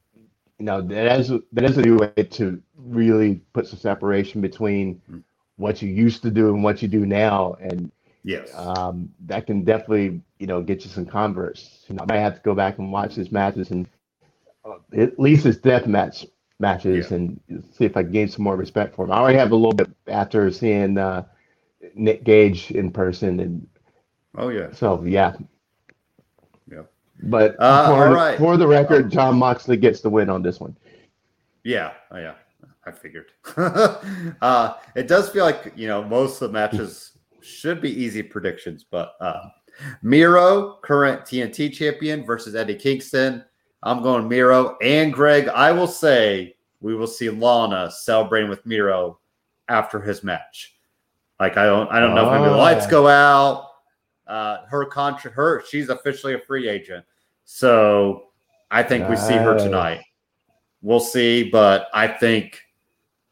you 0.58 0.64
know 0.64 0.80
that 0.80 1.20
is 1.20 1.32
that 1.52 1.64
is 1.64 1.78
a 1.78 1.82
new 1.82 1.96
way 1.96 2.22
to 2.22 2.62
really 2.76 3.42
put 3.52 3.66
some 3.66 3.78
separation 3.78 4.40
between 4.40 5.00
hmm. 5.08 5.18
what 5.56 5.82
you 5.82 5.88
used 5.88 6.22
to 6.22 6.30
do 6.30 6.48
and 6.48 6.64
what 6.64 6.82
you 6.82 6.88
do 6.88 7.06
now, 7.06 7.56
and 7.60 7.90
yes, 8.24 8.50
um, 8.54 9.10
that 9.26 9.46
can 9.46 9.64
definitely 9.64 10.20
you 10.38 10.46
know 10.46 10.62
get 10.62 10.84
you 10.84 10.90
some 10.90 11.06
converts. 11.06 11.84
You 11.88 11.96
know, 11.96 12.02
I 12.02 12.06
might 12.06 12.20
have 12.20 12.36
to 12.36 12.40
go 12.40 12.54
back 12.54 12.78
and 12.78 12.92
watch 12.92 13.14
his 13.14 13.30
matches 13.30 13.70
and 13.70 13.86
uh, 14.64 14.76
at 14.96 15.18
least 15.18 15.44
his 15.44 15.58
death 15.58 15.86
match 15.86 16.26
matches 16.58 17.10
yeah. 17.10 17.16
and 17.16 17.40
see 17.72 17.86
if 17.86 17.96
I 17.96 18.02
can 18.02 18.12
gain 18.12 18.28
some 18.28 18.44
more 18.44 18.56
respect 18.56 18.94
for 18.94 19.04
him. 19.04 19.12
I 19.12 19.18
already 19.18 19.38
have 19.38 19.52
a 19.52 19.56
little 19.56 19.72
bit 19.72 19.90
after 20.06 20.50
seeing 20.50 20.98
uh, 20.98 21.24
Nick 21.94 22.24
Gage 22.24 22.70
in 22.70 22.90
person, 22.90 23.40
and 23.40 23.66
oh 24.36 24.48
yeah, 24.48 24.72
so 24.72 25.02
yeah, 25.04 25.34
yeah. 26.70 26.82
But 27.22 27.56
uh, 27.58 27.88
for, 27.88 28.14
right. 28.14 28.38
for 28.38 28.56
the 28.56 28.66
record, 28.66 29.10
Jon 29.10 29.38
Moxley 29.38 29.76
gets 29.76 30.00
the 30.00 30.10
win 30.10 30.30
on 30.30 30.42
this 30.42 30.60
one. 30.60 30.76
Yeah, 31.64 31.92
oh, 32.10 32.18
yeah, 32.18 32.34
I 32.86 32.90
figured. 32.90 33.32
uh, 33.56 34.74
it 34.94 35.06
does 35.06 35.30
feel 35.30 35.44
like 35.44 35.72
you 35.76 35.86
know 35.86 36.02
most 36.02 36.40
of 36.40 36.50
the 36.50 36.58
matches 36.58 37.18
should 37.42 37.80
be 37.80 37.90
easy 37.90 38.22
predictions, 38.22 38.84
but 38.90 39.14
uh, 39.20 39.48
Miro, 40.02 40.78
current 40.82 41.22
TNT 41.22 41.72
champion, 41.72 42.24
versus 42.24 42.54
Eddie 42.54 42.76
Kingston. 42.76 43.44
I'm 43.82 44.02
going 44.02 44.28
Miro 44.28 44.76
and 44.82 45.12
Greg. 45.12 45.48
I 45.48 45.72
will 45.72 45.86
say 45.86 46.54
we 46.80 46.94
will 46.94 47.06
see 47.06 47.30
Lana 47.30 47.90
celebrating 47.90 48.50
with 48.50 48.66
Miro 48.66 49.20
after 49.68 50.00
his 50.00 50.22
match. 50.22 50.76
Like 51.40 51.56
I 51.56 51.64
don't, 51.64 51.90
I 51.90 51.98
don't 51.98 52.14
know 52.14 52.26
oh. 52.28 52.34
if 52.34 52.40
maybe 52.40 52.52
the 52.52 52.56
lights 52.56 52.86
go 52.86 53.08
out. 53.08 53.66
Uh, 54.26 54.64
her 54.66 54.84
contract, 54.84 55.34
her 55.34 55.64
she's 55.68 55.88
officially 55.88 56.34
a 56.34 56.38
free 56.38 56.68
agent, 56.68 57.04
so 57.44 58.26
I 58.70 58.84
think 58.84 59.08
nice. 59.08 59.10
we 59.10 59.26
see 59.28 59.36
her 59.36 59.58
tonight. 59.58 60.02
We'll 60.82 61.00
see, 61.00 61.50
but 61.50 61.88
I 61.92 62.06
think, 62.06 62.60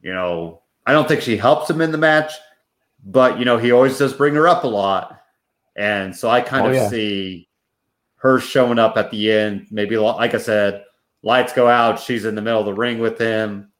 you 0.00 0.12
know, 0.12 0.62
I 0.86 0.92
don't 0.92 1.06
think 1.06 1.20
she 1.20 1.36
helps 1.36 1.70
him 1.70 1.80
in 1.80 1.92
the 1.92 1.98
match, 1.98 2.32
but 3.04 3.38
you 3.38 3.44
know, 3.44 3.58
he 3.58 3.70
always 3.70 3.96
does 3.96 4.12
bring 4.12 4.34
her 4.34 4.48
up 4.48 4.64
a 4.64 4.68
lot, 4.68 5.20
and 5.76 6.16
so 6.16 6.28
I 6.28 6.40
kind 6.40 6.66
oh, 6.66 6.70
of 6.70 6.74
yeah. 6.74 6.88
see 6.88 7.48
her 8.18 8.40
showing 8.40 8.78
up 8.78 8.96
at 8.96 9.10
the 9.10 9.30
end. 9.30 9.68
Maybe, 9.70 9.96
like 9.96 10.34
I 10.34 10.38
said, 10.38 10.84
lights 11.22 11.52
go 11.52 11.68
out. 11.68 12.00
She's 12.00 12.24
in 12.24 12.34
the 12.34 12.42
middle 12.42 12.60
of 12.60 12.66
the 12.66 12.74
ring 12.74 12.98
with 12.98 13.18
him. 13.18 13.70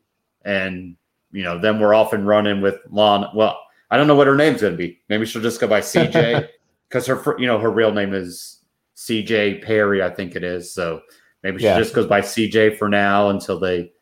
And, 0.44 0.96
you 1.32 1.42
know, 1.42 1.58
then 1.58 1.80
we're 1.80 1.94
off 1.94 2.12
and 2.12 2.26
running 2.26 2.60
with 2.60 2.76
Lon. 2.90 3.28
Well, 3.34 3.58
I 3.90 3.96
don't 3.96 4.07
know 4.07 4.14
what 4.14 4.27
her 4.27 4.37
name's 4.37 4.61
going 4.61 4.74
to 4.74 4.77
be. 4.77 5.01
Maybe 5.09 5.24
she'll 5.27 5.42
just 5.42 5.61
go 5.61 5.66
by 5.66 5.81
CJ 5.81 6.48
because 6.88 7.07
her, 7.09 7.37
you 7.38 7.46
know, 7.46 7.59
her 7.59 7.70
real 7.70 7.92
name 7.92 8.14
is 8.14 8.62
CJ 8.96 9.62
Perry, 9.62 10.03
I 10.03 10.11
think 10.11 10.37
it 10.37 10.44
is. 10.44 10.72
So 10.72 11.01
maybe 11.42 11.59
she 11.59 11.64
yeah. 11.64 11.79
just 11.79 11.94
goes 11.94 12.07
by 12.07 12.20
CJ 12.20 12.77
for 12.77 12.88
now 12.88 13.31
until 13.31 13.59
they, 13.59 13.92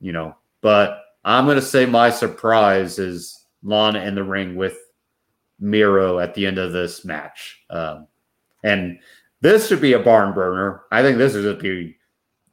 you 0.00 0.12
know. 0.12 0.36
But 0.60 1.00
I'm 1.24 1.44
going 1.44 1.56
to 1.56 1.62
say 1.62 1.86
my 1.86 2.10
surprise 2.10 2.98
is 2.98 3.46
Lana 3.62 4.00
in 4.00 4.14
the 4.14 4.24
ring 4.24 4.56
with 4.56 4.78
Miro 5.58 6.18
at 6.18 6.34
the 6.34 6.46
end 6.46 6.58
of 6.58 6.72
this 6.72 7.04
match. 7.04 7.62
Um, 7.70 8.06
and 8.62 8.98
this 9.40 9.68
should 9.68 9.80
be 9.80 9.92
a 9.92 9.98
barn 9.98 10.32
burner. 10.32 10.82
I 10.90 11.02
think 11.02 11.18
this 11.18 11.34
is 11.34 11.44
a 11.44 11.54
be 11.54 11.96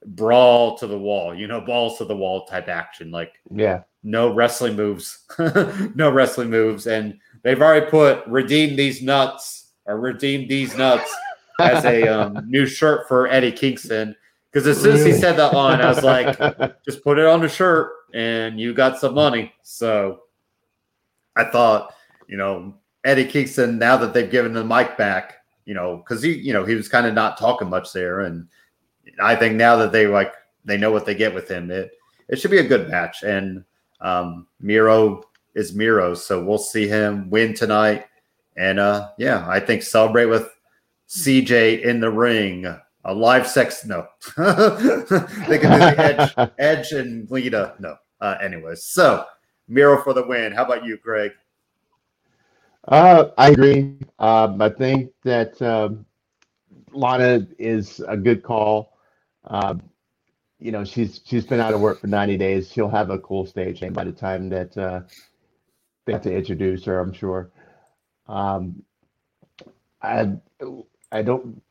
brawl 0.06 0.78
to 0.78 0.88
the 0.88 0.98
wall, 0.98 1.34
you 1.34 1.48
know, 1.48 1.62
balls 1.62 1.98
to 1.98 2.06
the 2.06 2.16
wall 2.16 2.46
type 2.46 2.68
action. 2.68 3.12
Like, 3.12 3.34
yeah, 3.54 3.82
no 4.04 4.34
wrestling 4.34 4.76
moves, 4.76 5.26
no 5.96 6.10
wrestling 6.12 6.50
moves. 6.50 6.88
And 6.88 7.20
they've 7.44 7.62
already 7.62 7.86
put 7.88 8.26
redeem 8.28 8.76
these 8.76 9.02
nuts 9.02 9.72
or 9.86 10.00
redeem 10.00 10.48
these 10.48 10.76
nuts 10.76 11.14
as 11.60 11.86
a 11.86 12.08
um, 12.08 12.50
new 12.50 12.66
shirt 12.66 13.08
for 13.08 13.28
Eddie 13.28 13.52
Kingston. 13.52 14.16
Because 14.52 14.68
as 14.68 14.82
soon 14.82 14.98
as 14.98 15.06
he 15.06 15.14
said 15.14 15.38
that 15.38 15.54
line, 15.54 15.80
I 15.80 15.88
was 15.88 16.04
like, 16.04 16.38
just 16.86 17.04
put 17.04 17.18
it 17.18 17.26
on 17.26 17.40
the 17.40 17.48
shirt 17.48 17.90
and 18.14 18.60
you 18.60 18.74
got 18.74 19.00
some 19.00 19.14
money. 19.14 19.54
So 19.64 20.24
I 21.38 21.46
thought, 21.46 21.94
you 22.28 22.36
know, 22.36 22.74
Eddie 23.06 23.26
Kingston, 23.26 23.80
now 23.80 23.96
that 23.96 24.14
they've 24.14 24.30
given 24.30 24.52
the 24.52 24.64
mic 24.64 24.98
back, 24.98 25.36
you 25.66 25.74
know, 25.74 25.98
because 25.98 26.22
he, 26.22 26.34
you 26.34 26.52
know, 26.52 26.66
he 26.66 26.76
was 26.76 26.90
kind 26.90 27.08
of 27.08 27.14
not 27.14 27.38
talking 27.38 27.70
much 27.70 27.94
there. 27.94 28.22
And 28.22 28.48
I 29.22 29.36
think 29.36 29.56
now 29.56 29.76
that 29.78 29.92
they 29.92 30.08
like 30.08 30.34
they 30.66 30.78
know 30.78 30.92
what 30.92 31.06
they 31.06 31.16
get 31.16 31.34
with 31.34 31.50
him, 31.50 31.72
it 31.72 31.92
it 32.28 32.40
should 32.40 32.52
be 32.52 32.60
a 32.60 32.68
good 32.68 32.90
match. 32.90 33.24
And 33.24 33.64
um, 34.00 34.48
Miro 34.60 35.24
is 35.56 35.76
Miro, 35.76 36.14
so 36.14 36.44
we'll 36.44 36.58
see 36.58 36.88
him 36.88 37.30
win 37.30 37.54
tonight. 37.54 38.06
And 38.58 38.80
uh, 38.80 39.10
yeah, 39.18 39.46
I 39.48 39.60
think 39.60 39.84
celebrate 39.84 40.26
with 40.26 40.50
CJ 41.10 41.84
in 41.84 42.00
the 42.00 42.12
ring. 42.12 42.66
A 43.04 43.14
live 43.14 43.48
sex 43.48 43.84
no. 43.84 44.08
they 44.38 45.58
can 45.58 45.72
do 45.72 45.80
the 45.80 45.96
edge, 45.98 46.52
edge 46.60 46.92
and 46.92 47.30
Lita. 47.32 47.74
No. 47.80 47.96
Uh, 48.20 48.38
anyways, 48.42 48.86
so 48.86 49.26
Miro 49.68 50.02
for 50.04 50.14
the 50.14 50.26
win. 50.26 50.52
How 50.52 50.66
about 50.66 50.86
you, 50.86 50.98
Greg? 50.98 51.32
Uh, 52.88 53.30
I 53.38 53.50
agree. 53.50 53.98
Um, 54.20 54.62
I 54.62 54.70
think 54.70 55.12
that 55.24 55.60
um, 55.62 56.06
Lana 56.92 57.48
is 57.58 58.02
a 58.08 58.18
good 58.18 58.44
call. 58.44 58.91
Um, 59.46 59.82
you 60.60 60.72
know, 60.72 60.84
she's 60.86 61.22
she's 61.26 61.46
been 61.46 61.60
out 61.60 61.74
of 61.74 61.82
work 61.82 62.00
for 62.00 62.08
90 62.08 62.38
days. 62.38 62.72
She'll 62.72 62.90
have 62.90 63.10
a 63.10 63.20
cool 63.20 63.46
stage 63.46 63.82
name 63.82 63.94
by 63.94 64.04
the 64.04 64.12
time 64.12 64.50
that 64.50 64.78
uh, 64.78 65.02
they 66.06 66.14
have 66.14 66.22
to 66.24 66.36
introduce 66.36 66.86
her. 66.86 67.00
I'm 67.00 67.14
sure. 67.14 67.52
Um, 68.28 68.84
I 70.02 70.34
I 71.12 71.22
don't. 71.22 71.62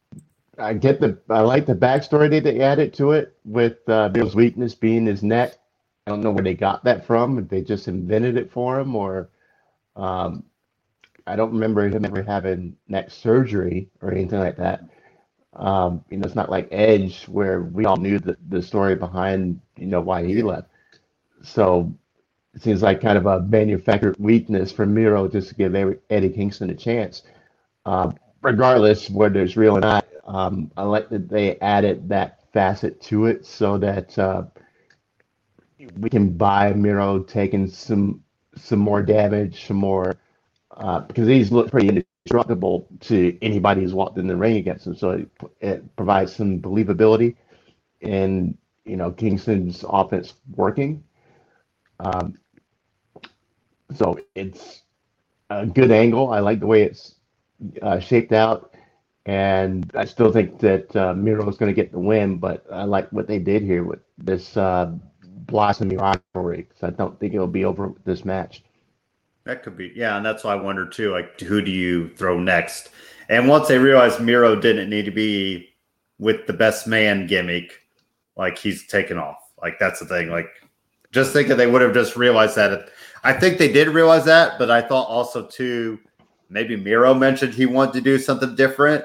I 0.59 0.75
get 0.75 1.01
the. 1.01 1.19
I 1.31 1.41
like 1.41 1.67
the 1.67 1.75
backstory 1.75 2.31
that 2.31 2.45
they 2.45 2.61
added 2.61 2.93
to 2.95 3.13
it 3.13 3.37
with 3.45 3.79
uh, 3.89 4.09
Bill's 4.09 4.35
weakness 4.35 4.75
being 4.75 5.07
his 5.07 5.23
neck. 5.23 5.55
I 6.07 6.11
don't 6.11 6.23
know 6.23 6.33
where 6.33 6.45
they 6.45 6.55
got 6.55 6.85
that 6.85 7.07
from. 7.07 7.39
If 7.39 7.49
they 7.49 7.63
just 7.63 7.89
invented 7.89 8.37
it 8.37 8.51
for 8.53 8.79
him, 8.81 8.97
or 8.97 9.31
um, 9.97 10.45
I 11.27 11.37
don't 11.37 11.53
remember 11.53 11.89
him 11.89 12.05
ever 12.05 12.23
having 12.23 12.77
neck 12.89 13.11
surgery 13.11 13.89
or 14.03 14.11
anything 14.13 14.41
like 14.41 14.57
that. 14.57 14.83
Um, 15.55 16.05
you 16.11 16.19
know, 16.19 16.27
it's 16.27 16.37
not 16.37 16.51
like 16.51 16.69
Edge 16.71 17.25
where 17.27 17.63
we 17.63 17.85
all 17.85 17.97
knew 17.97 18.19
the, 18.19 18.37
the 18.49 18.63
story 18.63 18.95
behind, 18.95 19.61
you 19.77 19.87
know, 19.87 20.01
why 20.01 20.25
he 20.25 20.43
left. 20.43 20.69
So 21.43 21.93
it 22.55 22.63
seems 22.63 22.83
like 22.83 23.01
kind 23.01 23.19
of 23.19 23.27
a 23.27 23.41
manufactured 23.43 24.17
weakness 24.19 24.73
for 24.73 24.87
Miro 24.87 25.29
just 25.29 25.49
to 25.49 25.55
give 25.55 25.75
Eddie 26.11 26.31
Kingston 26.31 26.71
a 26.71 26.75
chance. 26.75 27.23
Um, 27.87 28.17
regardless 28.43 29.11
whether 29.11 29.43
it's 29.43 29.57
real 29.57 29.77
or 29.77 29.81
not, 29.81 30.07
um, 30.27 30.71
I 30.77 30.83
like 30.85 31.09
that 31.11 31.29
they 31.29 31.59
added 31.61 32.09
that 32.09 32.41
facet 32.53 33.01
to 33.03 33.27
it 33.27 33.47
so 33.47 33.79
that 33.79 34.19
uh, 34.19 34.45
we 35.99 36.11
can 36.11 36.31
buy 36.31 36.73
Miro 36.73 37.21
taking 37.21 37.69
some 37.69 38.23
some 38.57 38.79
more 38.81 39.03
damage, 39.03 39.67
some 39.67 39.77
more 39.77 40.17
uh, 40.77 41.01
because 41.01 41.29
he's 41.29 41.53
looked 41.53 41.71
pretty 41.71 42.05
indestructible 42.27 42.89
to 43.01 43.39
anybody 43.43 43.83
who's 43.83 43.95
walked 43.95 44.19
in 44.19 44.27
the 44.29 44.37
ring 44.37 44.57
against 44.57 44.87
him. 44.87 44.97
So 44.97 45.11
it, 45.13 45.31
it 45.61 45.97
provides 45.97 46.35
some 46.35 46.61
believability 46.61 47.37
in 48.03 48.59
you 48.87 48.97
know 48.97 49.13
Kingston's 49.13 49.85
offense 49.89 50.35
working. 50.57 51.05
Um, 52.01 52.39
so 53.97 54.19
it's 54.35 54.83
a 55.51 55.67
good 55.67 55.91
angle. 55.93 56.33
I 56.33 56.41
like 56.41 56.61
the 56.61 56.67
way 56.67 56.83
it's 56.83 57.17
uh, 57.83 58.01
shaped 58.01 58.33
out, 58.33 58.75
and 59.27 59.91
I 59.97 60.07
still 60.07 60.33
think 60.33 60.61
that 60.61 60.95
uh, 60.97 61.15
Miro 61.15 61.49
is 61.49 61.57
going 61.59 61.71
to 61.75 61.77
get 61.83 61.93
the 61.93 62.01
win. 62.01 62.39
But 62.39 62.67
I 62.73 62.85
like 62.85 63.11
what 63.13 63.29
they 63.29 63.39
did 63.41 63.63
here 63.63 63.85
with 63.85 64.01
this 64.19 64.57
uh, 64.57 64.93
blossoming 65.47 65.99
rivalry 65.99 66.63
because 66.69 66.85
I 66.85 66.91
don't 66.91 67.19
think 67.21 67.35
it'll 67.35 67.47
be 67.49 67.65
over 67.67 67.93
this 68.05 68.25
match. 68.25 68.63
That 69.51 69.65
could 69.65 69.77
be, 69.77 69.91
yeah, 69.97 70.17
and 70.17 70.25
that's 70.25 70.45
why 70.45 70.53
I 70.53 70.63
wonder 70.63 70.87
too. 70.87 71.11
Like, 71.11 71.41
who 71.41 71.61
do 71.61 71.73
you 71.73 72.11
throw 72.11 72.39
next? 72.39 72.91
And 73.29 73.49
once 73.49 73.67
they 73.67 73.79
realized 73.79 74.21
Miro 74.21 74.55
didn't 74.55 74.89
need 74.89 75.07
to 75.07 75.11
be 75.11 75.71
with 76.21 76.47
the 76.47 76.53
best 76.53 76.87
man 76.87 77.27
gimmick, 77.27 77.81
like 78.37 78.57
he's 78.57 78.87
taken 78.87 79.19
off. 79.19 79.39
Like 79.61 79.81
that's 79.81 79.99
the 79.99 80.07
thing. 80.07 80.31
Like, 80.31 80.47
just 81.11 81.33
think 81.33 81.49
that 81.49 81.57
they 81.57 81.67
would 81.67 81.83
have 81.83 81.93
just 81.93 82.15
realized 82.15 82.55
that. 82.55 82.91
I 83.25 83.33
think 83.33 83.59
they 83.59 83.73
did 83.73 83.89
realize 83.89 84.25
that, 84.27 84.57
but 84.57 84.71
I 84.71 84.81
thought 84.83 85.09
also 85.09 85.45
too, 85.45 85.99
maybe 86.49 86.77
Miro 86.77 87.13
mentioned 87.13 87.53
he 87.53 87.67
wanted 87.67 87.95
to 87.95 88.03
do 88.03 88.19
something 88.21 88.55
different, 88.55 89.05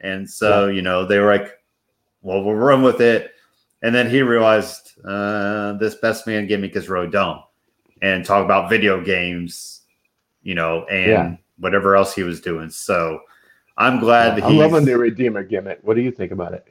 and 0.00 0.28
so 0.28 0.66
yeah. 0.66 0.72
you 0.72 0.82
know 0.82 1.06
they 1.06 1.20
were 1.20 1.32
like, 1.32 1.52
"Well, 2.20 2.42
we'll 2.42 2.56
run 2.56 2.82
with 2.82 3.00
it." 3.00 3.30
And 3.82 3.94
then 3.94 4.10
he 4.10 4.22
realized 4.22 5.00
uh, 5.04 5.74
this 5.74 5.94
best 5.94 6.26
man 6.26 6.48
gimmick 6.48 6.74
is 6.74 6.88
really 6.88 7.10
dumb, 7.10 7.44
and 8.02 8.24
talk 8.24 8.44
about 8.44 8.68
video 8.68 9.00
games 9.00 9.82
you 10.44 10.54
know, 10.54 10.84
and 10.84 11.10
yeah. 11.10 11.36
whatever 11.58 11.96
else 11.96 12.14
he 12.14 12.22
was 12.22 12.40
doing. 12.40 12.70
So 12.70 13.20
I'm 13.76 13.98
glad 13.98 14.40
I'm 14.40 14.56
loving 14.56 14.84
the 14.84 14.96
Redeemer 14.96 15.42
gimmick. 15.42 15.80
What 15.82 15.96
do 15.96 16.02
you 16.02 16.12
think 16.12 16.30
about 16.30 16.54
it? 16.54 16.64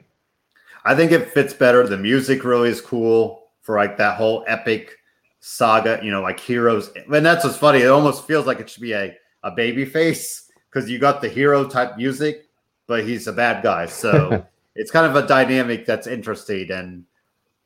I 0.86 0.94
think 0.94 1.12
it 1.12 1.30
fits 1.30 1.52
better. 1.52 1.86
The 1.86 1.98
music 1.98 2.44
really 2.44 2.70
is 2.70 2.80
cool 2.80 3.48
for 3.60 3.76
like 3.76 3.96
that 3.98 4.16
whole 4.16 4.44
epic 4.46 4.96
saga, 5.40 6.00
you 6.02 6.10
know, 6.10 6.22
like 6.22 6.40
heroes. 6.40 6.90
And 7.12 7.26
that's 7.26 7.44
what's 7.44 7.56
funny. 7.56 7.80
It 7.80 7.88
almost 7.88 8.26
feels 8.26 8.46
like 8.46 8.60
it 8.60 8.70
should 8.70 8.82
be 8.82 8.92
a, 8.92 9.14
a 9.42 9.50
baby 9.50 9.84
face 9.84 10.50
because 10.70 10.88
you 10.88 10.98
got 10.98 11.20
the 11.20 11.28
hero 11.28 11.66
type 11.66 11.96
music, 11.96 12.48
but 12.86 13.04
he's 13.04 13.26
a 13.26 13.32
bad 13.32 13.62
guy. 13.62 13.86
So 13.86 14.46
it's 14.74 14.90
kind 14.90 15.06
of 15.06 15.22
a 15.22 15.26
dynamic 15.26 15.86
that's 15.86 16.06
interesting. 16.06 16.70
And 16.70 17.04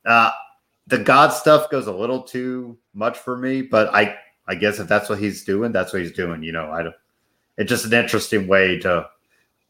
uh, 0.05 0.31
the 0.87 0.99
God 0.99 1.29
stuff 1.29 1.71
goes 1.71 1.87
a 1.87 1.92
little 1.92 2.23
too 2.23 2.79
much 2.94 3.18
for 3.18 3.37
me, 3.37 3.62
but 3.62 3.94
I 3.94 4.16
I 4.49 4.55
guess 4.55 4.79
if 4.79 4.89
that's 4.89 5.09
what 5.09 5.19
he's 5.19 5.45
doing, 5.45 5.73
that's 5.73 5.93
what 5.93 6.03
he's 6.03 6.13
doing. 6.13 6.43
You 6.43 6.53
know, 6.53 6.73
I 6.73 6.83
don't. 6.83 6.95
It's 7.59 7.69
just 7.69 7.85
an 7.85 7.93
interesting 7.93 8.49
way 8.49 8.79
to. 8.81 9.09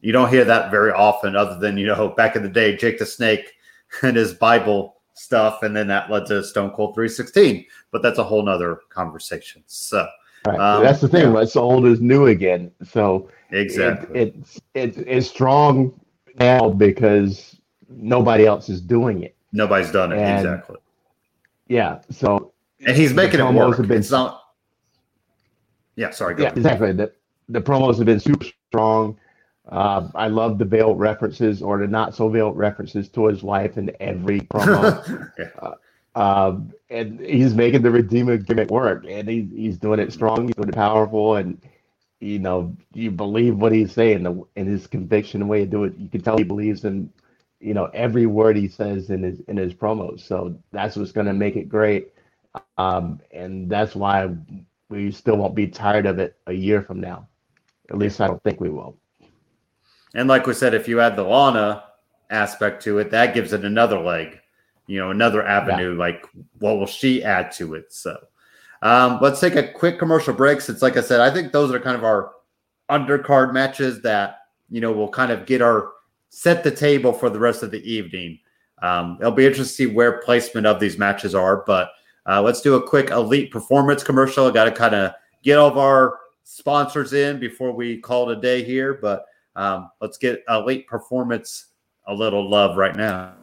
You 0.01 0.13
don't 0.13 0.29
hear 0.29 0.45
that 0.45 0.71
very 0.71 0.91
often, 0.91 1.35
other 1.35 1.59
than 1.59 1.77
you 1.77 1.85
know 1.87 2.09
back 2.09 2.35
in 2.35 2.43
the 2.43 2.49
day, 2.49 2.77
Jake 2.77 2.99
the 2.99 3.05
Snake 3.05 3.51
and 4.01 4.15
his 4.15 4.33
Bible 4.33 4.95
stuff, 5.13 5.63
and 5.63 5.75
then 5.75 5.87
that 5.87 6.09
led 6.09 6.25
to 6.27 6.41
Stone 6.43 6.71
Cold 6.71 6.95
three 6.95 7.09
sixteen. 7.09 7.65
But 7.91 8.01
that's 8.01 8.17
a 8.17 8.23
whole 8.23 8.43
nother 8.43 8.79
conversation. 8.89 9.61
So 9.67 10.07
right. 10.47 10.59
um, 10.59 10.83
that's 10.83 11.01
the 11.01 11.09
thing. 11.09 11.23
Yeah. 11.23 11.31
What's 11.31 11.57
old 11.57 11.85
is 11.85 11.99
new 11.99 12.27
again. 12.27 12.71
So 12.83 13.29
exactly, 13.51 14.19
it, 14.19 14.35
it's 14.37 14.61
it's 14.73 14.97
it's 14.99 15.27
strong 15.27 15.99
now 16.39 16.69
because 16.69 17.57
nobody 17.89 18.45
else 18.45 18.69
is 18.69 18.79
doing 18.79 19.23
it. 19.23 19.35
Nobody's 19.51 19.91
done 19.91 20.13
it 20.13 20.19
and, 20.19 20.39
exactly. 20.39 20.77
Yeah. 21.67 21.99
So 22.09 22.53
and 22.85 22.95
he's 22.95 23.13
making 23.13 23.41
it 23.41 23.53
work. 23.53 23.77
Been, 23.77 23.91
it's 23.91 24.11
not 24.11 24.43
yeah, 25.99 26.11
sorry. 26.11 26.41
yeah, 26.41 26.53
exactly. 26.55 26.93
The 26.93 27.11
the 27.49 27.59
promos 27.61 27.97
have 27.97 28.05
been 28.05 28.21
super 28.21 28.45
strong. 28.69 29.17
Uh, 29.67 30.07
I 30.15 30.27
love 30.27 30.57
the 30.57 30.65
veiled 30.65 30.97
references 30.97 31.61
or 31.61 31.77
the 31.77 31.87
not 31.87 32.15
so 32.15 32.29
veiled 32.29 32.57
references 32.57 33.09
to 33.09 33.27
his 33.27 33.43
wife 33.43 33.77
in 33.77 33.91
every 33.99 34.39
promo. 34.53 35.31
yeah. 35.37 35.49
uh, 35.59 35.75
um, 36.15 36.71
and 36.89 37.19
he's 37.19 37.53
making 37.53 37.81
the 37.81 37.91
Redeemer 37.91 38.37
gimmick 38.37 38.71
work, 38.71 39.05
and 39.07 39.27
he's 39.27 39.51
he's 39.51 39.77
doing 39.77 39.99
it 39.99 40.13
strong. 40.13 40.47
He's 40.47 40.55
doing 40.55 40.69
it 40.69 40.75
powerful, 40.75 41.35
and 41.35 41.61
you 42.21 42.39
know 42.39 42.75
you 42.93 43.11
believe 43.11 43.57
what 43.57 43.73
he's 43.73 43.91
saying 43.91 44.23
the, 44.23 44.41
in 44.55 44.67
his 44.67 44.87
conviction, 44.87 45.41
the 45.41 45.45
way 45.45 45.59
he 45.61 45.65
do 45.65 45.83
it. 45.83 45.97
You 45.97 46.07
can 46.09 46.21
tell 46.21 46.37
he 46.37 46.45
believes 46.45 46.85
in 46.85 47.11
you 47.59 47.73
know 47.73 47.89
every 47.93 48.25
word 48.25 48.55
he 48.55 48.69
says 48.69 49.09
in 49.09 49.23
his 49.23 49.41
in 49.49 49.57
his 49.57 49.73
promos. 49.73 50.21
So 50.21 50.57
that's 50.71 50.95
what's 50.95 51.11
going 51.11 51.27
to 51.27 51.33
make 51.33 51.57
it 51.57 51.67
great, 51.67 52.13
um, 52.77 53.19
and 53.31 53.69
that's 53.69 53.95
why 53.95 54.29
we 54.89 55.11
still 55.11 55.37
won't 55.37 55.55
be 55.55 55.67
tired 55.67 56.05
of 56.05 56.19
it 56.19 56.37
a 56.47 56.53
year 56.53 56.81
from 56.81 56.99
now. 56.99 57.27
At 57.89 57.97
least 57.97 58.21
I 58.21 58.27
don't 58.27 58.43
think 58.43 58.59
we 58.59 58.69
will. 58.69 58.97
And 60.15 60.27
like 60.27 60.47
we 60.47 60.53
said, 60.53 60.73
if 60.73 60.87
you 60.87 60.99
add 60.99 61.15
the 61.15 61.23
Lana 61.23 61.83
aspect 62.29 62.83
to 62.83 62.97
it, 62.97 63.11
that 63.11 63.33
gives 63.33 63.53
it 63.53 63.63
another 63.63 63.99
leg, 63.99 64.39
you 64.87 64.99
know, 64.99 65.11
another 65.11 65.45
avenue. 65.45 65.93
Yeah. 65.93 65.99
Like, 65.99 66.25
what 66.59 66.77
will 66.77 66.87
she 66.87 67.23
add 67.23 67.51
to 67.53 67.75
it? 67.75 67.93
So, 67.93 68.17
um, 68.81 69.19
let's 69.21 69.39
take 69.39 69.55
a 69.55 69.71
quick 69.71 69.99
commercial 69.99 70.33
break. 70.33 70.61
Since, 70.61 70.81
like 70.81 70.97
I 70.97 71.01
said, 71.01 71.19
I 71.19 71.31
think 71.31 71.51
those 71.51 71.71
are 71.71 71.79
kind 71.79 71.95
of 71.95 72.03
our 72.03 72.31
undercard 72.89 73.53
matches 73.53 74.01
that 74.01 74.37
you 74.69 74.81
know 74.81 74.91
will 74.91 75.09
kind 75.09 75.31
of 75.31 75.45
get 75.45 75.61
our 75.61 75.91
set 76.29 76.63
the 76.63 76.71
table 76.71 77.13
for 77.13 77.29
the 77.29 77.39
rest 77.39 77.61
of 77.61 77.71
the 77.71 77.91
evening. 77.91 78.39
Um, 78.81 79.17
it'll 79.19 79.31
be 79.31 79.45
interesting 79.45 79.87
to 79.87 79.91
see 79.91 79.95
where 79.95 80.21
placement 80.21 80.65
of 80.65 80.79
these 80.79 80.97
matches 80.97 81.35
are, 81.35 81.63
but 81.67 81.91
Uh, 82.27 82.41
let's 82.41 82.61
do 82.61 82.75
a 82.75 82.87
quick 82.87 83.09
elite 83.11 83.51
performance 83.51 84.03
commercial. 84.03 84.47
I 84.47 84.51
got 84.51 84.65
to 84.65 84.71
kind 84.71 84.95
of 84.95 85.13
get 85.43 85.57
all 85.57 85.69
of 85.69 85.77
our 85.77 86.19
sponsors 86.43 87.13
in 87.13 87.39
before 87.39 87.71
we 87.71 87.97
call 87.97 88.29
it 88.29 88.37
a 88.37 88.41
day 88.41 88.63
here, 88.63 88.99
but 89.01 89.25
um, 89.55 89.89
let's 90.01 90.17
get 90.17 90.43
elite 90.49 90.87
performance 90.87 91.67
a 92.07 92.13
little 92.13 92.49
love 92.49 92.77
right 92.77 92.95
now. 92.95 93.35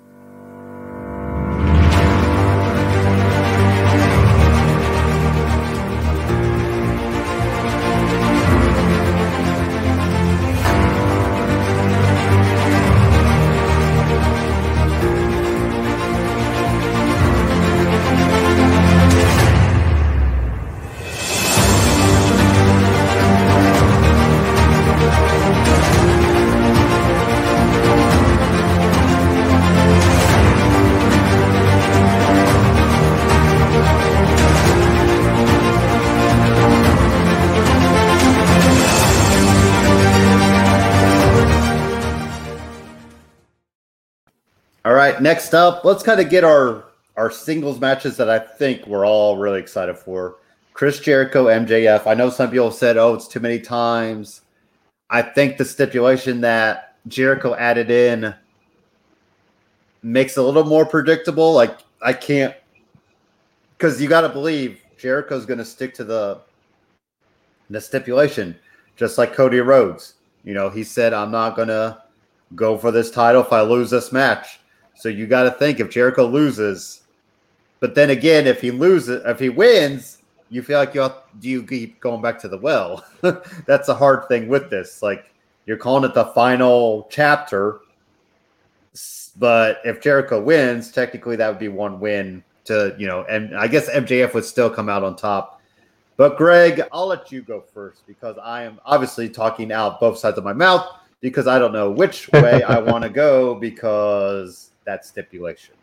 Next 45.26 45.54
up, 45.54 45.84
let's 45.84 46.04
kind 46.04 46.20
of 46.20 46.30
get 46.30 46.44
our 46.44 46.84
our 47.16 47.32
singles 47.32 47.80
matches 47.80 48.16
that 48.16 48.30
I 48.30 48.38
think 48.38 48.86
we're 48.86 49.06
all 49.06 49.38
really 49.38 49.58
excited 49.58 49.98
for. 49.98 50.36
Chris 50.72 51.00
Jericho, 51.00 51.46
MJF. 51.46 52.06
I 52.06 52.14
know 52.14 52.30
some 52.30 52.48
people 52.48 52.70
said, 52.70 52.96
"Oh, 52.96 53.14
it's 53.14 53.26
too 53.26 53.40
many 53.40 53.58
times." 53.58 54.42
I 55.10 55.22
think 55.22 55.56
the 55.56 55.64
stipulation 55.64 56.42
that 56.42 56.94
Jericho 57.08 57.56
added 57.56 57.90
in 57.90 58.34
makes 60.02 60.36
a 60.36 60.42
little 60.42 60.64
more 60.64 60.86
predictable. 60.86 61.52
Like 61.52 61.76
I 62.00 62.12
can't 62.12 62.54
because 63.76 64.00
you 64.00 64.08
got 64.08 64.20
to 64.20 64.28
believe 64.28 64.78
Jericho's 64.96 65.44
going 65.44 65.58
to 65.58 65.64
stick 65.64 65.92
to 65.94 66.04
the 66.04 66.40
the 67.68 67.80
stipulation, 67.80 68.54
just 68.94 69.18
like 69.18 69.34
Cody 69.34 69.58
Rhodes. 69.58 70.14
You 70.44 70.54
know, 70.54 70.68
he 70.70 70.84
said, 70.84 71.12
"I'm 71.12 71.32
not 71.32 71.56
going 71.56 71.68
to 71.68 72.00
go 72.54 72.78
for 72.78 72.92
this 72.92 73.10
title 73.10 73.42
if 73.42 73.52
I 73.52 73.62
lose 73.62 73.90
this 73.90 74.12
match." 74.12 74.60
So 74.96 75.08
you 75.08 75.26
got 75.26 75.44
to 75.44 75.50
think 75.50 75.78
if 75.78 75.90
Jericho 75.90 76.26
loses, 76.26 77.02
but 77.80 77.94
then 77.94 78.10
again, 78.10 78.46
if 78.46 78.60
he 78.60 78.70
loses, 78.70 79.22
if 79.26 79.38
he 79.38 79.50
wins, 79.50 80.22
you 80.48 80.62
feel 80.62 80.78
like 80.78 80.94
you 80.94 81.02
have, 81.02 81.22
do 81.38 81.48
you 81.48 81.62
keep 81.62 82.00
going 82.00 82.22
back 82.22 82.38
to 82.40 82.48
the 82.48 82.58
well? 82.58 83.04
That's 83.66 83.88
a 83.88 83.94
hard 83.94 84.26
thing 84.28 84.48
with 84.48 84.70
this. 84.70 85.02
Like 85.02 85.32
you're 85.66 85.76
calling 85.76 86.08
it 86.08 86.14
the 86.14 86.24
final 86.26 87.08
chapter, 87.10 87.80
but 89.38 89.80
if 89.84 90.00
Jericho 90.00 90.40
wins, 90.40 90.90
technically 90.90 91.36
that 91.36 91.48
would 91.48 91.58
be 91.58 91.68
one 91.68 92.00
win 92.00 92.42
to 92.64 92.94
you 92.98 93.06
know, 93.06 93.24
and 93.24 93.56
I 93.56 93.68
guess 93.68 93.90
MJF 93.90 94.34
would 94.34 94.44
still 94.44 94.70
come 94.70 94.88
out 94.88 95.04
on 95.04 95.14
top. 95.14 95.60
But 96.16 96.38
Greg, 96.38 96.82
I'll 96.92 97.06
let 97.06 97.30
you 97.30 97.42
go 97.42 97.60
first 97.60 98.06
because 98.06 98.36
I 98.42 98.62
am 98.62 98.80
obviously 98.86 99.28
talking 99.28 99.70
out 99.70 100.00
both 100.00 100.16
sides 100.16 100.38
of 100.38 100.44
my 100.44 100.54
mouth 100.54 100.88
because 101.20 101.46
I 101.46 101.58
don't 101.58 101.72
know 101.72 101.90
which 101.90 102.30
way 102.32 102.62
I 102.62 102.78
want 102.78 103.04
to 103.04 103.10
go 103.26 103.54
because 103.54 104.70
that 104.86 105.04
stipulation. 105.04 105.74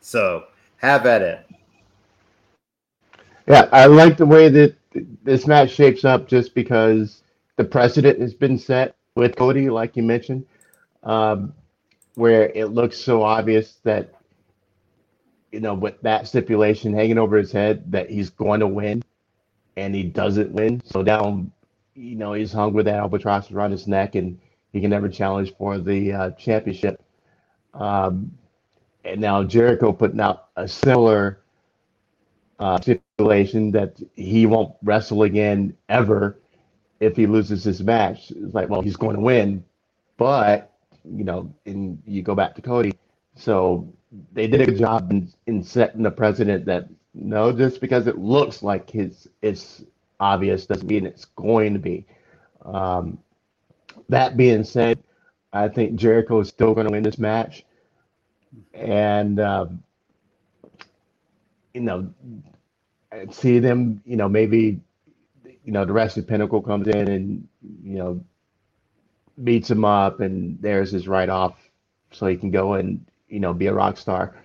So 0.00 0.44
have 0.76 1.06
at 1.06 1.22
it. 1.22 1.46
Yeah, 3.46 3.68
I 3.72 3.86
like 3.86 4.18
the 4.18 4.26
way 4.26 4.50
that 4.50 4.76
this 5.24 5.46
match 5.46 5.70
shapes 5.70 6.04
up 6.04 6.28
just 6.28 6.54
because 6.54 7.22
the 7.56 7.64
precedent 7.64 8.20
has 8.20 8.34
been 8.34 8.58
set 8.58 8.94
with 9.16 9.36
Cody, 9.36 9.70
like 9.70 9.96
you 9.96 10.02
mentioned, 10.02 10.46
um, 11.02 11.54
where 12.14 12.50
it 12.54 12.66
looks 12.66 12.98
so 12.98 13.22
obvious 13.22 13.78
that, 13.84 14.12
you 15.50 15.60
know, 15.60 15.74
with 15.74 16.00
that 16.02 16.28
stipulation 16.28 16.92
hanging 16.92 17.18
over 17.18 17.36
his 17.36 17.50
head, 17.50 17.90
that 17.90 18.10
he's 18.10 18.28
going 18.30 18.60
to 18.60 18.66
win 18.66 19.02
and 19.76 19.94
he 19.94 20.02
doesn't 20.02 20.52
win. 20.52 20.82
So 20.84 21.02
now, 21.02 21.46
you 21.94 22.16
know, 22.16 22.34
he's 22.34 22.52
hung 22.52 22.74
with 22.74 22.86
that 22.86 22.96
albatross 22.96 23.50
around 23.50 23.70
his 23.70 23.86
neck 23.86 24.14
and 24.14 24.38
he 24.72 24.80
can 24.80 24.90
never 24.90 25.08
challenge 25.08 25.54
for 25.56 25.78
the 25.78 26.12
uh, 26.12 26.30
championship. 26.32 27.02
Um, 27.74 28.36
and 29.04 29.20
now 29.20 29.42
Jericho 29.44 29.92
putting 29.92 30.20
out 30.20 30.48
a 30.56 30.68
similar 30.68 31.40
uh, 32.58 32.80
stipulation 32.80 33.70
that 33.72 33.96
he 34.16 34.46
won't 34.46 34.74
wrestle 34.82 35.22
again 35.22 35.76
ever 35.88 36.40
if 37.00 37.16
he 37.16 37.26
loses 37.26 37.64
this 37.64 37.80
match. 37.80 38.30
It's 38.30 38.54
like, 38.54 38.68
well, 38.68 38.82
he's 38.82 38.96
going 38.96 39.16
to 39.16 39.22
win, 39.22 39.64
but 40.16 40.72
you 41.04 41.24
know, 41.24 41.52
and 41.66 42.02
you 42.06 42.22
go 42.22 42.34
back 42.34 42.54
to 42.56 42.62
Cody. 42.62 42.94
So 43.36 43.92
they 44.32 44.46
did 44.46 44.60
a 44.60 44.66
good 44.66 44.78
job 44.78 45.10
in, 45.10 45.32
in 45.46 45.62
setting 45.62 46.02
the 46.02 46.10
precedent 46.10 46.64
that 46.66 46.88
no, 47.14 47.52
just 47.52 47.80
because 47.80 48.06
it 48.06 48.18
looks 48.18 48.62
like 48.62 48.90
his 48.90 49.28
it's 49.42 49.84
obvious 50.20 50.66
doesn't 50.66 50.88
mean 50.88 51.06
it's 51.06 51.24
going 51.24 51.72
to 51.72 51.78
be. 51.78 52.06
Um, 52.64 53.18
that 54.08 54.36
being 54.36 54.64
said, 54.64 55.02
I 55.52 55.68
think 55.68 55.96
Jericho 55.96 56.40
is 56.40 56.48
still 56.48 56.74
going 56.74 56.86
to 56.86 56.92
win 56.92 57.02
this 57.02 57.18
match 57.18 57.64
and 58.74 59.40
um, 59.40 59.82
you 61.74 61.82
know, 61.82 62.14
see 63.32 63.58
them. 63.60 64.02
You 64.06 64.16
know, 64.16 64.28
maybe 64.28 64.80
you 65.64 65.72
know 65.72 65.84
the 65.84 65.92
rest 65.94 66.18
of 66.18 66.26
Pinnacle 66.26 66.62
comes 66.62 66.88
in 66.88 67.08
and 67.08 67.48
you 67.84 67.98
know 67.98 68.24
beats 69.44 69.70
him 69.70 69.84
up, 69.84 70.20
and 70.20 70.58
there's 70.62 70.92
his 70.92 71.08
write 71.08 71.30
off, 71.30 71.56
so 72.12 72.26
he 72.26 72.36
can 72.36 72.50
go 72.50 72.74
and 72.74 73.04
you 73.28 73.40
know 73.40 73.54
be 73.54 73.66
a 73.68 73.74
rock 73.74 73.98
star. 73.98 74.36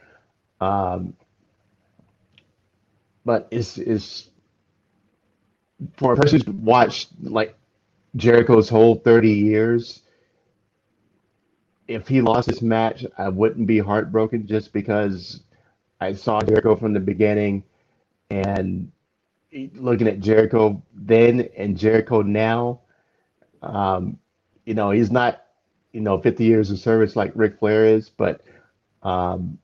Um, 0.61 1.15
but 3.25 3.47
is 3.51 3.77
is 3.79 4.29
for 5.97 6.13
a 6.13 6.17
person 6.17 6.39
who's 6.41 6.55
watched 6.55 7.09
like 7.23 7.55
Jericho's 8.17 8.69
whole 8.69 8.97
30 8.97 9.31
years 9.31 10.02
if 11.87 12.07
he 12.07 12.21
lost 12.21 12.47
this 12.47 12.61
match, 12.61 13.05
I 13.17 13.29
wouldn't 13.29 13.67
be 13.67 13.79
heartbroken 13.79 14.47
just 14.47 14.73
because 14.73 15.41
I 15.99 16.13
saw 16.13 16.41
Jericho 16.41 16.75
from 16.75 16.93
the 16.93 16.99
beginning 16.99 17.63
and 18.29 18.91
looking 19.75 20.07
at 20.07 20.19
Jericho 20.19 20.81
then 20.93 21.49
and 21.57 21.77
Jericho 21.77 22.21
now. 22.21 22.81
Um, 23.61 24.17
you 24.65 24.73
know, 24.73 24.91
he's 24.91 25.11
not, 25.11 25.43
you 25.91 26.01
know, 26.01 26.19
50 26.19 26.43
years 26.43 26.71
of 26.71 26.79
service 26.79 27.15
like 27.15 27.31
Ric 27.35 27.59
Flair 27.59 27.85
is, 27.85 28.09
but 28.09 28.41
um, 29.03 29.57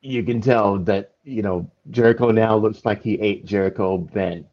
you 0.00 0.22
can 0.22 0.40
tell 0.40 0.78
that, 0.78 1.14
you 1.24 1.42
know, 1.42 1.70
Jericho 1.90 2.30
now 2.30 2.56
looks 2.56 2.84
like 2.84 3.02
he 3.02 3.20
ate 3.20 3.44
Jericho 3.44 4.08
then. 4.12 4.46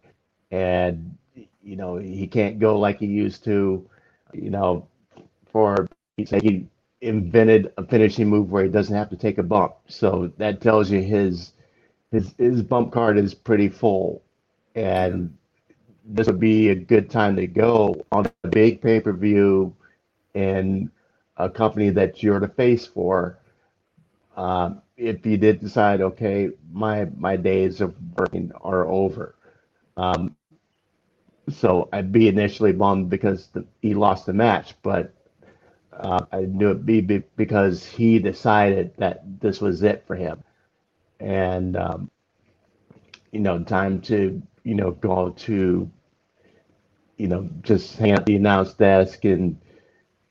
And, 0.52 1.18
you 1.64 1.76
know, 1.76 1.98
he 1.98 2.28
can't 2.28 2.60
go 2.60 2.78
like 2.80 3.00
he 3.00 3.08
used 3.08 3.44
to. 3.46 3.90
You 4.34 4.50
know, 4.50 4.88
for 5.54 5.88
he 6.18 6.68
invented 7.02 7.74
a 7.78 7.86
finishing 7.86 8.30
move 8.30 8.52
where 8.52 8.64
he 8.64 8.70
doesn't 8.70 8.96
have 8.96 9.10
to 9.12 9.18
take 9.18 9.38
a 9.38 9.44
bump. 9.44 9.76
So 9.88 10.32
that 10.38 10.62
tells 10.62 10.92
you 10.92 11.02
his 11.02 11.54
his 12.12 12.34
his 12.38 12.64
bump 12.64 12.92
card 12.92 13.18
is 13.18 13.34
pretty 13.34 13.70
full, 13.70 14.24
and 14.76 15.36
this 16.06 16.28
would 16.28 16.40
be 16.40 16.70
a 16.70 16.76
good 16.76 17.10
time 17.10 17.36
to 17.38 17.48
go 17.48 18.06
on 18.12 18.30
a 18.44 18.50
big 18.50 18.82
pay 18.82 19.00
per 19.00 19.14
view 19.14 19.76
in 20.34 20.92
a 21.38 21.50
company 21.50 21.90
that 21.92 22.24
you're 22.24 22.40
the 22.42 22.48
face 22.50 22.86
for. 22.86 23.40
Um, 24.36 24.82
if 24.98 25.26
you 25.26 25.38
did 25.38 25.60
decide, 25.60 26.02
okay, 26.02 26.52
my 26.72 27.06
my 27.18 27.38
days 27.38 27.82
of 27.82 27.96
working 28.18 28.52
are 28.62 28.86
over. 28.88 29.36
Um, 29.98 30.36
so 31.50 31.90
I'd 31.92 32.12
be 32.12 32.28
initially 32.30 32.72
bummed 32.72 33.10
because 33.10 33.48
the, 33.48 33.66
he 33.82 33.94
lost 33.94 34.26
the 34.26 34.34
match, 34.34 34.76
but 34.82 35.14
uh, 36.00 36.26
I 36.32 36.42
knew 36.42 36.72
it 36.72 36.86
be 36.86 37.02
because 37.02 37.86
he 37.86 38.20
decided 38.20 38.94
that 38.98 39.40
this 39.42 39.62
was 39.62 39.84
it 39.84 40.04
for 40.08 40.16
him, 40.16 40.44
and 41.20 41.76
um, 41.78 42.10
you 43.32 43.40
know, 43.40 43.64
time 43.64 44.02
to 44.02 44.42
you 44.64 44.76
know 44.76 44.92
go 44.92 45.30
to 45.30 45.90
you 47.18 47.28
know 47.28 47.50
just 47.62 47.98
hang 47.98 48.12
at 48.12 48.26
the 48.26 48.36
announce 48.36 48.74
desk 48.74 49.26
and 49.26 49.58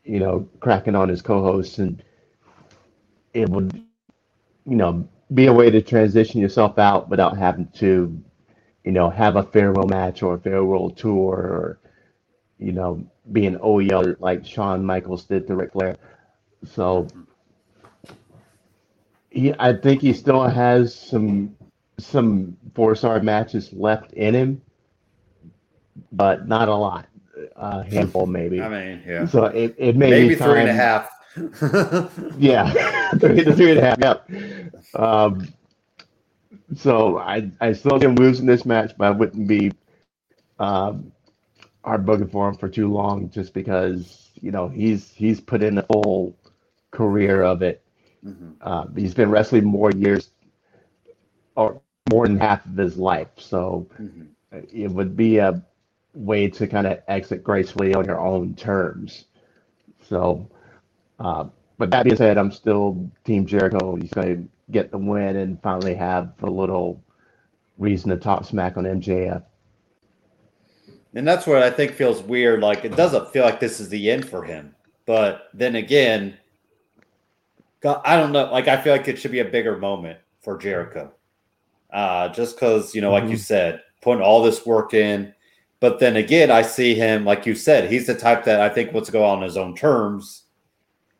you 0.04 0.18
know 0.20 0.48
cracking 0.60 0.94
on 0.94 1.08
his 1.08 1.22
co-hosts 1.22 1.78
and 1.78 2.02
it 3.34 3.48
would 3.48 3.72
you 4.66 4.76
know 4.76 5.06
be 5.34 5.46
a 5.46 5.52
way 5.52 5.70
to 5.70 5.80
transition 5.80 6.40
yourself 6.40 6.78
out 6.78 7.08
without 7.08 7.36
having 7.36 7.66
to 7.74 8.20
you 8.84 8.92
know 8.92 9.10
have 9.10 9.36
a 9.36 9.42
farewell 9.42 9.86
match 9.86 10.22
or 10.22 10.34
a 10.34 10.38
farewell 10.38 10.90
tour 10.90 11.34
or 11.34 11.78
you 12.58 12.72
know 12.72 13.04
being 13.30 13.56
OEL 13.58 14.16
like 14.18 14.44
Shawn 14.44 14.84
Michaels 14.84 15.24
did 15.24 15.46
to 15.46 15.54
Ric 15.54 15.72
Flair. 15.72 15.96
So 16.64 17.06
he, 19.30 19.54
I 19.58 19.72
think 19.74 20.00
he 20.00 20.12
still 20.12 20.46
has 20.46 20.94
some 20.94 21.54
some 21.98 22.56
four 22.74 22.94
star 22.94 23.20
matches 23.20 23.72
left 23.72 24.12
in 24.14 24.34
him, 24.34 24.62
but 26.10 26.48
not 26.48 26.68
a 26.68 26.74
lot. 26.74 27.06
A 27.56 27.82
handful, 27.84 28.26
maybe. 28.26 28.60
I 28.60 28.68
mean, 28.68 29.02
yeah. 29.06 29.26
So 29.26 29.46
it, 29.46 29.74
it 29.78 29.96
may 29.96 30.10
maybe 30.10 30.34
three 30.34 30.60
and 30.60 30.68
a 30.68 30.72
half. 30.72 31.08
yeah, 32.38 33.10
three 33.18 33.44
three 33.44 33.70
and 33.72 33.80
a 33.80 33.82
half. 33.82 33.98
Yep. 33.98 34.30
Um, 34.94 35.48
so 36.76 37.18
I 37.18 37.50
I 37.60 37.72
still 37.72 37.98
him 37.98 38.14
losing 38.14 38.46
this 38.46 38.64
match, 38.64 38.92
but 38.96 39.06
I 39.06 39.10
wouldn't 39.10 39.48
be 39.48 39.72
um, 40.58 41.12
heartbroken 41.84 42.28
for 42.28 42.48
him 42.48 42.56
for 42.56 42.68
too 42.68 42.92
long, 42.92 43.30
just 43.30 43.54
because 43.54 44.30
you 44.40 44.50
know 44.50 44.68
he's 44.68 45.10
he's 45.10 45.40
put 45.40 45.62
in 45.62 45.78
a 45.78 45.86
whole 45.90 46.36
career 46.90 47.42
of 47.42 47.62
it. 47.62 47.82
Mm-hmm. 48.24 48.50
Uh, 48.60 48.86
he's 48.96 49.14
been 49.14 49.30
wrestling 49.30 49.64
more 49.64 49.90
years, 49.90 50.30
or 51.56 51.80
more 52.10 52.26
than 52.26 52.38
half 52.38 52.64
of 52.66 52.76
his 52.76 52.96
life. 52.96 53.28
So 53.36 53.88
mm-hmm. 54.00 54.24
it 54.52 54.90
would 54.90 55.16
be 55.16 55.38
a 55.38 55.62
way 56.14 56.48
to 56.48 56.66
kind 56.66 56.86
of 56.86 57.00
exit 57.08 57.42
gracefully 57.42 57.94
on 57.94 58.04
your 58.04 58.20
own 58.20 58.54
terms. 58.54 59.24
So, 60.08 60.48
uh, 61.18 61.46
but 61.78 61.90
that 61.90 62.04
being 62.04 62.16
said, 62.16 62.38
I'm 62.38 62.52
still 62.52 63.10
Team 63.24 63.46
Jericho. 63.46 63.96
He's 63.96 64.10
going 64.10 64.36
to 64.36 64.48
get 64.70 64.90
the 64.90 64.98
win 64.98 65.36
and 65.36 65.60
finally 65.62 65.94
have 65.94 66.32
a 66.42 66.50
little 66.50 67.02
reason 67.78 68.10
to 68.10 68.16
talk 68.16 68.44
smack 68.44 68.76
on 68.76 68.84
MJF. 68.84 69.42
And 71.14 71.28
that's 71.28 71.46
what 71.46 71.62
I 71.62 71.70
think 71.70 71.92
feels 71.92 72.22
weird. 72.22 72.60
Like 72.60 72.84
it 72.84 72.96
doesn't 72.96 73.30
feel 73.32 73.44
like 73.44 73.60
this 73.60 73.80
is 73.80 73.88
the 73.88 74.10
end 74.10 74.28
for 74.28 74.42
him. 74.42 74.74
But 75.06 75.48
then 75.52 75.76
again, 75.76 76.38
God, 77.80 78.00
I 78.04 78.16
don't 78.16 78.32
know. 78.32 78.50
Like 78.50 78.68
I 78.68 78.80
feel 78.80 78.92
like 78.92 79.08
it 79.08 79.18
should 79.18 79.32
be 79.32 79.40
a 79.40 79.44
bigger 79.44 79.76
moment 79.76 80.18
for 80.40 80.56
Jericho. 80.56 81.12
Uh, 81.92 82.28
just 82.30 82.56
because, 82.56 82.94
you 82.94 83.02
know, 83.02 83.12
like 83.12 83.24
mm-hmm. 83.24 83.32
you 83.32 83.38
said, 83.38 83.82
putting 84.00 84.22
all 84.22 84.42
this 84.42 84.64
work 84.64 84.94
in. 84.94 85.34
But 85.80 85.98
then 85.98 86.16
again, 86.16 86.50
I 86.50 86.62
see 86.62 86.94
him, 86.94 87.24
like 87.24 87.44
you 87.44 87.54
said, 87.54 87.90
he's 87.90 88.06
the 88.06 88.14
type 88.14 88.44
that 88.44 88.60
I 88.60 88.68
think 88.68 88.92
wants 88.92 89.08
to 89.08 89.12
go 89.12 89.24
on 89.24 89.42
his 89.42 89.56
own 89.56 89.74
terms. 89.74 90.44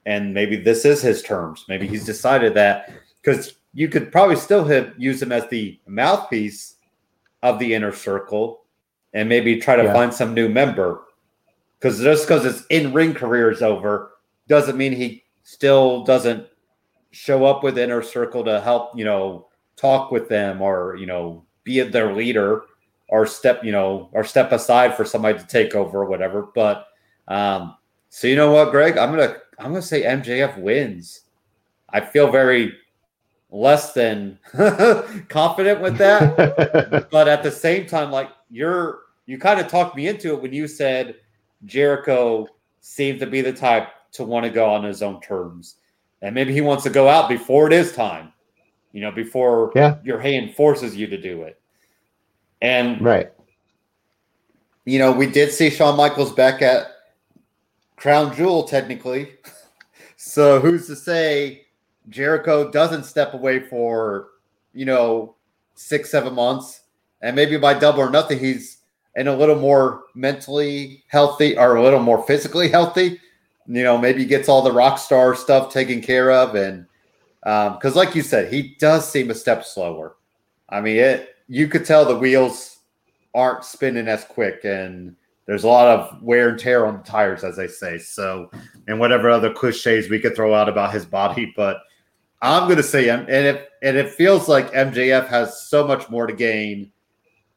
And 0.06 0.32
maybe 0.32 0.56
this 0.56 0.84
is 0.84 1.02
his 1.02 1.22
terms. 1.22 1.64
Maybe 1.68 1.86
he's 1.86 2.06
decided 2.06 2.54
that 2.54 2.90
because 3.20 3.54
you 3.74 3.88
could 3.88 4.10
probably 4.10 4.36
still 4.36 4.64
have, 4.64 4.94
use 4.96 5.20
him 5.20 5.32
as 5.32 5.48
the 5.48 5.78
mouthpiece 5.86 6.76
of 7.42 7.58
the 7.58 7.74
inner 7.74 7.92
circle 7.92 8.61
and 9.14 9.28
maybe 9.28 9.56
try 9.56 9.76
to 9.76 9.84
yeah. 9.84 9.92
find 9.92 10.12
some 10.12 10.34
new 10.34 10.48
member. 10.48 11.02
Because 11.78 12.00
just 12.00 12.26
because 12.26 12.44
his 12.44 12.64
in 12.70 12.92
ring 12.92 13.14
career 13.14 13.50
is 13.50 13.62
over 13.62 14.12
doesn't 14.48 14.76
mean 14.76 14.92
he 14.92 15.24
still 15.42 16.04
doesn't 16.04 16.46
show 17.10 17.44
up 17.44 17.62
with 17.62 17.78
inner 17.78 18.02
circle 18.02 18.44
to 18.44 18.60
help, 18.60 18.96
you 18.96 19.04
know, 19.04 19.48
talk 19.76 20.10
with 20.10 20.28
them 20.28 20.62
or, 20.62 20.96
you 20.96 21.06
know, 21.06 21.44
be 21.64 21.80
their 21.80 22.14
leader 22.14 22.62
or 23.08 23.26
step, 23.26 23.62
you 23.64 23.72
know, 23.72 24.08
or 24.12 24.24
step 24.24 24.52
aside 24.52 24.96
for 24.96 25.04
somebody 25.04 25.38
to 25.38 25.46
take 25.46 25.74
over 25.74 26.02
or 26.02 26.06
whatever. 26.06 26.48
But 26.54 26.86
um, 27.28 27.76
so 28.08 28.26
you 28.26 28.36
know 28.36 28.52
what, 28.52 28.70
Greg? 28.70 28.96
I'm 28.96 29.10
gonna 29.10 29.36
I'm 29.58 29.72
gonna 29.72 29.82
say 29.82 30.02
MJF 30.02 30.58
wins. 30.58 31.22
I 31.88 32.00
feel 32.00 32.30
very 32.30 32.74
less 33.50 33.92
than 33.92 34.38
confident 35.28 35.80
with 35.80 35.98
that. 35.98 37.08
but 37.10 37.28
at 37.28 37.42
the 37.42 37.50
same 37.50 37.86
time, 37.86 38.10
like 38.10 38.30
you're 38.52 39.00
you 39.26 39.38
kind 39.38 39.58
of 39.58 39.66
talked 39.68 39.96
me 39.96 40.06
into 40.06 40.34
it 40.34 40.42
when 40.42 40.52
you 40.52 40.68
said 40.68 41.16
Jericho 41.64 42.46
seemed 42.80 43.18
to 43.20 43.26
be 43.26 43.40
the 43.40 43.52
type 43.52 43.88
to 44.12 44.24
want 44.24 44.44
to 44.44 44.50
go 44.50 44.68
on 44.68 44.84
his 44.84 45.02
own 45.02 45.20
terms. 45.20 45.76
And 46.20 46.34
maybe 46.34 46.52
he 46.52 46.60
wants 46.60 46.84
to 46.84 46.90
go 46.90 47.08
out 47.08 47.28
before 47.28 47.66
it 47.66 47.72
is 47.72 47.92
time, 47.92 48.32
you 48.92 49.00
know, 49.00 49.10
before 49.10 49.72
yeah. 49.74 49.96
your 50.04 50.20
hand 50.20 50.54
forces 50.54 50.94
you 50.94 51.06
to 51.06 51.20
do 51.20 51.42
it. 51.42 51.60
And 52.60 53.00
right. 53.00 53.32
You 54.84 54.98
know, 54.98 55.12
we 55.12 55.26
did 55.26 55.52
see 55.52 55.70
Shawn 55.70 55.96
Michaels 55.96 56.32
back 56.32 56.60
at 56.60 56.88
Crown 57.96 58.34
Jewel 58.36 58.64
technically. 58.64 59.34
so 60.16 60.60
who's 60.60 60.86
to 60.88 60.96
say 60.96 61.66
Jericho 62.08 62.70
doesn't 62.70 63.04
step 63.04 63.34
away 63.34 63.60
for, 63.60 64.28
you 64.74 64.84
know, 64.84 65.36
six, 65.74 66.10
seven 66.10 66.34
months. 66.34 66.81
And 67.22 67.36
maybe 67.36 67.56
by 67.56 67.74
double 67.74 68.00
or 68.00 68.10
nothing, 68.10 68.38
he's 68.38 68.78
in 69.14 69.28
a 69.28 69.36
little 69.36 69.58
more 69.58 70.04
mentally 70.14 71.04
healthy 71.08 71.56
or 71.56 71.76
a 71.76 71.82
little 71.82 72.02
more 72.02 72.22
physically 72.26 72.68
healthy. 72.68 73.20
You 73.66 73.84
know, 73.84 73.96
maybe 73.96 74.24
gets 74.24 74.48
all 74.48 74.62
the 74.62 74.72
rock 74.72 74.98
star 74.98 75.34
stuff 75.36 75.72
taken 75.72 76.00
care 76.00 76.32
of. 76.32 76.54
And 76.56 76.86
because, 77.42 77.92
um, 77.92 77.94
like 77.94 78.14
you 78.14 78.22
said, 78.22 78.52
he 78.52 78.74
does 78.78 79.08
seem 79.08 79.30
a 79.30 79.34
step 79.34 79.64
slower. 79.64 80.16
I 80.68 80.80
mean, 80.80 80.96
it 80.96 81.36
you 81.48 81.68
could 81.68 81.84
tell 81.84 82.04
the 82.04 82.16
wheels 82.16 82.78
aren't 83.34 83.64
spinning 83.64 84.08
as 84.08 84.24
quick 84.24 84.64
and 84.64 85.16
there's 85.46 85.64
a 85.64 85.68
lot 85.68 85.88
of 85.88 86.22
wear 86.22 86.50
and 86.50 86.58
tear 86.58 86.86
on 86.86 86.98
the 86.98 87.02
tires, 87.02 87.44
as 87.44 87.56
they 87.56 87.66
say. 87.66 87.98
So, 87.98 88.50
and 88.86 88.98
whatever 88.98 89.28
other 89.28 89.52
cliches 89.52 90.08
we 90.08 90.20
could 90.20 90.36
throw 90.36 90.54
out 90.54 90.68
about 90.68 90.92
his 90.92 91.04
body, 91.04 91.52
but 91.56 91.82
I'm 92.42 92.64
going 92.64 92.76
to 92.76 92.82
say, 92.82 93.08
and 93.08 93.28
it 93.28 93.68
and 93.82 93.96
it 93.96 94.10
feels 94.10 94.48
like 94.48 94.72
MJF 94.72 95.28
has 95.28 95.62
so 95.62 95.86
much 95.86 96.08
more 96.10 96.26
to 96.26 96.32
gain 96.32 96.90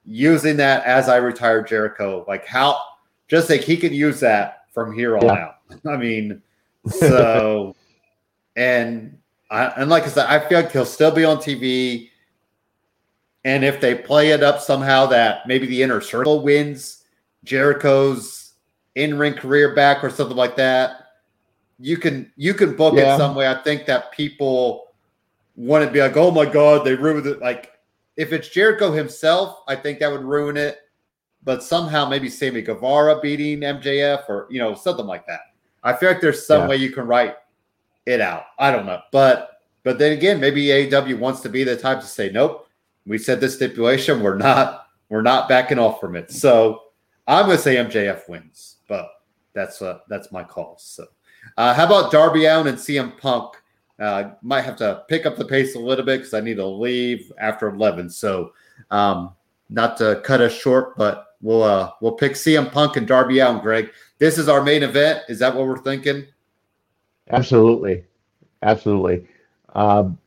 using 0.05 0.57
that 0.57 0.83
as 0.85 1.09
I 1.09 1.17
retire 1.17 1.63
Jericho. 1.63 2.25
Like 2.27 2.45
how, 2.45 2.79
just 3.27 3.49
like 3.49 3.61
he 3.61 3.77
could 3.77 3.93
use 3.93 4.19
that 4.19 4.65
from 4.71 4.93
here 4.93 5.17
on 5.17 5.25
yeah. 5.25 5.31
out. 5.31 5.55
I 5.87 5.97
mean, 5.97 6.41
so, 6.87 7.75
and 8.55 9.17
I 9.49 9.65
and 9.77 9.89
like 9.89 10.03
I 10.03 10.07
said, 10.07 10.27
I 10.27 10.47
feel 10.47 10.61
like 10.61 10.71
he'll 10.71 10.85
still 10.85 11.11
be 11.11 11.25
on 11.25 11.37
TV. 11.37 12.09
And 13.43 13.63
if 13.63 13.79
they 13.79 13.93
play 13.93 14.31
it 14.31 14.41
up 14.41 14.59
somehow 14.59 15.05
that 15.07 15.47
maybe 15.47 15.67
the 15.67 15.83
inner 15.83 16.01
circle 16.01 16.41
wins 16.41 17.03
Jericho's 17.43 18.53
in 18.95 19.19
ring 19.19 19.35
career 19.35 19.75
back 19.75 20.03
or 20.03 20.09
something 20.09 20.37
like 20.37 20.55
that, 20.55 21.09
you 21.79 21.97
can 21.97 22.31
you 22.35 22.53
can 22.53 22.75
book 22.75 22.95
yeah. 22.95 23.15
it 23.15 23.17
some 23.17 23.35
way. 23.35 23.47
I 23.47 23.61
think 23.61 23.85
that 23.85 24.11
people 24.11 24.87
want 25.55 25.85
to 25.85 25.91
be 25.91 26.01
like, 26.01 26.17
oh 26.17 26.31
my 26.31 26.45
god, 26.45 26.85
they 26.85 26.95
ruined 26.95 27.27
it. 27.27 27.39
Like 27.39 27.71
if 28.17 28.31
it's 28.31 28.49
Jericho 28.49 28.91
himself, 28.91 29.63
I 29.67 29.75
think 29.75 29.99
that 29.99 30.11
would 30.11 30.23
ruin 30.23 30.57
it. 30.57 30.79
But 31.43 31.61
somehow 31.61 32.09
maybe 32.09 32.27
Sammy 32.27 32.61
Guevara 32.61 33.19
beating 33.21 33.59
MJF 33.59 34.27
or 34.27 34.47
you 34.49 34.59
know 34.59 34.73
something 34.73 35.05
like 35.05 35.27
that. 35.27 35.41
I 35.83 35.93
feel 35.93 36.09
like 36.09 36.21
there's 36.21 36.45
some 36.47 36.61
yeah. 36.61 36.67
way 36.69 36.77
you 36.77 36.91
can 36.91 37.05
write 37.05 37.35
it 38.07 38.19
out. 38.19 38.45
I 38.57 38.71
don't 38.71 38.87
know, 38.87 39.01
but 39.11 39.61
but 39.83 39.99
then 39.99 40.13
again, 40.13 40.39
maybe 40.39 40.65
AEW 40.65 41.19
wants 41.19 41.41
to 41.41 41.49
be 41.49 41.63
the 41.63 41.77
type 41.77 41.99
to 41.99 42.07
say, 42.07 42.31
nope, 42.31 42.67
we 43.05 43.19
said 43.19 43.39
this 43.39 43.55
stipulation, 43.55 44.23
we're 44.23 44.37
not 44.37 44.87
we're 45.09 45.21
not 45.21 45.47
backing 45.47 45.77
off 45.77 45.99
from 45.99 46.15
it. 46.15 46.31
So 46.31 46.81
I'm 47.27 47.45
going 47.45 47.57
to 47.57 47.63
say 47.63 47.75
MJF 47.75 48.27
wins, 48.27 48.77
but 48.87 49.07
that's 49.53 49.81
uh, 49.81 49.99
that's 50.09 50.31
my 50.31 50.43
call. 50.43 50.77
So. 50.79 51.05
Uh, 51.57 51.75
how 51.75 51.85
about 51.85 52.11
Darby 52.11 52.45
Allin 52.45 52.67
and 52.67 52.77
CM 52.77 53.17
Punk? 53.19 53.53
Uh, 53.99 54.31
might 54.41 54.61
have 54.61 54.75
to 54.75 55.03
pick 55.07 55.25
up 55.25 55.37
the 55.37 55.45
pace 55.45 55.75
a 55.75 55.79
little 55.79 56.03
bit 56.03 56.17
because 56.17 56.33
I 56.33 56.41
need 56.41 56.57
to 56.57 56.65
leave 56.65 57.31
after 57.39 57.69
11. 57.69 58.09
So, 58.09 58.51
um, 58.91 59.33
not 59.69 59.97
to 59.97 60.21
cut 60.23 60.41
us 60.41 60.53
short, 60.53 60.97
but 60.97 61.35
we'll 61.41 61.63
uh, 61.63 61.91
we'll 62.01 62.13
pick 62.13 62.33
CM 62.33 62.71
Punk 62.71 62.97
and 62.97 63.07
Darby 63.07 63.39
Allin. 63.39 63.61
Greg, 63.61 63.91
this 64.19 64.37
is 64.37 64.49
our 64.49 64.61
main 64.61 64.83
event. 64.83 65.23
Is 65.29 65.39
that 65.39 65.55
what 65.55 65.65
we're 65.65 65.77
thinking? 65.77 66.25
Absolutely, 67.31 68.03
absolutely. 68.61 69.27
Um, 69.73 70.17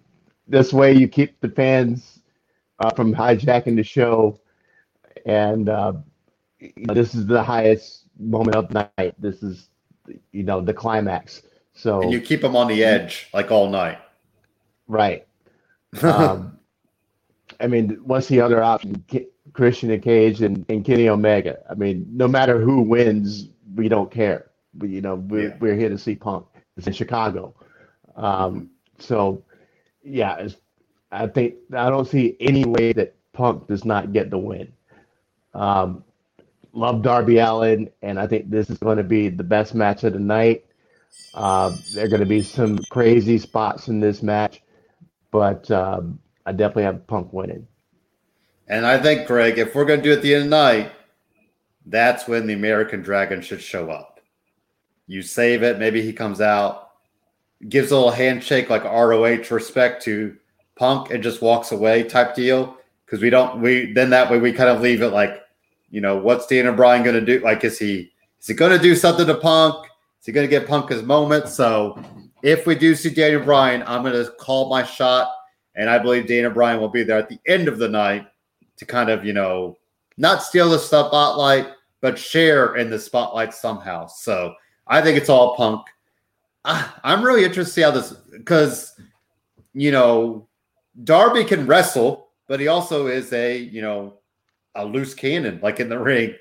this 0.47 0.73
way, 0.73 0.95
you 0.95 1.09
keep 1.09 1.39
the 1.41 1.49
fans 1.49 2.21
uh, 2.81 2.91
from 2.91 3.15
hijacking 3.15 3.77
the 3.77 3.83
show, 3.83 4.41
and 5.27 5.69
uh, 5.69 5.93
you 6.59 6.73
know, 6.77 6.95
this 6.95 7.15
is 7.15 7.27
the 7.27 7.43
highest 7.43 8.05
moment 8.19 8.57
of 8.57 8.69
the 8.69 8.91
night. 8.97 9.15
This 9.19 9.43
is 9.43 9.69
you 10.33 10.43
know 10.43 10.61
the 10.61 10.75
climax. 10.75 11.43
So 11.79 12.03
and 12.03 12.11
you 12.11 12.21
keep 12.21 12.41
them 12.41 12.57
on 12.57 12.67
the 12.67 12.83
edge 12.83 13.29
like 13.33 13.53
all 13.53 13.71
night. 13.71 13.99
Right. 14.89 15.27
um, 16.03 16.59
I 17.61 17.69
mean, 17.69 18.01
what's 18.03 18.27
the 18.27 18.41
other 18.41 18.63
option? 18.63 19.05
Christian 19.53 19.93
and 19.93 20.03
Cage 20.03 20.43
and, 20.43 20.67
and 20.69 20.85
Kenny 20.85 21.09
Omega. 21.09 21.61
I 21.71 21.75
mean, 21.75 22.05
no 22.11 22.27
matter 22.27 22.61
who 22.61 22.83
wins, 22.83 23.49
we 23.77 23.89
don't 23.89 24.11
care. 24.11 24.51
We, 24.77 24.89
you 24.89 25.01
know, 25.01 25.15
we're, 25.15 25.51
yeah. 25.51 25.57
we're 25.61 25.77
here 25.77 25.89
to 25.89 25.99
see 25.99 26.17
Punk. 26.17 26.47
It's 26.77 26.89
in 26.89 26.93
Chicago. 26.93 27.55
Um, 28.17 28.71
so, 28.99 29.45
yeah, 30.03 30.49
I 31.13 31.29
think 31.29 31.55
I 31.73 31.91
don't 31.91 32.09
see 32.09 32.37
any 32.41 32.65
way 32.65 32.93
that 32.95 33.15
Punk 33.33 33.69
does 33.69 33.85
not 33.85 34.13
get 34.13 34.31
the 34.31 34.39
win. 34.39 34.73
Um, 35.55 36.03
love 36.73 37.03
Darby 37.03 37.39
Allin, 37.39 37.89
and 38.03 38.19
I 38.19 38.27
think 38.27 38.51
this 38.51 38.69
is 38.69 38.79
going 38.79 38.99
to 38.99 39.05
be 39.05 39.29
the 39.29 39.45
best 39.45 39.77
match 39.77 40.03
of 40.03 40.13
the 40.13 40.19
night. 40.19 40.65
Uh, 41.35 41.77
there 41.95 42.05
are 42.05 42.09
going 42.09 42.21
to 42.21 42.27
be 42.27 42.43
some 42.43 42.79
crazy 42.91 43.39
spots 43.39 43.89
in 43.89 44.01
this 44.01 44.23
match, 44.23 44.63
but 45.31 45.71
um, 45.71 46.19
I 46.47 46.53
definitely 46.53 46.85
have 46.85 47.07
Punk 47.07 47.33
winning. 47.33 47.67
And 48.69 48.87
I 48.87 48.99
think, 48.99 49.27
Greg, 49.27 49.59
if 49.59 49.75
we're 49.75 49.85
going 49.85 50.01
to 50.01 50.05
do 50.05 50.13
it 50.13 50.17
at 50.17 50.23
the 50.23 50.35
end 50.35 50.45
of 50.45 50.51
the 50.51 50.57
night, 50.57 50.93
that's 51.87 52.29
when 52.29 52.47
the 52.47 52.55
American 52.55 53.03
Dragon 53.03 53.41
should 53.41 53.63
show 53.63 53.91
up. 53.91 54.21
You 55.07 55.23
save 55.23 55.63
it, 55.63 55.79
maybe 55.79 56.03
he 56.03 56.13
comes 56.13 56.41
out, 56.41 56.91
gives 57.69 57.91
a 57.91 57.97
little 57.97 58.11
handshake 58.11 58.69
like 58.69 58.85
ROH 58.85 59.51
respect 59.51 60.03
to 60.05 60.37
Punk 60.77 61.11
and 61.11 61.23
just 61.23 61.41
walks 61.41 61.73
away 61.73 62.05
type 62.05 62.35
deal. 62.35 62.77
Because 63.05 63.23
we 63.23 63.31
don't 63.31 63.63
we 63.63 63.93
then 63.95 64.11
that 64.11 64.31
way 64.31 64.39
we 64.39 64.53
kind 64.53 64.69
of 64.69 64.83
leave 64.83 65.01
it 65.01 65.09
like, 65.09 65.41
you 65.91 66.03
know, 66.03 66.19
what's 66.19 66.47
Daniel 66.47 66.75
Bryan 66.75 67.03
gonna 67.03 67.23
do? 67.23 67.41
Like, 67.41 67.65
is 67.65 67.79
he 67.79 68.13
is 68.39 68.47
he 68.47 68.55
gonna 68.55 68.79
do 68.79 68.95
something 68.95 69.27
to 69.27 69.35
Punk? 69.35 69.88
Is 70.29 70.33
he 70.33 70.35
gonna 70.35 70.47
get 70.47 70.69
Punk 70.69 70.91
his 70.91 71.03
moment? 71.03 71.49
So 71.49 71.99
if 72.43 72.67
we 72.67 72.75
do 72.75 72.95
see 72.95 73.09
Daniel 73.09 73.43
Bryan, 73.43 73.83
I'm 73.87 74.03
gonna 74.03 74.29
call 74.39 74.69
my 74.69 74.83
shot, 74.83 75.31
and 75.75 75.89
I 75.89 75.99
believe 75.99 76.27
Daniel 76.27 76.51
Bryan 76.51 76.79
will 76.79 76.91
be 76.91 77.03
there 77.03 77.17
at 77.17 77.31
the 77.31 77.39
end 77.47 77.67
of 77.67 77.79
the 77.79 77.89
night 77.89 78.27
to 78.77 78.85
kind 78.85 79.09
of, 79.09 79.25
you 79.25 79.33
know, 79.33 79.79
not 80.19 80.43
steal 80.43 80.69
the 80.69 80.79
spotlight, 80.79 81.69
but 82.03 82.19
share 82.19 82.77
in 82.77 82.91
the 82.91 82.99
spotlight 82.99 83.55
somehow. 83.55 84.07
So 84.07 84.53
I 84.87 85.01
think 85.01 85.17
it's 85.17 85.31
all 85.31 85.57
Punk. 85.57 85.87
I, 86.63 86.87
I'm 87.05 87.25
really 87.25 87.45
interested 87.45 87.71
to 87.71 87.75
see 87.75 87.81
how 87.81 87.91
this 87.91 88.13
because 88.31 89.01
you 89.73 89.93
know 89.93 90.47
Darby 91.05 91.43
can 91.43 91.67
wrestle, 91.67 92.29
but 92.49 92.61
he 92.61 92.69
also 92.69 93.07
is 93.07 93.33
a 93.33 93.57
you 93.57 93.81
know 93.81 94.19
a 94.75 94.85
loose 94.85 95.15
cannon 95.15 95.59
like 95.63 95.81
in 95.81 95.89
the 95.89 95.99
ring, 95.99 96.35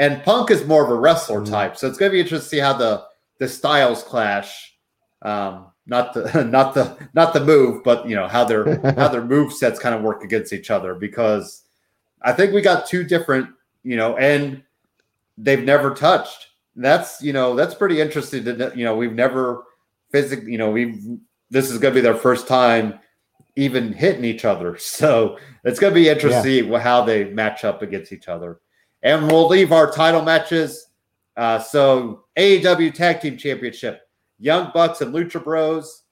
and 0.00 0.24
Punk 0.24 0.50
is 0.50 0.66
more 0.66 0.84
of 0.84 0.90
a 0.90 0.96
wrestler 0.96 1.42
mm-hmm. 1.42 1.52
type. 1.52 1.76
So 1.76 1.86
it's 1.86 1.98
going 1.98 2.10
to 2.10 2.14
be 2.14 2.20
interesting 2.20 2.44
to 2.44 2.56
see 2.56 2.58
how 2.60 2.72
the 2.72 3.06
the 3.38 3.48
styles 3.48 4.02
clash. 4.02 4.74
Um, 5.22 5.66
not 5.86 6.14
the 6.14 6.44
not 6.50 6.74
the 6.74 6.96
not 7.14 7.32
the 7.32 7.44
move, 7.44 7.82
but 7.82 8.08
you 8.08 8.14
know 8.14 8.28
how 8.28 8.44
their 8.44 8.80
how 8.96 9.08
their 9.08 9.24
move 9.24 9.52
sets 9.52 9.78
kind 9.78 9.94
of 9.94 10.02
work 10.02 10.22
against 10.22 10.52
each 10.52 10.70
other 10.70 10.94
because 10.94 11.62
I 12.22 12.32
think 12.32 12.52
we 12.52 12.60
got 12.60 12.86
two 12.86 13.04
different 13.04 13.48
you 13.82 13.96
know 13.96 14.16
and 14.16 14.62
they've 15.36 15.64
never 15.64 15.94
touched 15.94 16.48
that's 16.78 17.20
you 17.20 17.32
know 17.32 17.54
that's 17.54 17.74
pretty 17.74 18.00
interesting 18.00 18.44
to 18.44 18.72
you 18.74 18.84
know 18.84 18.96
we've 18.96 19.12
never 19.12 19.64
physically 20.12 20.52
you 20.52 20.58
know 20.58 20.70
we've 20.70 21.02
this 21.50 21.70
is 21.70 21.78
going 21.78 21.92
to 21.92 21.98
be 21.98 22.02
their 22.02 22.14
first 22.14 22.46
time 22.46 22.98
even 23.56 23.92
hitting 23.92 24.24
each 24.24 24.44
other 24.44 24.76
so 24.78 25.36
it's 25.64 25.78
going 25.78 25.92
to 25.92 26.00
be 26.00 26.08
interesting 26.08 26.70
yeah. 26.70 26.78
how 26.78 27.02
they 27.02 27.24
match 27.24 27.64
up 27.64 27.82
against 27.82 28.12
each 28.12 28.28
other 28.28 28.60
and 29.02 29.26
we'll 29.30 29.48
leave 29.48 29.72
our 29.72 29.90
title 29.90 30.22
matches 30.22 30.87
uh, 31.38 31.58
so 31.58 32.24
AEW 32.36 32.92
Tag 32.92 33.22
Team 33.22 33.38
Championship 33.38 34.02
Young 34.38 34.70
Bucks 34.74 35.00
and 35.00 35.14
Lucha 35.14 35.42
Bros 35.42 36.02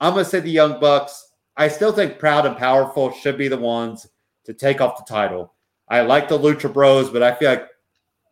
I'm 0.00 0.14
to 0.14 0.24
say 0.24 0.40
the 0.40 0.50
Young 0.50 0.80
Bucks 0.80 1.28
I 1.56 1.68
still 1.68 1.92
think 1.92 2.18
Proud 2.18 2.46
and 2.46 2.56
Powerful 2.56 3.12
should 3.12 3.38
be 3.38 3.46
the 3.46 3.56
ones 3.56 4.08
to 4.44 4.52
take 4.52 4.80
off 4.80 4.98
the 4.98 5.12
title 5.12 5.54
I 5.88 6.00
like 6.00 6.28
the 6.28 6.38
Lucha 6.38 6.72
Bros 6.72 7.10
but 7.10 7.22
I 7.22 7.34
feel 7.34 7.50
like 7.50 7.68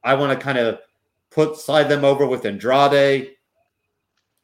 I 0.03 0.15
want 0.15 0.37
to 0.37 0.45
kind 0.45 0.59
of 0.59 0.81
put 1.31 1.57
slide 1.57 1.85
them 1.85 2.05
over 2.05 2.27
with 2.27 2.45
Andrade. 2.45 3.33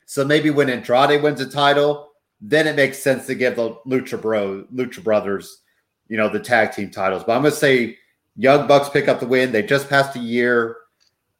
So 0.06 0.24
maybe 0.24 0.50
when 0.50 0.68
Andrade 0.68 1.22
wins 1.22 1.40
a 1.40 1.48
title, 1.48 2.10
then 2.40 2.66
it 2.66 2.76
makes 2.76 3.02
sense 3.02 3.26
to 3.26 3.34
give 3.34 3.56
the 3.56 3.76
Lucha 3.86 4.20
Bro 4.20 4.66
Lucha 4.72 5.02
Brothers, 5.02 5.62
you 6.08 6.16
know, 6.16 6.28
the 6.28 6.40
tag 6.40 6.72
team 6.72 6.90
titles. 6.90 7.24
But 7.24 7.36
I'm 7.36 7.42
gonna 7.42 7.54
say 7.54 7.96
Young 8.36 8.66
Bucks 8.68 8.88
pick 8.88 9.08
up 9.08 9.20
the 9.20 9.26
win. 9.26 9.52
They 9.52 9.62
just 9.62 9.88
passed 9.88 10.16
a 10.16 10.20
year. 10.20 10.76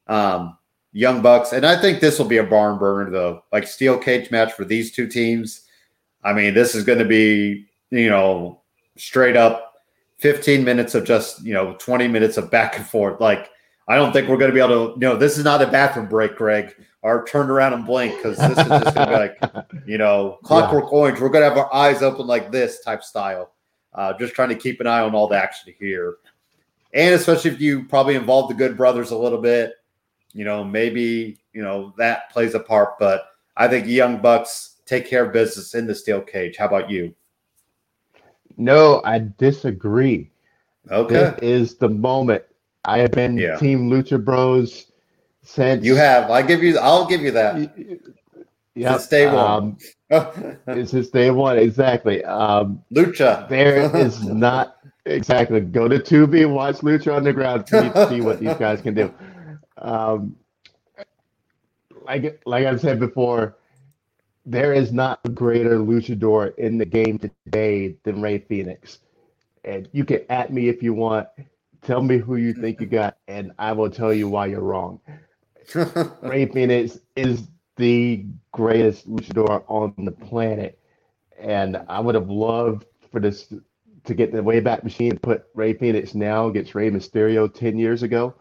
Um, 0.07 0.59
Young 0.93 1.23
Bucks, 1.23 1.53
and 1.53 1.67
I 1.67 1.81
think 1.81 2.01
this 2.01 2.19
will 2.19 2.27
be 2.27 2.37
a 2.37 2.45
barn 2.45 2.79
burner 2.79 3.11
though, 3.11 3.43
like 3.53 3.67
steel 3.67 3.99
cage 3.99 4.31
match 4.31 4.53
for 4.53 4.65
these 4.65 4.93
two 4.93 5.09
teams. 5.09 5.63
I 6.23 6.33
mean, 6.33 6.55
this 6.55 6.75
is 6.75 6.85
going 6.85 7.01
to 7.01 7.05
be, 7.05 7.67
you 7.91 8.09
know, 8.09 8.63
straight 8.97 9.37
up 9.37 9.75
15 10.19 10.63
minutes 10.63 10.95
of 10.95 11.05
just, 11.05 11.45
you 11.45 11.53
know, 11.53 11.75
20 11.81 12.07
minutes 12.07 12.37
of 12.37 12.51
back 12.51 12.77
and 12.77 12.87
forth. 12.87 13.21
Like 13.21 13.51
I 13.87 13.97
don't 13.97 14.13
think 14.13 14.29
we're 14.29 14.37
going 14.37 14.51
to 14.51 14.55
be 14.55 14.61
able 14.61 14.95
to. 14.95 15.01
You 15.01 15.09
know, 15.09 15.17
this 15.17 15.37
is 15.37 15.45
not 15.45 15.61
a 15.63 15.67
bathroom 15.67 16.09
break, 16.09 16.37
Greg. 16.37 16.75
Or 17.03 17.27
turn 17.27 17.51
around 17.51 17.75
and 17.75 17.85
blink 17.85 18.17
because 18.17 18.39
this 18.39 18.51
is 18.51 18.67
just 18.67 18.95
going 18.95 19.07
to 19.07 19.07
be 19.07 19.13
like, 19.13 19.67
you 19.87 19.99
know, 19.99 20.39
clockwork 20.43 20.85
yeah. 20.85 20.99
orange. 20.99 21.21
We're 21.21 21.29
going 21.29 21.43
to 21.43 21.51
have 21.51 21.59
our 21.59 21.73
eyes 21.75 22.03
open 22.03 22.27
like 22.27 22.51
this 22.51 22.81
type 22.81 23.03
style. 23.03 23.53
Uh, 23.93 24.17
just 24.19 24.33
trying 24.33 24.49
to 24.49 24.55
keep 24.55 24.81
an 24.81 24.87
eye 24.87 25.01
on 25.01 25.15
all 25.15 25.29
the 25.29 25.37
action 25.37 25.75
here, 25.79 26.17
and 26.95 27.15
especially 27.15 27.51
if 27.51 27.61
you 27.61 27.85
probably 27.85 28.15
involve 28.15 28.49
the 28.49 28.55
Good 28.55 28.77
Brothers 28.77 29.11
a 29.11 29.19
little 29.19 29.41
bit, 29.41 29.75
you 30.35 30.45
know, 30.45 30.63
maybe 30.65 31.39
you 31.53 31.63
know 31.63 31.95
that 31.97 32.31
plays 32.31 32.55
a 32.55 32.61
part. 32.61 32.99
But 32.99 33.27
I 33.57 33.69
think 33.69 33.87
Young 33.87 34.21
Bucks 34.21 34.77
take 34.85 35.09
care 35.09 35.25
of 35.25 35.33
business 35.33 35.75
in 35.75 35.87
the 35.87 35.95
steel 35.95 36.21
cage. 36.21 36.57
How 36.57 36.67
about 36.67 36.91
you? 36.91 37.15
No, 38.57 39.01
I 39.05 39.27
disagree. 39.39 40.31
Okay, 40.91 41.15
this 41.15 41.39
is 41.41 41.75
the 41.77 41.89
moment 41.89 42.45
I 42.85 42.99
have 42.99 43.13
been 43.13 43.39
yeah. 43.39 43.57
Team 43.57 43.89
Lucha 43.89 44.23
Bros 44.23 44.93
since 45.43 45.85
you 45.85 45.95
have. 45.95 46.31
I 46.31 46.43
give 46.43 46.63
you. 46.63 46.79
I'll 46.79 47.07
give 47.07 47.23
you 47.23 47.31
that. 47.31 48.01
Yeah, 48.75 48.93
since 48.93 49.07
day 49.07 49.27
one. 49.27 49.77
Um, 50.11 51.05
day 51.13 51.31
one 51.31 51.59
exactly. 51.59 52.25
Um, 52.25 52.83
Lucha. 52.93 53.49
There 53.49 53.97
is 53.97 54.25
not 54.25 54.77
exactly. 55.07 55.61
Go 55.61 55.89
to 55.89 55.99
Tubi, 55.99 56.51
watch 56.51 56.77
Lucha 56.77 57.17
Underground 57.17 57.67
to 57.69 58.09
see 58.09 58.21
what 58.21 58.41
these 58.41 58.55
guys 58.55 58.81
can 58.81 58.95
do. 58.95 59.15
Um, 59.79 60.37
like 62.05 62.43
like 62.47 62.67
I've 62.67 62.81
said 62.81 63.01
before, 63.01 63.57
there 64.47 64.73
is 64.75 64.93
not 64.93 65.21
a 65.25 65.29
greater 65.31 65.79
luchador 65.79 66.57
in 66.59 66.79
the 66.79 66.85
game 66.87 67.19
today 67.19 67.97
than 68.05 68.21
Rey 68.23 68.39
Fenix. 68.39 69.01
And 69.65 69.89
you 69.93 70.05
can 70.05 70.21
at 70.29 70.53
me 70.53 70.69
if 70.69 70.83
you 70.83 70.95
want. 70.95 71.29
Tell 71.83 72.03
me 72.03 72.19
who 72.19 72.37
you 72.37 72.55
think 72.55 72.81
you 72.81 72.87
got, 72.87 73.19
and 73.29 73.53
I 73.59 73.73
will 73.73 73.91
tell 73.91 74.13
you 74.13 74.29
why 74.29 74.47
you're 74.47 74.61
wrong. 74.61 75.01
Rey 76.23 76.47
Fenix 76.47 76.99
is 77.17 77.49
the 77.77 78.27
greatest 78.53 79.09
luchador 79.09 79.65
on 79.69 79.95
the 79.99 80.13
planet, 80.13 80.79
and 81.39 81.79
I 81.89 82.01
would 82.01 82.15
have 82.15 82.31
loved 82.31 82.87
for 83.11 83.21
this 83.21 83.53
to 84.05 84.15
get 84.15 84.33
the 84.33 84.39
Wayback 84.43 84.83
Machine 84.85 85.13
and 85.13 85.23
put 85.23 85.45
Rey 85.55 85.75
Fenix 85.75 86.15
now 86.15 86.47
against 86.49 86.75
Rey 86.75 86.91
Mysterio 86.91 87.53
ten 87.53 87.79
years 87.79 88.03
ago, 88.03 88.35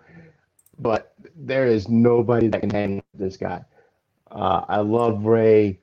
but 0.79 1.13
there 1.35 1.67
is 1.67 1.89
nobody 1.89 2.47
that 2.49 2.61
can 2.61 2.71
hang 2.71 2.95
with 2.97 3.05
this 3.15 3.37
guy. 3.37 3.63
Uh, 4.31 4.65
I 4.69 4.79
love 4.79 5.25
Ray. 5.25 5.79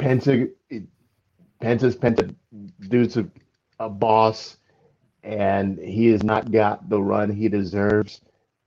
Penta, 0.00 0.50
Penta's 1.62 1.96
Penta, 1.96 2.34
dude's 2.88 3.16
a, 3.18 3.26
a 3.80 3.88
boss 3.90 4.56
and 5.22 5.78
he 5.78 6.08
has 6.08 6.22
not 6.22 6.50
got 6.52 6.88
the 6.88 7.00
run 7.00 7.30
he 7.30 7.48
deserves. 7.48 8.20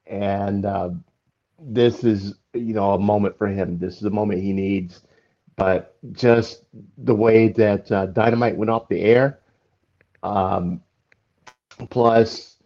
And 0.07 0.65
uh, 0.65 0.91
this 1.59 2.03
is, 2.03 2.35
you 2.53 2.73
know, 2.73 2.93
a 2.93 2.99
moment 2.99 3.37
for 3.37 3.47
him. 3.47 3.79
This 3.79 3.97
is 3.97 4.03
a 4.03 4.09
moment 4.11 4.41
he 4.43 4.53
needs. 4.53 5.01
But 5.57 5.97
just 6.13 6.63
the 6.97 7.15
way 7.15 7.49
that 7.49 7.91
uh, 7.91 8.07
Dynamite 8.07 8.57
went 8.57 8.71
off 8.71 8.89
the 8.89 9.01
air, 9.01 9.39
um, 10.23 10.81
plus 11.89 12.57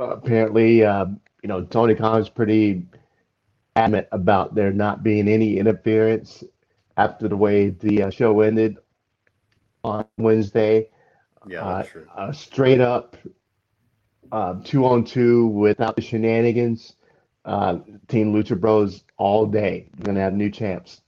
apparently, 0.00 0.84
uh, 0.84 1.06
you 1.46 1.48
know, 1.48 1.62
Tony 1.62 1.94
Khan's 1.94 2.28
pretty 2.28 2.84
adamant 3.76 4.08
about 4.10 4.56
there 4.56 4.72
not 4.72 5.04
being 5.04 5.28
any 5.28 5.58
interference 5.58 6.42
after 6.96 7.28
the 7.28 7.36
way 7.36 7.68
the 7.68 8.02
uh, 8.02 8.10
show 8.10 8.40
ended 8.40 8.78
on 9.84 10.04
Wednesday. 10.18 10.88
Yeah, 11.46 11.64
uh, 11.64 11.82
true. 11.84 12.04
Uh, 12.12 12.32
straight 12.32 12.80
up 12.80 13.16
uh, 14.32 14.54
two 14.64 14.84
on 14.86 15.04
two 15.04 15.46
without 15.46 15.94
the 15.94 16.02
shenanigans. 16.02 16.96
Uh, 17.44 17.78
Team 18.08 18.34
Lucha 18.34 18.58
Bros 18.58 19.04
all 19.16 19.46
day. 19.46 19.88
We're 19.98 20.06
gonna 20.06 20.22
have 20.22 20.34
new 20.34 20.50
champs. 20.50 21.00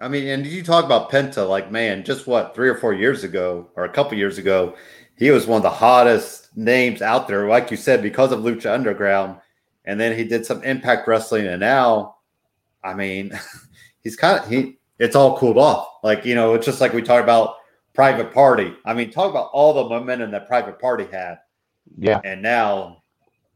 I 0.00 0.08
mean, 0.08 0.28
and 0.28 0.46
you 0.46 0.62
talk 0.62 0.86
about 0.86 1.10
Penta, 1.10 1.46
like 1.46 1.70
man, 1.70 2.04
just 2.04 2.26
what 2.26 2.54
three 2.54 2.70
or 2.70 2.76
four 2.78 2.94
years 2.94 3.22
ago, 3.22 3.68
or 3.76 3.84
a 3.84 3.90
couple 3.90 4.16
years 4.16 4.38
ago, 4.38 4.76
he 5.16 5.30
was 5.30 5.46
one 5.46 5.58
of 5.58 5.62
the 5.62 5.70
hottest 5.70 6.48
names 6.56 7.02
out 7.02 7.28
there. 7.28 7.48
Like 7.48 7.70
you 7.70 7.76
said, 7.76 8.02
because 8.02 8.32
of 8.32 8.40
Lucha 8.40 8.72
Underground, 8.72 9.38
and 9.84 9.98
then 9.98 10.16
he 10.16 10.24
did 10.24 10.46
some 10.46 10.62
Impact 10.62 11.06
Wrestling, 11.06 11.46
and 11.46 11.60
now, 11.60 12.16
I 12.84 12.94
mean, 12.94 13.38
he's 14.02 14.16
kind 14.16 14.38
of 14.38 14.48
he. 14.48 14.78
It's 14.98 15.16
all 15.16 15.36
cooled 15.36 15.58
off. 15.58 15.88
Like 16.02 16.24
you 16.24 16.34
know, 16.34 16.54
it's 16.54 16.66
just 16.66 16.80
like 16.80 16.92
we 16.92 17.02
talked 17.02 17.24
about 17.24 17.56
Private 17.94 18.32
Party. 18.32 18.74
I 18.84 18.94
mean, 18.94 19.10
talk 19.10 19.30
about 19.30 19.50
all 19.52 19.74
the 19.74 19.88
momentum 19.88 20.30
that 20.30 20.46
Private 20.46 20.78
Party 20.78 21.06
had. 21.10 21.38
Yeah. 21.98 22.20
And 22.24 22.42
now, 22.42 23.02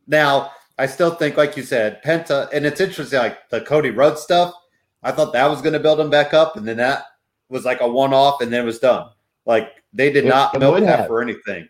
now 0.07 0.51
I 0.79 0.87
still 0.87 1.11
think, 1.15 1.37
like 1.37 1.57
you 1.57 1.63
said, 1.63 2.03
Penta, 2.03 2.53
and 2.53 2.67
it's 2.67 2.81
interesting, 2.81 3.19
like 3.19 3.49
the 3.49 3.61
Cody 3.63 3.91
Rhodes 3.91 4.21
stuff. 4.21 4.55
I 5.03 5.13
thought 5.13 5.33
that 5.33 5.49
was 5.49 5.63
going 5.63 5.73
to 5.73 5.81
build 5.81 6.01
him 6.01 6.11
back 6.11 6.35
up, 6.35 6.57
and 6.57 6.67
then 6.67 6.79
that 6.79 7.05
was 7.49 7.65
like 7.65 7.81
a 7.81 7.89
one-off, 7.89 8.41
and 8.41 8.53
then 8.53 8.63
it 8.63 8.67
was 8.67 8.79
done. 8.79 9.09
Like 9.47 9.85
they 9.97 10.13
did 10.13 10.25
it, 10.25 10.29
not 10.29 10.55
it 10.55 10.59
milk 10.59 10.81
that 10.81 11.01
have. 11.01 11.07
for 11.07 11.23
anything. 11.23 11.69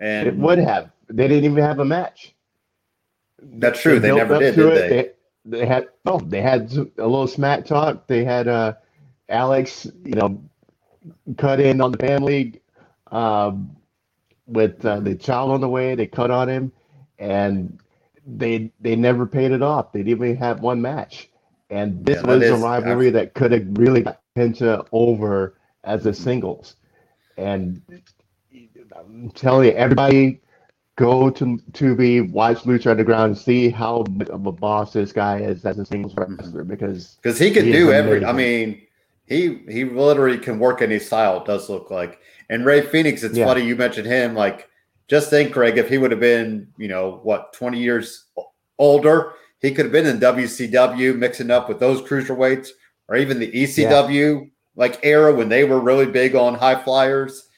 And 0.00 0.26
it 0.26 0.36
would 0.36 0.58
have. 0.58 0.90
They 1.08 1.28
didn't 1.28 1.44
even 1.44 1.62
have 1.62 1.78
a 1.78 1.84
match. 1.84 2.34
That's 3.40 3.80
true. 3.80 4.00
They, 4.00 4.10
they 4.10 4.16
never 4.16 4.38
did. 4.38 4.56
Did 4.56 4.70
they? 4.72 4.88
they? 4.88 5.10
they? 5.44 5.66
had 5.66 5.88
oh, 6.06 6.18
they 6.18 6.40
had 6.40 6.72
a 6.72 7.06
little 7.06 7.26
smack 7.26 7.64
talk. 7.64 8.06
They 8.06 8.24
had 8.24 8.48
uh, 8.48 8.74
Alex, 9.28 9.86
you 10.04 10.14
know, 10.14 10.42
cut 11.38 11.60
in 11.60 11.80
on 11.80 11.92
the 11.92 11.98
family 11.98 12.60
um, 13.10 13.76
with 14.46 14.84
uh, 14.84 15.00
the 15.00 15.14
child 15.14 15.50
on 15.50 15.60
the 15.60 15.68
way. 15.68 15.94
They 15.94 16.06
cut 16.06 16.30
on 16.30 16.48
him, 16.48 16.72
and 17.18 17.78
they 18.26 18.72
they 18.80 18.96
never 18.96 19.26
paid 19.26 19.52
it 19.52 19.62
off. 19.62 19.92
They 19.92 20.02
didn't 20.02 20.24
even 20.24 20.36
have 20.36 20.60
one 20.60 20.80
match, 20.80 21.30
And 21.70 22.04
this 22.04 22.16
yeah, 22.16 22.26
was 22.26 22.42
is, 22.42 22.50
a 22.50 22.56
rivalry 22.56 23.10
that 23.10 23.34
could 23.34 23.52
have 23.52 23.66
really 23.72 24.02
got 24.02 24.20
Penta 24.36 24.86
over 24.92 25.54
as 25.84 26.06
a 26.06 26.14
singles. 26.14 26.76
And 27.36 27.82
I'm 28.96 29.30
telling 29.30 29.68
you, 29.68 29.74
everybody 29.74 30.40
go 30.96 31.30
to 31.30 31.58
Tubi, 31.72 32.30
watch 32.30 32.58
Lucha 32.58 32.90
Underground, 32.90 33.36
see 33.36 33.70
how 33.70 34.04
of 34.30 34.46
a 34.46 34.52
boss 34.52 34.92
this 34.92 35.12
guy 35.12 35.38
is 35.38 35.64
as 35.64 35.78
a 35.78 35.86
singles 35.86 36.14
mm-hmm. 36.14 36.36
wrestler 36.36 36.64
because 36.64 37.18
because 37.22 37.38
he 37.38 37.50
can 37.50 37.64
he 37.64 37.72
do 37.72 37.92
every. 37.92 38.24
I 38.24 38.32
mean, 38.32 38.82
he 39.26 39.62
he 39.68 39.84
literally 39.84 40.38
can 40.38 40.58
work 40.58 40.82
any 40.82 40.98
style. 40.98 41.38
It 41.38 41.46
does 41.46 41.68
look 41.68 41.90
like. 41.90 42.20
And 42.50 42.66
Rey 42.66 42.82
Fenix. 42.82 43.22
it's 43.22 43.36
yeah. 43.36 43.46
funny 43.46 43.64
you 43.64 43.76
mentioned 43.76 44.06
him. 44.06 44.34
Like, 44.34 44.68
just 45.08 45.30
think, 45.30 45.52
Craig, 45.52 45.78
if 45.78 45.88
he 45.88 45.96
would 45.96 46.10
have 46.10 46.20
been, 46.20 46.68
you 46.76 46.88
know, 46.88 47.20
what 47.22 47.52
twenty 47.52 47.78
years 47.78 48.26
older, 48.78 49.32
he 49.60 49.72
could 49.72 49.86
have 49.86 49.92
been 49.92 50.06
in 50.06 50.20
WCW, 50.20 51.16
mixing 51.16 51.50
up 51.50 51.68
with 51.68 51.80
those 51.80 52.02
cruiserweights, 52.02 52.68
or 53.08 53.16
even 53.16 53.38
the 53.38 53.50
ECW 53.50 54.40
yeah. 54.40 54.46
Like 54.76 55.00
era 55.02 55.34
when 55.34 55.48
they 55.48 55.64
were 55.64 55.80
really 55.80 56.06
big 56.06 56.34
on 56.34 56.54
high 56.54 56.82
flyers, 56.82 57.48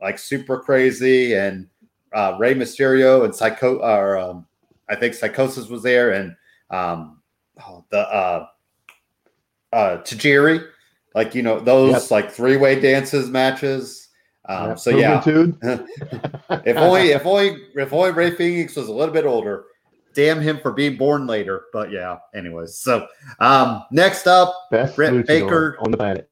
like 0.00 0.18
super 0.18 0.60
crazy 0.60 1.34
and 1.34 1.66
uh, 2.12 2.36
Rey 2.38 2.54
Mysterio 2.54 3.24
and 3.24 3.34
Psycho, 3.34 3.78
or 3.78 4.18
um, 4.18 4.46
I 4.88 4.96
think 4.96 5.14
Psicosis 5.14 5.68
was 5.68 5.82
there, 5.82 6.12
and 6.12 6.36
um, 6.70 7.20
oh, 7.66 7.84
the 7.90 7.98
uh, 7.98 8.46
uh, 9.72 9.96
Tajiri, 9.98 10.66
like 11.14 11.34
you 11.34 11.42
know 11.42 11.60
those 11.60 11.92
yep. 11.92 12.10
like 12.10 12.30
three 12.30 12.56
way 12.56 12.80
dances 12.80 13.28
matches. 13.28 14.08
Um. 14.48 14.76
So 14.76 14.90
yeah, 14.90 15.22
if 15.26 16.76
only 16.76 17.10
if 17.10 17.26
only 17.26 17.56
if 17.76 17.92
only 17.92 18.10
Rey 18.12 18.30
Fenix 18.32 18.76
was 18.76 18.88
a 18.88 18.92
little 18.92 19.14
bit 19.14 19.24
older. 19.24 19.64
Damn 20.12 20.40
him 20.40 20.58
for 20.58 20.72
being 20.72 20.96
born 20.96 21.28
later. 21.28 21.66
But 21.72 21.92
yeah, 21.92 22.18
anyways. 22.34 22.78
So 22.78 23.06
um, 23.38 23.84
next 23.92 24.26
up, 24.26 24.52
Best 24.72 24.96
Britt 24.96 25.24
Baker 25.24 25.76
on 25.80 25.92
the 25.92 25.96
planet. 25.96 26.29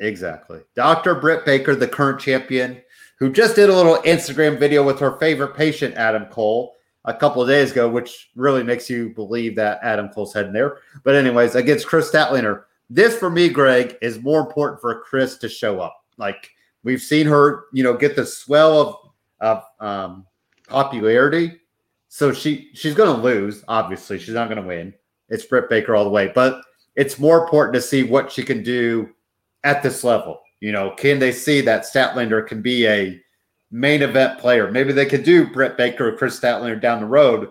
Exactly, 0.00 0.60
Doctor 0.74 1.14
Britt 1.14 1.44
Baker, 1.44 1.74
the 1.74 1.88
current 1.88 2.20
champion 2.20 2.80
who 3.18 3.32
just 3.32 3.56
did 3.56 3.68
a 3.68 3.74
little 3.74 3.96
Instagram 4.02 4.58
video 4.58 4.84
with 4.84 4.98
her 5.00 5.18
favorite 5.18 5.56
patient, 5.56 5.94
Adam 5.96 6.26
Cole, 6.26 6.76
a 7.04 7.14
couple 7.14 7.42
of 7.42 7.48
days 7.48 7.72
ago, 7.72 7.88
which 7.88 8.30
really 8.36 8.62
makes 8.62 8.88
you 8.88 9.10
believe 9.10 9.56
that 9.56 9.80
Adam 9.82 10.08
Cole's 10.08 10.32
heading 10.34 10.52
there. 10.52 10.78
But, 11.04 11.14
anyways, 11.14 11.54
against 11.54 11.86
Kris 11.86 12.10
Statlander. 12.10 12.64
This, 12.90 13.16
for 13.18 13.28
me, 13.28 13.48
Greg, 13.48 13.96
is 14.00 14.22
more 14.22 14.40
important 14.40 14.80
for 14.80 15.00
Kris 15.02 15.36
to 15.38 15.48
show 15.48 15.80
up. 15.80 16.04
Like, 16.16 16.50
we've 16.84 17.02
seen 17.02 17.26
her, 17.26 17.64
you 17.72 17.82
know, 17.82 17.96
get 17.96 18.14
the 18.14 18.24
swell 18.24 18.80
of, 18.80 18.96
of 19.40 19.86
um, 19.86 20.26
popularity. 20.68 21.60
So 22.08 22.32
she 22.32 22.70
she's 22.72 22.94
going 22.94 23.14
to 23.14 23.22
lose. 23.22 23.64
Obviously, 23.68 24.18
she's 24.18 24.34
not 24.34 24.48
going 24.48 24.62
to 24.62 24.66
win. 24.66 24.94
It's 25.28 25.44
Britt 25.44 25.68
Baker 25.68 25.94
all 25.94 26.04
the 26.04 26.10
way. 26.10 26.32
But 26.34 26.62
it's 26.96 27.18
more 27.18 27.42
important 27.42 27.74
to 27.74 27.82
see 27.82 28.04
what 28.04 28.32
she 28.32 28.42
can 28.42 28.62
do 28.62 29.10
at 29.64 29.82
this 29.82 30.04
level. 30.04 30.40
You 30.60 30.72
know, 30.72 30.90
can 30.90 31.18
they 31.18 31.32
see 31.32 31.60
that 31.62 31.82
Statlander 31.82 32.46
can 32.46 32.62
be 32.62 32.86
a 32.86 33.20
main 33.70 34.02
event 34.02 34.38
player? 34.38 34.70
Maybe 34.70 34.92
they 34.92 35.06
could 35.06 35.22
do 35.22 35.52
Britt 35.52 35.76
Baker 35.76 36.08
or 36.08 36.16
Kris 36.16 36.38
Statlander 36.38 36.80
down 36.80 37.00
the 37.00 37.06
road 37.06 37.50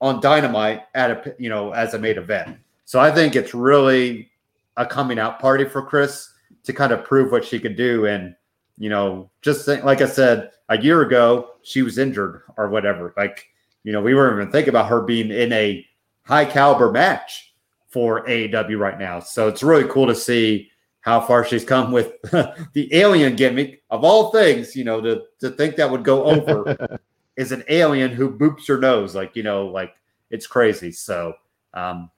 on 0.00 0.20
Dynamite 0.20 0.82
at 0.94 1.10
a 1.10 1.34
you 1.38 1.48
know 1.48 1.72
as 1.72 1.94
a 1.94 1.98
main 1.98 2.18
event. 2.18 2.58
So 2.84 3.00
I 3.00 3.10
think 3.10 3.36
it's 3.36 3.54
really 3.54 4.30
a 4.76 4.86
coming 4.86 5.18
out 5.18 5.40
party 5.40 5.64
for 5.64 5.82
Kris 5.82 6.32
to 6.64 6.72
kind 6.72 6.92
of 6.92 7.04
prove 7.04 7.32
what 7.32 7.44
she 7.44 7.58
could 7.58 7.76
do. 7.76 8.06
And 8.06 8.34
you 8.78 8.90
know, 8.90 9.30
just 9.42 9.64
think, 9.64 9.84
like 9.84 10.00
I 10.00 10.06
said 10.06 10.50
a 10.68 10.80
year 10.80 11.02
ago, 11.02 11.50
she 11.62 11.82
was 11.82 11.98
injured 11.98 12.42
or 12.56 12.68
whatever. 12.68 13.12
Like 13.16 13.46
you 13.84 13.92
know, 13.92 14.00
we 14.00 14.14
weren't 14.14 14.40
even 14.40 14.50
thinking 14.50 14.70
about 14.70 14.88
her 14.88 15.02
being 15.02 15.30
in 15.30 15.52
a 15.52 15.86
high 16.24 16.44
caliber 16.44 16.90
match 16.90 17.54
for 17.88 18.26
AEW 18.26 18.78
right 18.78 18.98
now. 18.98 19.20
So 19.20 19.48
it's 19.48 19.62
really 19.62 19.88
cool 19.88 20.06
to 20.06 20.14
see 20.14 20.70
how 21.06 21.20
far 21.20 21.44
she's 21.44 21.64
come 21.64 21.92
with 21.92 22.20
the 22.72 22.88
alien 22.92 23.36
gimmick 23.36 23.80
of 23.90 24.04
all 24.04 24.32
things, 24.32 24.74
you 24.74 24.82
know, 24.82 25.00
to, 25.00 25.22
to 25.38 25.50
think 25.50 25.76
that 25.76 25.88
would 25.88 26.02
go 26.02 26.24
over 26.24 26.98
is 27.36 27.52
an 27.52 27.62
alien 27.68 28.10
who 28.10 28.36
boops 28.36 28.66
her 28.66 28.76
nose. 28.76 29.14
Like, 29.14 29.36
you 29.36 29.44
know, 29.44 29.68
like 29.68 29.94
it's 30.30 30.48
crazy. 30.48 30.90
So, 30.90 31.34
um, 31.74 32.10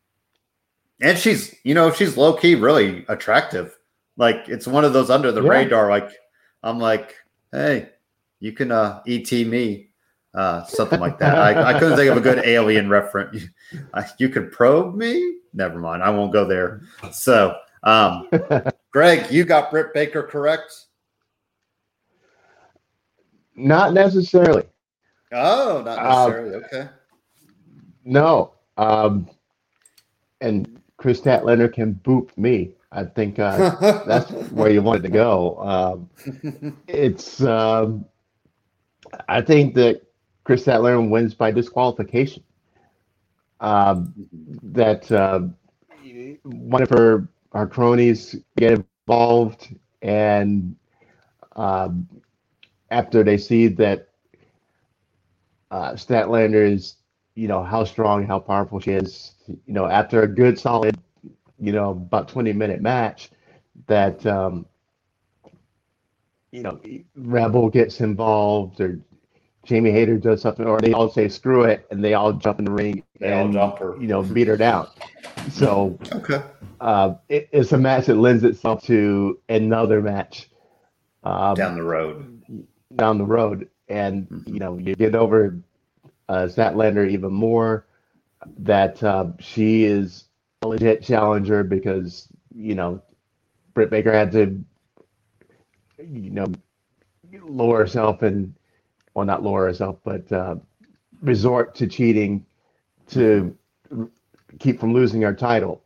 and 1.02 1.18
she's, 1.18 1.54
you 1.64 1.74
know, 1.74 1.92
she's 1.92 2.16
low 2.16 2.32
key 2.32 2.54
really 2.54 3.04
attractive. 3.08 3.78
Like 4.16 4.48
it's 4.48 4.66
one 4.66 4.86
of 4.86 4.94
those 4.94 5.10
under 5.10 5.32
the 5.32 5.42
yeah. 5.42 5.50
radar. 5.50 5.90
Like 5.90 6.10
I'm 6.62 6.78
like, 6.78 7.14
hey, 7.52 7.90
you 8.40 8.52
can 8.52 8.72
uh, 8.72 9.02
ET 9.06 9.30
me, 9.30 9.90
uh, 10.32 10.64
something 10.64 10.98
like 10.98 11.18
that. 11.18 11.36
I, 11.36 11.74
I 11.74 11.78
couldn't 11.78 11.98
think 11.98 12.10
of 12.10 12.16
a 12.16 12.22
good 12.22 12.38
alien 12.46 12.88
reference. 12.88 13.44
You 14.18 14.30
could 14.30 14.50
probe 14.50 14.94
me. 14.94 15.40
Never 15.52 15.78
mind. 15.78 16.02
I 16.02 16.08
won't 16.08 16.32
go 16.32 16.46
there. 16.46 16.80
So, 17.12 17.54
um, 17.82 18.28
Greg, 18.92 19.30
you 19.30 19.44
got 19.44 19.70
Britt 19.70 19.92
Baker 19.92 20.22
correct? 20.22 20.86
Not 23.54 23.92
necessarily. 23.92 24.64
Oh, 25.32 25.82
not 25.84 26.02
necessarily. 26.02 26.54
Um, 26.54 26.64
okay. 26.64 26.88
No. 28.04 28.52
Um, 28.76 29.28
and 30.40 30.80
Kris 30.96 31.20
Statlander 31.20 31.72
can 31.72 31.94
boop 32.04 32.30
me. 32.36 32.74
I 32.90 33.04
think 33.04 33.38
uh, 33.38 34.02
that's 34.06 34.30
where 34.50 34.70
you 34.70 34.80
wanted 34.80 35.02
to 35.02 35.10
go. 35.10 35.58
Um, 35.58 36.80
it's. 36.88 37.42
Um, 37.42 38.06
I 39.28 39.40
think 39.40 39.74
that 39.74 40.02
Kris 40.44 40.64
Statlander 40.64 41.08
wins 41.08 41.34
by 41.34 41.50
disqualification. 41.50 42.42
Um, 43.60 44.14
that 44.62 45.10
uh, 45.10 45.40
one 46.44 46.82
of 46.82 46.90
her 46.90 47.28
our 47.52 47.66
cronies 47.66 48.36
get 48.56 48.72
involved, 48.72 49.74
and 50.02 50.76
um, 51.56 52.08
after 52.90 53.22
they 53.22 53.36
see 53.38 53.68
that 53.68 54.08
uh, 55.70 55.92
Statlander 55.92 56.70
is, 56.72 56.96
you 57.34 57.48
know, 57.48 57.62
how 57.62 57.84
strong, 57.84 58.26
how 58.26 58.38
powerful 58.38 58.80
she 58.80 58.92
is, 58.92 59.34
you 59.46 59.72
know, 59.72 59.86
after 59.86 60.22
a 60.22 60.28
good 60.28 60.58
solid, 60.58 60.96
you 61.58 61.72
know, 61.72 61.90
about 61.90 62.28
20 62.28 62.52
minute 62.52 62.80
match, 62.80 63.30
that, 63.86 64.24
um, 64.26 64.66
you 66.52 66.62
know, 66.62 66.80
Rebel 67.16 67.68
gets 67.68 68.00
involved 68.00 68.80
or 68.80 68.98
Jamie 69.64 69.90
Hayter 69.90 70.16
does 70.16 70.40
something, 70.40 70.66
or 70.66 70.80
they 70.80 70.92
all 70.94 71.10
say 71.10 71.28
screw 71.28 71.64
it, 71.64 71.86
and 71.90 72.02
they 72.02 72.14
all 72.14 72.32
jump 72.32 72.58
in 72.58 72.64
the 72.64 72.70
ring 72.70 73.02
they 73.20 73.32
and 73.32 73.52
you 74.00 74.06
know 74.08 74.22
beat 74.22 74.48
her 74.48 74.56
down. 74.56 74.88
So 75.50 75.98
okay, 76.12 76.42
uh, 76.80 77.14
it, 77.28 77.48
it's 77.52 77.72
a 77.72 77.78
match 77.78 78.06
that 78.06 78.16
lends 78.16 78.44
itself 78.44 78.84
to 78.84 79.38
another 79.48 80.00
match 80.00 80.48
um, 81.24 81.54
down 81.54 81.76
the 81.76 81.82
road. 81.82 82.42
Down 82.96 83.18
the 83.18 83.24
road, 83.24 83.68
and 83.88 84.28
mm-hmm. 84.28 84.54
you 84.54 84.60
know 84.60 84.78
you 84.78 84.94
get 84.94 85.14
over 85.14 85.58
uh, 86.28 86.48
Statlander 86.50 87.08
even 87.10 87.32
more. 87.32 87.86
That 88.58 89.02
uh, 89.02 89.32
she 89.40 89.84
is 89.84 90.24
a 90.62 90.68
legit 90.68 91.02
challenger 91.02 91.64
because 91.64 92.28
you 92.54 92.74
know 92.74 93.02
Britt 93.74 93.90
Baker 93.90 94.12
had 94.12 94.32
to 94.32 94.64
you 95.98 96.30
know 96.30 96.46
lower 97.42 97.78
herself 97.78 98.22
and 98.22 98.54
well, 99.14 99.26
not 99.26 99.42
lower 99.42 99.66
herself, 99.66 99.98
but 100.04 100.30
uh, 100.30 100.56
resort 101.20 101.74
to 101.76 101.86
cheating 101.86 102.46
to 103.08 103.56
keep 104.58 104.80
from 104.80 104.92
losing 104.92 105.24
our 105.24 105.34
title. 105.34 105.82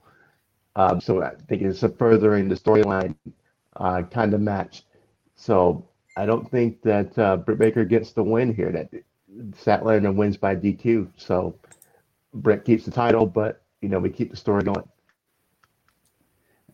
Um, 0.76 1.00
so 1.00 1.22
I 1.22 1.34
think 1.48 1.62
it's 1.62 1.82
a 1.82 1.88
furthering 1.88 2.48
the 2.48 2.54
storyline 2.54 3.14
uh, 3.76 4.02
kind 4.02 4.34
of 4.34 4.40
match. 4.40 4.84
So 5.34 5.88
I 6.16 6.26
don't 6.26 6.50
think 6.50 6.82
that 6.82 7.18
uh, 7.18 7.36
Britt 7.36 7.58
Baker 7.58 7.84
gets 7.84 8.12
the 8.12 8.22
win 8.22 8.54
here. 8.54 8.70
That 8.72 8.90
Statlander 9.52 10.14
wins 10.14 10.36
by 10.36 10.56
DQ. 10.56 11.08
So 11.16 11.56
Britt 12.34 12.64
keeps 12.64 12.84
the 12.84 12.90
title, 12.90 13.26
but 13.26 13.62
you 13.80 13.88
know 13.88 13.98
we 13.98 14.10
keep 14.10 14.30
the 14.30 14.36
story 14.36 14.62
going. 14.62 14.88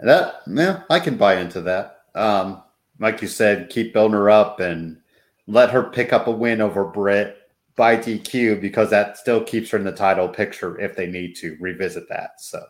That 0.01 0.43
yeah, 0.47 0.83
I 0.91 1.01
can 1.01 1.17
buy 1.17 1.37
into 1.37 1.61
that. 1.63 2.03
Um, 2.15 2.63
like 3.01 3.23
you 3.23 3.29
said, 3.29 3.71
keep 3.71 3.93
building 3.93 4.15
her 4.15 4.31
up 4.31 4.61
and 4.61 5.01
let 5.47 5.71
her 5.71 5.83
pick 5.85 6.13
up 6.13 6.27
a 6.27 6.31
win 6.31 6.61
over 6.61 6.85
Britt 6.85 7.38
by 7.79 7.97
DQ 7.97 8.61
because 8.61 8.91
that 8.91 9.17
still 9.17 9.43
keeps 9.43 9.71
her 9.71 9.79
in 9.79 9.85
the 9.85 9.93
title 9.93 10.29
picture 10.29 10.79
if 10.79 10.95
they 10.95 11.07
need 11.07 11.35
to 11.37 11.57
revisit 11.61 12.07
that. 12.11 12.41
So, 12.41 12.63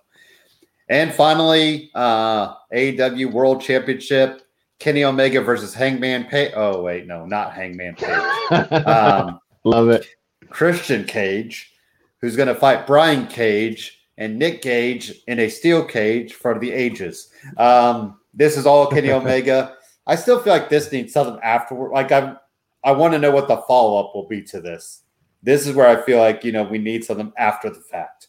and 0.88 1.12
finally, 1.12 1.90
uh, 1.96 2.54
AEW 2.72 3.32
World 3.32 3.60
Championship 3.60 4.42
Kenny 4.78 5.02
Omega 5.02 5.40
versus 5.40 5.74
Hangman 5.74 6.24
Page. 6.24 6.52
Oh, 6.54 6.82
wait, 6.82 7.06
no, 7.06 7.26
not 7.26 7.52
Hangman 7.52 7.96
Page. 7.96 8.22
Um, 8.86 9.40
Love 9.64 9.90
it. 9.90 10.06
Christian 10.48 11.04
Cage, 11.04 11.72
who's 12.20 12.36
going 12.36 12.48
to 12.48 12.54
fight 12.54 12.86
Brian 12.86 13.26
Cage 13.26 14.00
and 14.16 14.38
Nick 14.38 14.62
Gage 14.62 15.12
in 15.26 15.40
a 15.40 15.48
steel 15.48 15.84
cage 15.84 16.32
for 16.32 16.58
the 16.58 16.70
ages. 16.70 17.28
Um, 17.58 18.18
this 18.32 18.56
is 18.56 18.64
all 18.64 18.86
Kenny 18.86 19.10
Omega. 19.12 19.74
I 20.06 20.14
still 20.14 20.40
feel 20.40 20.52
like 20.52 20.70
this 20.70 20.90
needs 20.90 21.12
something 21.12 21.38
afterward. 21.42 21.90
Like 21.90 22.10
I'm 22.12 22.38
I 22.84 22.92
want 22.92 23.12
to 23.14 23.18
know 23.18 23.30
what 23.30 23.48
the 23.48 23.58
follow 23.68 23.98
up 23.98 24.14
will 24.14 24.26
be 24.26 24.42
to 24.42 24.60
this. 24.60 25.02
This 25.42 25.66
is 25.66 25.74
where 25.74 25.88
I 25.88 26.02
feel 26.02 26.18
like 26.18 26.44
you 26.44 26.52
know 26.52 26.64
we 26.64 26.78
need 26.78 27.04
something 27.04 27.32
after 27.36 27.70
the 27.70 27.80
fact, 27.80 28.28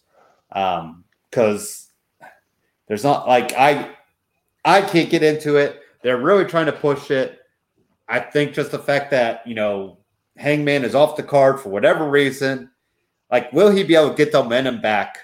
because 0.50 1.89
um, 2.22 2.28
There's 2.88 3.04
not 3.04 3.28
like 3.28 3.54
I 3.54 3.95
I 4.66 4.82
can't 4.82 5.10
get 5.10 5.24
into 5.24 5.58
it. 5.58 5.82
They're 6.02 6.22
really 6.22 6.45
trying 6.45 6.68
to 6.68 6.72
push 6.72 7.12
it. 7.12 7.39
I 8.08 8.20
think 8.20 8.54
just 8.54 8.72
the 8.72 8.80
fact 8.80 9.12
that, 9.12 9.45
you 9.45 9.54
know, 9.56 10.00
Hangman 10.38 10.84
is 10.84 10.95
off 10.95 11.16
the 11.16 11.24
card 11.24 11.60
for 11.60 11.70
whatever 11.70 12.10
reason, 12.10 12.72
like 13.32 13.52
will 13.54 13.70
he 13.70 13.84
be 13.84 13.95
able 13.95 14.10
to 14.10 14.16
get 14.16 14.32
the 14.32 14.41
momentum 14.41 14.82
back, 14.82 15.20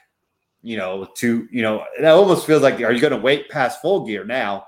you 0.61 0.77
know, 0.77 1.07
to, 1.15 1.47
you 1.51 1.61
know, 1.61 1.83
it 1.97 2.05
almost 2.05 2.45
feels 2.45 2.61
like 2.61 2.81
are 2.81 2.91
you 2.91 3.01
going 3.01 3.13
to 3.13 3.17
wait 3.17 3.49
past 3.49 3.81
full 3.81 4.05
gear 4.05 4.23
now 4.23 4.67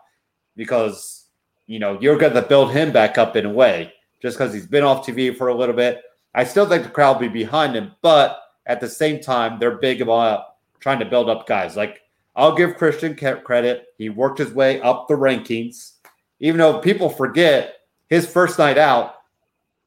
because, 0.56 1.26
you 1.68 1.80
know, 1.80 2.00
you're 2.02 2.18
going 2.18 2.34
to 2.34 2.42
build 2.42 2.72
him 2.72 2.92
back 2.92 3.18
up 3.18 3.36
in 3.36 3.46
a 3.46 3.54
way 3.54 3.94
just 4.22 4.38
because 4.38 4.54
he's 4.54 4.68
been 4.68 4.84
off 4.84 5.06
TV 5.06 5.36
for 5.36 5.48
a 5.50 5.56
little 5.56 5.76
bit. 5.76 6.02
I 6.34 6.44
still 6.44 6.68
think 6.68 6.84
the 6.84 6.90
crowd 6.90 7.14
will 7.14 7.30
be 7.30 7.44
behind 7.44 7.76
him, 7.76 7.94
but 8.02 8.40
at 8.66 8.80
the 8.80 8.90
same 8.90 9.20
time, 9.20 9.60
they're 9.60 9.78
big 9.78 10.02
about 10.02 10.56
trying 10.80 11.00
to 11.00 11.06
build 11.06 11.30
up 11.30 11.48
guys. 11.48 11.76
Like 11.76 12.02
I'll 12.36 12.56
give 12.56 12.78
Christian 12.78 13.16
credit. 13.16 13.88
He 13.98 14.10
worked 14.10 14.38
his 14.38 14.52
way 14.52 14.80
up 14.82 15.08
the 15.08 15.16
rankings. 15.16 15.94
Even 16.40 16.60
though 16.60 16.80
people 16.80 17.10
forget 17.10 17.78
his 18.10 18.28
first 18.28 18.60
night 18.60 18.78
out, 18.78 19.16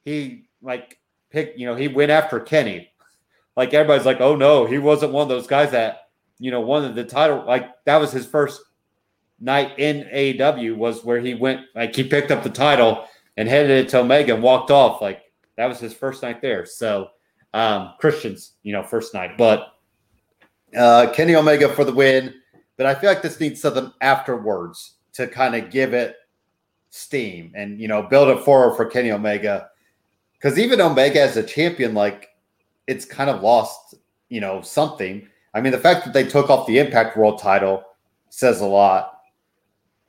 he 0.05 0.49
like 0.61 0.99
picked, 1.31 1.59
you 1.59 1.67
know, 1.67 1.77
he 1.77 1.87
went 1.87 2.11
after 2.11 2.41
Kenny. 2.41 2.91
Like 3.57 3.73
everybody's 3.73 4.07
like, 4.07 4.21
oh 4.21 4.35
no, 4.35 4.67
he 4.67 4.79
wasn't 4.79 5.13
one 5.13 5.23
of 5.23 5.29
those 5.29 5.47
guys 5.47 5.71
that, 5.71 6.09
you 6.41 6.51
know, 6.51 6.61
won 6.61 6.93
the 6.93 7.05
title. 7.05 7.45
Like 7.47 7.71
that 7.85 7.99
was 7.99 8.11
his 8.11 8.27
first 8.27 8.61
night 9.39 9.79
in 9.79 10.09
AEW 10.13 10.77
was 10.77 11.05
where 11.05 11.21
he 11.21 11.35
went, 11.35 11.61
like 11.77 11.95
he 11.95 12.03
picked 12.03 12.33
up 12.33 12.43
the 12.43 12.51
title 12.51 13.07
and 13.41 13.49
headed 13.49 13.89
to 13.89 14.01
Omega 14.01 14.35
and 14.35 14.43
walked 14.43 14.71
off. 14.71 15.01
Like 15.01 15.23
that 15.57 15.65
was 15.65 15.81
his 15.81 15.95
first 15.95 16.23
night 16.23 16.43
there. 16.43 16.67
So 16.67 17.09
um 17.55 17.95
Christian's, 17.99 18.53
you 18.63 18.73
know, 18.73 18.83
first 18.83 19.15
night. 19.15 19.39
But 19.39 19.77
uh 20.77 21.11
Kenny 21.15 21.35
Omega 21.35 21.71
for 21.71 21.85
the 21.85 21.95
win. 21.95 22.35
But 22.77 22.85
I 22.85 22.95
feel 22.95 23.09
like 23.09 23.23
this 23.23 23.41
needs 23.41 23.63
something 23.63 23.91
afterwards 24.03 24.97
to 25.15 25.27
kind 25.27 25.55
of 25.57 25.71
give 25.71 25.95
it 25.95 26.17
steam 26.91 27.53
and 27.55 27.81
you 27.81 27.89
know 27.89 28.03
build 28.03 28.29
it 28.29 28.45
forward 28.45 28.77
for 28.77 28.85
Kenny 28.85 29.11
Omega. 29.11 29.71
Because 30.35 30.59
even 30.59 30.81
Omega 30.81 31.23
as 31.23 31.39
a 31.39 31.43
champion, 31.43 31.95
like 31.95 32.29
it's 32.87 33.07
kind 33.07 33.31
of 33.31 33.43
lost, 33.43 33.95
you 34.29 34.41
know, 34.41 34.61
something. 34.61 35.27
I 35.55 35.63
mean, 35.63 35.73
the 35.73 35.79
fact 35.79 36.05
that 36.05 36.13
they 36.13 36.25
took 36.25 36.51
off 36.51 36.67
the 36.67 36.79
Impact 36.79 37.17
World 37.17 37.41
title 37.41 37.85
says 38.29 38.61
a 38.61 38.67
lot. 38.67 39.21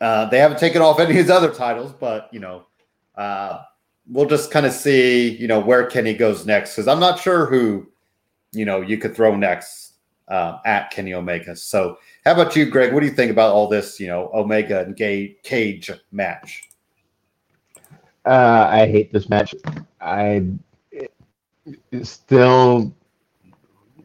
Uh, 0.01 0.25
they 0.25 0.39
haven't 0.39 0.59
taken 0.59 0.81
off 0.81 0.99
any 0.99 1.11
of 1.11 1.15
his 1.15 1.29
other 1.29 1.53
titles, 1.53 1.93
but 1.93 2.29
you 2.33 2.39
know, 2.39 2.65
uh, 3.15 3.61
we'll 4.07 4.27
just 4.27 4.51
kind 4.51 4.65
of 4.65 4.73
see, 4.73 5.29
you 5.37 5.47
know, 5.47 5.59
where 5.59 5.85
Kenny 5.85 6.13
goes 6.13 6.45
next. 6.45 6.75
Because 6.75 6.87
I'm 6.87 6.99
not 6.99 7.19
sure 7.19 7.45
who, 7.45 7.87
you 8.51 8.65
know, 8.65 8.81
you 8.81 8.97
could 8.97 9.15
throw 9.15 9.35
next 9.35 9.93
uh, 10.27 10.59
at 10.65 10.91
Kenny 10.91 11.13
Omega. 11.13 11.55
So 11.55 11.97
how 12.25 12.33
about 12.33 12.55
you, 12.55 12.65
Greg? 12.65 12.93
What 12.93 13.01
do 13.01 13.05
you 13.05 13.13
think 13.13 13.31
about 13.31 13.53
all 13.53 13.67
this, 13.67 13.99
you 13.99 14.07
know, 14.07 14.29
Omega 14.33 14.81
and 14.81 14.95
Gay 14.95 15.37
Cage 15.43 15.91
match? 16.11 16.69
Uh, 18.25 18.67
I 18.69 18.87
hate 18.87 19.11
this 19.11 19.29
match. 19.29 19.55
I 19.99 20.45
still 22.03 22.93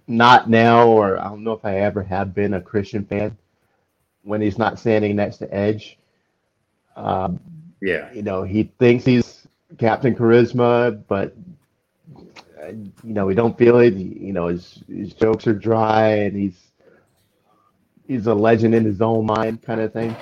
not 0.06 0.48
now, 0.48 0.86
or 0.88 1.18
I 1.18 1.24
don't 1.24 1.44
know 1.44 1.52
if 1.52 1.64
I 1.64 1.80
ever 1.80 2.02
have 2.02 2.34
been 2.34 2.54
a 2.54 2.60
Christian 2.60 3.04
fan 3.04 3.36
when 4.22 4.40
he's 4.40 4.58
not 4.58 4.78
standing 4.78 5.16
next 5.16 5.38
to 5.38 5.54
Edge. 5.54 5.98
Um, 6.96 7.40
yeah, 7.80 8.12
you 8.14 8.22
know, 8.22 8.42
he 8.42 8.64
thinks 8.78 9.04
he's 9.04 9.46
Captain 9.78 10.14
Charisma, 10.14 11.02
but 11.08 11.34
uh, 12.62 12.68
you 12.68 13.14
know, 13.14 13.26
we 13.26 13.34
don't 13.34 13.58
feel 13.58 13.78
it. 13.78 13.94
You 13.94 14.32
know, 14.32 14.48
his 14.48 14.82
his 14.88 15.14
jokes 15.14 15.46
are 15.46 15.54
dry, 15.54 16.08
and 16.08 16.36
he's 16.36 16.58
he's 18.06 18.26
a 18.26 18.34
legend 18.34 18.74
in 18.74 18.84
his 18.84 19.00
own 19.00 19.26
mind, 19.26 19.62
kind 19.62 19.80
of 19.80 19.92
thing. 19.92 20.16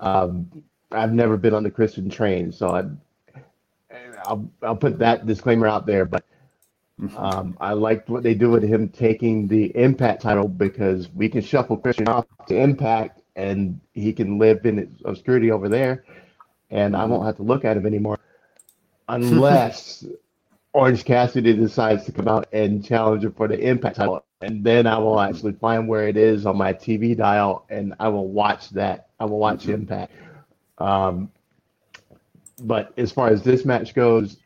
Um, 0.00 0.50
I've 0.92 1.12
never 1.12 1.36
been 1.36 1.54
on 1.54 1.62
the 1.62 1.70
Christian 1.70 2.10
train, 2.10 2.52
so 2.52 2.68
I, 2.70 2.84
I'll 4.24 4.50
I'll 4.62 4.76
put 4.76 4.98
that 5.00 5.26
disclaimer 5.26 5.66
out 5.66 5.86
there. 5.86 6.04
But 6.04 6.24
um, 7.16 7.56
I 7.60 7.74
liked 7.74 8.08
what 8.10 8.22
they 8.22 8.34
do 8.34 8.50
with 8.50 8.62
him 8.62 8.88
taking 8.88 9.48
the 9.48 9.76
Impact 9.76 10.22
title 10.22 10.48
because 10.48 11.10
we 11.14 11.28
can 11.28 11.42
shuffle 11.42 11.76
Christian 11.76 12.08
off 12.08 12.26
to 12.48 12.56
Impact, 12.58 13.22
and 13.36 13.80
he 13.94 14.12
can 14.12 14.38
live 14.38 14.66
in 14.66 14.96
obscurity 15.04 15.50
over 15.50 15.68
there, 15.68 16.04
and 16.70 16.96
I 16.96 17.04
won't 17.04 17.26
have 17.26 17.36
to 17.36 17.42
look 17.42 17.64
at 17.64 17.76
him 17.76 17.86
anymore, 17.86 18.18
unless 19.08 20.04
Orange 20.72 21.04
Cassidy 21.04 21.54
decides 21.54 22.04
to 22.04 22.12
come 22.12 22.28
out 22.28 22.48
and 22.52 22.84
challenge 22.84 23.24
him 23.24 23.32
for 23.32 23.48
the 23.48 23.58
Impact 23.58 23.96
title 23.96 24.24
and 24.40 24.62
then 24.62 24.86
I 24.86 24.98
will 24.98 25.20
actually 25.20 25.52
find 25.52 25.88
where 25.88 26.06
it 26.06 26.16
is 26.16 26.46
on 26.46 26.56
my 26.56 26.72
TV 26.72 27.16
dial, 27.16 27.64
and 27.68 27.94
I 27.98 28.08
will 28.08 28.28
watch 28.28 28.70
that. 28.70 29.08
I 29.18 29.24
will 29.24 29.38
watch 29.38 29.62
mm-hmm. 29.62 29.72
Impact. 29.72 30.12
Um, 30.78 31.30
but 32.62 32.92
as 32.96 33.10
far 33.10 33.28
as 33.28 33.42
this 33.42 33.64
match 33.64 33.94
goes, 33.94 34.36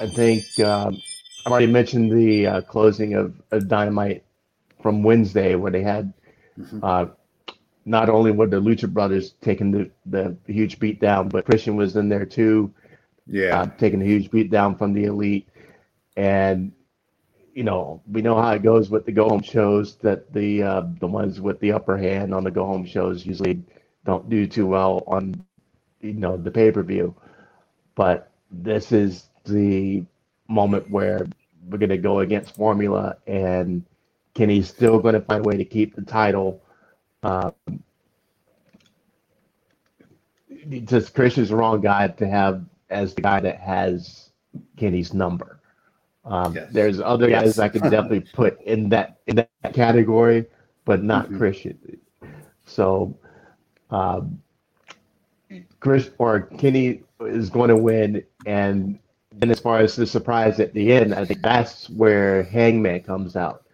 I 0.00 0.08
think 0.08 0.44
um, 0.60 1.00
I've 1.44 1.52
already 1.52 1.68
mentioned 1.68 2.10
the 2.10 2.46
uh, 2.46 2.60
closing 2.62 3.14
of, 3.14 3.40
of, 3.52 3.68
Dynamite 3.68 4.24
from 4.82 5.04
Wednesday, 5.04 5.54
where 5.54 5.70
they 5.70 5.82
had 5.82 6.12
mm-hmm. 6.58 6.80
uh, 6.82 7.06
not 7.86 8.10
only 8.10 8.32
were 8.32 8.48
the 8.48 8.60
Lucha 8.60 8.92
Brothers 8.92 9.34
taking 9.42 9.72
the, 9.72 9.90
the 10.06 10.36
huge 10.52 10.80
beat 10.80 11.00
down, 11.00 11.30
but 11.30 11.46
Christian 11.46 11.76
was 11.76 11.96
in 11.96 12.10
there 12.10 12.26
too. 12.26 12.74
Yeah, 13.26 13.62
uh, 13.62 13.66
taking 13.78 14.02
a 14.02 14.06
huge 14.06 14.30
beat 14.30 14.50
down 14.50 14.76
from 14.76 14.94
the 14.94 15.04
Elite, 15.06 15.48
and 16.16 16.72
you 17.54 17.64
know, 17.64 18.02
we 18.10 18.22
know 18.22 18.40
how 18.40 18.52
it 18.52 18.62
goes 18.62 18.90
with 18.90 19.06
the 19.06 19.12
go 19.12 19.28
home 19.28 19.42
shows 19.42 19.96
that 19.98 20.32
the 20.32 20.62
uh, 20.62 20.82
the 21.00 21.06
ones 21.08 21.40
with 21.40 21.60
the 21.60 21.72
upper 21.72 21.96
hand 21.98 22.34
on 22.34 22.44
the 22.44 22.50
go 22.50 22.66
home 22.66 22.86
shows 22.86 23.26
usually 23.26 23.62
don't 24.06 24.30
do 24.30 24.46
too 24.46 24.66
well 24.66 25.04
on 25.06 25.34
you 26.00 26.14
know 26.14 26.36
the 26.36 26.50
pay 26.50 26.72
per 26.72 26.82
view. 26.82 27.14
But 27.96 28.30
this 28.50 28.92
is 28.92 29.30
the 29.46 30.04
moment 30.48 30.90
where 30.90 31.26
we're 31.68 31.78
going 31.78 31.90
to 31.90 31.98
go 31.98 32.20
against 32.20 32.56
formula, 32.56 33.16
and 33.26 33.84
Kenny's 34.34 34.68
still 34.68 34.98
going 35.00 35.14
to 35.14 35.22
find 35.22 35.44
a 35.44 35.48
way 35.48 35.56
to 35.58 35.64
keep 35.64 35.96
the 35.96 36.02
title. 36.02 36.62
Um, 37.26 37.82
just 40.84 41.14
Christian's 41.14 41.48
the 41.48 41.56
wrong 41.56 41.80
guy 41.80 42.08
to 42.08 42.28
have 42.28 42.64
as 42.90 43.14
the 43.14 43.22
guy 43.22 43.40
that 43.40 43.58
has 43.58 44.30
Kenny's 44.76 45.12
number. 45.12 45.60
Um, 46.24 46.54
yes. 46.54 46.68
There's 46.72 47.00
other 47.00 47.28
yes. 47.28 47.42
guys 47.42 47.58
I 47.58 47.68
could 47.68 47.82
definitely 47.82 48.20
put 48.20 48.60
in 48.62 48.88
that 48.90 49.18
in 49.26 49.36
that 49.36 49.74
category, 49.74 50.46
but 50.84 51.02
not 51.02 51.26
mm-hmm. 51.26 51.38
Christian. 51.38 51.98
So, 52.64 53.16
um, 53.90 54.40
Chris 55.78 56.10
or 56.18 56.42
Kenny 56.42 57.02
is 57.20 57.48
going 57.48 57.68
to 57.68 57.76
win, 57.76 58.24
and 58.44 58.98
then 59.32 59.50
as 59.50 59.60
far 59.60 59.78
as 59.78 59.94
the 59.94 60.06
surprise 60.06 60.58
at 60.58 60.72
the 60.74 60.92
end, 60.92 61.14
I 61.14 61.24
think 61.24 61.42
that's 61.42 61.88
where 61.90 62.42
Hangman 62.44 63.02
comes 63.02 63.36
out. 63.36 63.65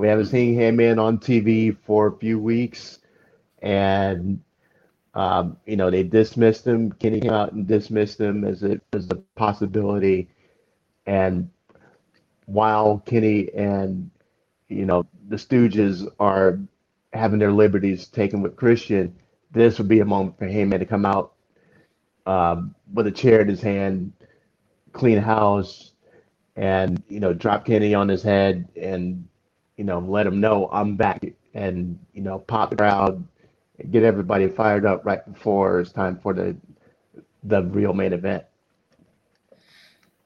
We 0.00 0.08
haven't 0.08 0.28
seen 0.28 0.54
Hangman 0.54 0.98
on 0.98 1.18
TV 1.18 1.76
for 1.76 2.06
a 2.06 2.16
few 2.16 2.38
weeks, 2.38 3.00
and 3.60 4.40
um, 5.12 5.58
you 5.66 5.76
know 5.76 5.90
they 5.90 6.04
dismissed 6.04 6.66
him. 6.66 6.90
Kenny 6.92 7.20
came 7.20 7.30
out 7.30 7.52
and 7.52 7.66
dismissed 7.66 8.18
him 8.18 8.42
as 8.44 8.62
a 8.62 8.80
as 8.94 9.10
a 9.10 9.16
possibility, 9.36 10.30
and 11.04 11.50
while 12.46 13.02
Kenny 13.04 13.52
and 13.54 14.10
you 14.70 14.86
know 14.86 15.04
the 15.28 15.36
Stooges 15.36 16.10
are 16.18 16.58
having 17.12 17.38
their 17.38 17.52
liberties 17.52 18.08
taken 18.08 18.40
with 18.40 18.56
Christian, 18.56 19.14
this 19.50 19.76
would 19.76 19.88
be 19.88 20.00
a 20.00 20.06
moment 20.06 20.38
for 20.38 20.46
Hangman 20.48 20.80
to 20.80 20.86
come 20.86 21.04
out 21.04 21.34
um, 22.24 22.74
with 22.94 23.06
a 23.06 23.12
chair 23.12 23.42
in 23.42 23.48
his 23.48 23.60
hand, 23.60 24.14
clean 24.94 25.18
house, 25.18 25.92
and 26.56 27.02
you 27.10 27.20
know 27.20 27.34
drop 27.34 27.66
Kenny 27.66 27.92
on 27.92 28.08
his 28.08 28.22
head 28.22 28.66
and 28.80 29.26
you 29.80 29.86
know 29.86 29.98
let 29.98 30.24
them 30.24 30.40
know 30.40 30.68
I'm 30.70 30.94
back 30.94 31.24
and 31.54 31.98
you 32.12 32.20
know 32.20 32.40
pop 32.40 32.68
the 32.68 32.76
crowd, 32.76 33.26
get 33.90 34.02
everybody 34.02 34.46
fired 34.46 34.84
up 34.84 35.06
right 35.06 35.24
before 35.32 35.80
it's 35.80 35.90
time 35.90 36.18
for 36.18 36.34
the 36.34 36.54
the 37.44 37.62
real 37.62 37.94
main 37.94 38.12
event 38.12 38.44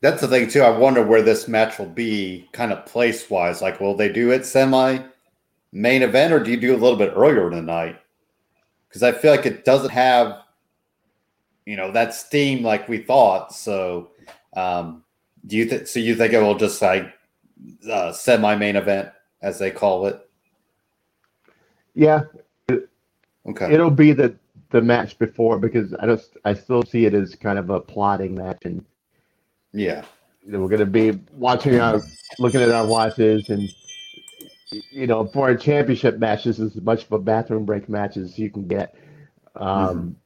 that's 0.01 0.21
the 0.21 0.29
thing 0.29 0.51
too. 0.51 0.61
I 0.61 0.77
wonder 0.77 1.03
where 1.03 1.23
this 1.23 1.49
match 1.49 1.79
will 1.79 1.87
be, 1.87 2.47
kind 2.53 2.73
of 2.73 2.85
place 2.85 3.31
wise. 3.31 3.63
Like, 3.63 3.81
will 3.81 3.97
they 3.97 4.13
do 4.13 4.33
it 4.33 4.45
semi 4.45 4.99
main 5.73 6.03
event, 6.03 6.35
or 6.35 6.41
do 6.41 6.51
you 6.51 6.59
do 6.59 6.75
a 6.75 6.77
little 6.77 6.99
bit 6.99 7.15
earlier 7.17 7.47
in 7.47 7.55
the 7.55 7.63
night? 7.63 7.99
Because 8.87 9.03
I 9.03 9.13
feel 9.13 9.31
like 9.31 9.47
it 9.47 9.65
doesn't 9.65 9.93
have, 9.93 10.43
you 11.65 11.77
know, 11.79 11.91
that 11.93 12.13
steam 12.13 12.63
like 12.63 12.87
we 12.87 12.99
thought. 12.99 13.55
So, 13.55 14.11
um, 14.55 15.05
do 15.47 15.57
you 15.57 15.65
think? 15.65 15.87
So 15.87 16.01
you 16.01 16.15
think 16.17 16.35
it 16.35 16.43
will 16.43 16.59
just 16.59 16.83
like 16.83 17.11
uh, 17.91 18.13
semi 18.13 18.57
main 18.57 18.77
event, 18.77 19.09
as 19.45 19.59
they 19.59 19.71
call 19.71 20.07
it? 20.07 20.29
Yeah. 21.95 22.23
Okay. 23.47 23.73
It'll 23.73 23.91
be 23.91 24.13
the 24.13 24.35
the 24.71 24.81
match 24.81 25.19
before 25.19 25.59
because 25.59 25.95
I 25.95 26.07
just 26.07 26.37
I 26.45 26.55
still 26.55 26.83
see 26.83 27.05
it 27.05 27.15
as 27.15 27.37
kind 27.37 27.59
of 27.59 27.71
a 27.71 27.79
plotting 27.79 28.35
match 28.35 28.65
and 28.65 28.85
yeah. 29.73 30.05
We're 30.47 30.69
going 30.69 30.81
to 30.81 30.87
be 30.87 31.19
watching 31.33 31.81
our, 31.81 32.03
looking 32.39 32.61
at 32.61 32.71
our 32.71 32.87
watches 32.87 33.49
and 33.49 33.69
you 34.91 35.07
know, 35.07 35.27
for 35.27 35.51
a 35.51 35.59
championship 35.59 36.19
match, 36.19 36.45
this 36.45 36.59
is 36.59 36.77
as 36.77 36.83
much 36.83 37.05
of 37.05 37.13
a 37.13 37.19
bathroom 37.19 37.65
break 37.65 37.89
match 37.89 38.17
as 38.17 38.39
you 38.39 38.51
can 38.51 38.67
get. 38.67 38.95
Um, 39.57 40.17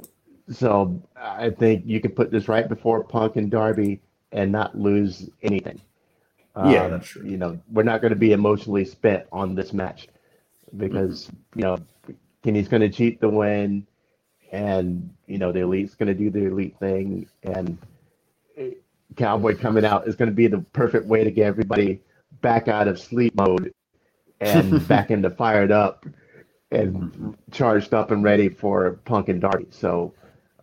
mm-hmm. 0.00 0.52
So 0.52 1.02
I 1.16 1.50
think 1.50 1.84
you 1.86 2.00
can 2.00 2.12
put 2.12 2.30
this 2.30 2.48
right 2.48 2.68
before 2.68 3.04
Punk 3.04 3.36
and 3.36 3.50
Darby 3.50 4.00
and 4.32 4.50
not 4.50 4.76
lose 4.76 5.28
anything. 5.42 5.80
Um, 6.58 6.72
yeah, 6.72 6.88
that's 6.88 7.06
true. 7.06 7.24
You 7.24 7.36
know, 7.36 7.60
we're 7.70 7.84
not 7.84 8.00
going 8.00 8.12
to 8.12 8.18
be 8.18 8.32
emotionally 8.32 8.84
spent 8.84 9.26
on 9.30 9.54
this 9.54 9.72
match 9.72 10.08
because 10.76 11.26
mm-hmm. 11.26 11.58
you 11.60 11.64
know 11.64 11.78
Kenny's 12.42 12.68
going 12.68 12.82
to 12.82 12.88
cheat 12.88 13.20
the 13.20 13.28
win, 13.28 13.86
and 14.50 15.14
you 15.26 15.38
know 15.38 15.52
the 15.52 15.60
elite's 15.60 15.94
going 15.94 16.08
to 16.08 16.14
do 16.14 16.30
the 16.30 16.46
elite 16.46 16.76
thing, 16.80 17.28
and 17.44 17.78
Cowboy 19.16 19.56
coming 19.56 19.84
out 19.84 20.08
is 20.08 20.16
going 20.16 20.30
to 20.30 20.34
be 20.34 20.48
the 20.48 20.58
perfect 20.72 21.06
way 21.06 21.22
to 21.22 21.30
get 21.30 21.46
everybody 21.46 22.00
back 22.40 22.66
out 22.66 22.88
of 22.88 22.98
sleep 22.98 23.34
mode 23.36 23.72
and 24.40 24.86
back 24.88 25.12
into 25.12 25.30
fired 25.30 25.70
up 25.70 26.06
and 26.72 27.36
charged 27.52 27.94
up 27.94 28.10
and 28.10 28.24
ready 28.24 28.48
for 28.48 28.92
Punk 29.04 29.28
and 29.28 29.40
Darby. 29.40 29.66
So 29.70 30.12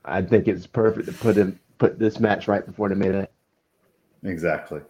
I 0.03 0.21
think 0.21 0.49
it's 0.49 0.67
perfect 0.67 1.07
to 1.07 1.13
put 1.13 1.37
him 1.37 1.57
put 1.77 1.99
this 1.99 2.19
match 2.19 2.49
right 2.49 2.65
before 2.65 2.89
the 2.89 2.95
main 2.95 3.11
event. 3.11 3.29
Exactly. 4.23 4.81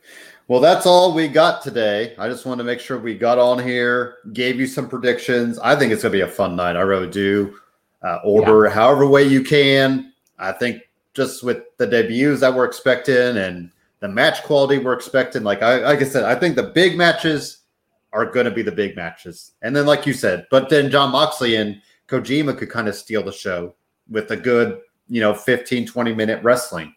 Well, 0.48 0.60
that's 0.60 0.86
all 0.86 1.12
we 1.12 1.28
got 1.28 1.64
today. 1.64 2.14
I 2.20 2.30
just 2.30 2.46
wanted 2.46 2.64
to 2.64 2.68
make 2.68 2.80
sure 2.80 3.00
we 3.00 3.18
got 3.18 3.39
on 3.39 3.58
here, 3.58 4.18
gave 4.32 4.60
you 4.60 4.68
some 4.68 4.88
predictions. 4.88 5.58
I 5.58 5.76
think 5.76 5.91
it's 5.91 6.04
going 6.04 6.12
to 6.12 6.18
be 6.18 6.22
a 6.22 6.28
fun 6.28 6.56
night. 6.56 6.76
I 6.76 6.82
really 6.82 7.10
do. 7.10 7.58
Uh, 8.04 8.20
order 8.24 8.66
yeah. 8.66 8.72
however 8.72 9.08
way 9.08 9.24
you 9.24 9.43
can. 9.43 10.14
I 10.38 10.52
think 10.52 10.84
just 11.16 11.43
with 11.43 11.64
the 11.78 11.88
debuts 11.88 12.41
that 12.41 12.54
we're 12.54 12.66
expecting 12.66 13.38
and 13.38 13.72
the 14.02 14.08
match 14.08 14.43
quality 14.43 14.78
we're 14.78 14.93
expecting, 14.93 15.43
like 15.43 15.64
I 15.64 15.78
like 15.80 16.02
I 16.02 16.06
said, 16.06 16.26
I 16.26 16.36
think 16.36 16.56
the 16.56 16.72
big 16.76 16.96
matches 16.96 17.64
are 18.14 18.28
going 18.28 18.46
to 18.46 18.52
be 18.52 18.62
the 18.62 18.72
big 18.72 18.96
matches. 18.96 19.54
And 19.64 19.76
then, 19.76 19.88
like 19.88 20.06
you 20.06 20.14
said, 20.14 20.46
but 20.52 20.70
then 20.70 20.91
Jon 20.91 21.12
Moxley 21.12 21.56
and 21.56 21.82
Kojima 22.08 22.56
could 22.56 22.70
kind 22.70 22.88
of 22.88 22.93
steal 22.93 23.24
the 23.24 23.32
show 23.32 23.74
with 24.12 24.30
a 24.30 24.38
good, 24.38 24.80
you 25.08 25.22
know, 25.22 25.34
15, 25.34 25.88
20 25.88 26.14
minute 26.14 26.43
wrestling 26.43 26.93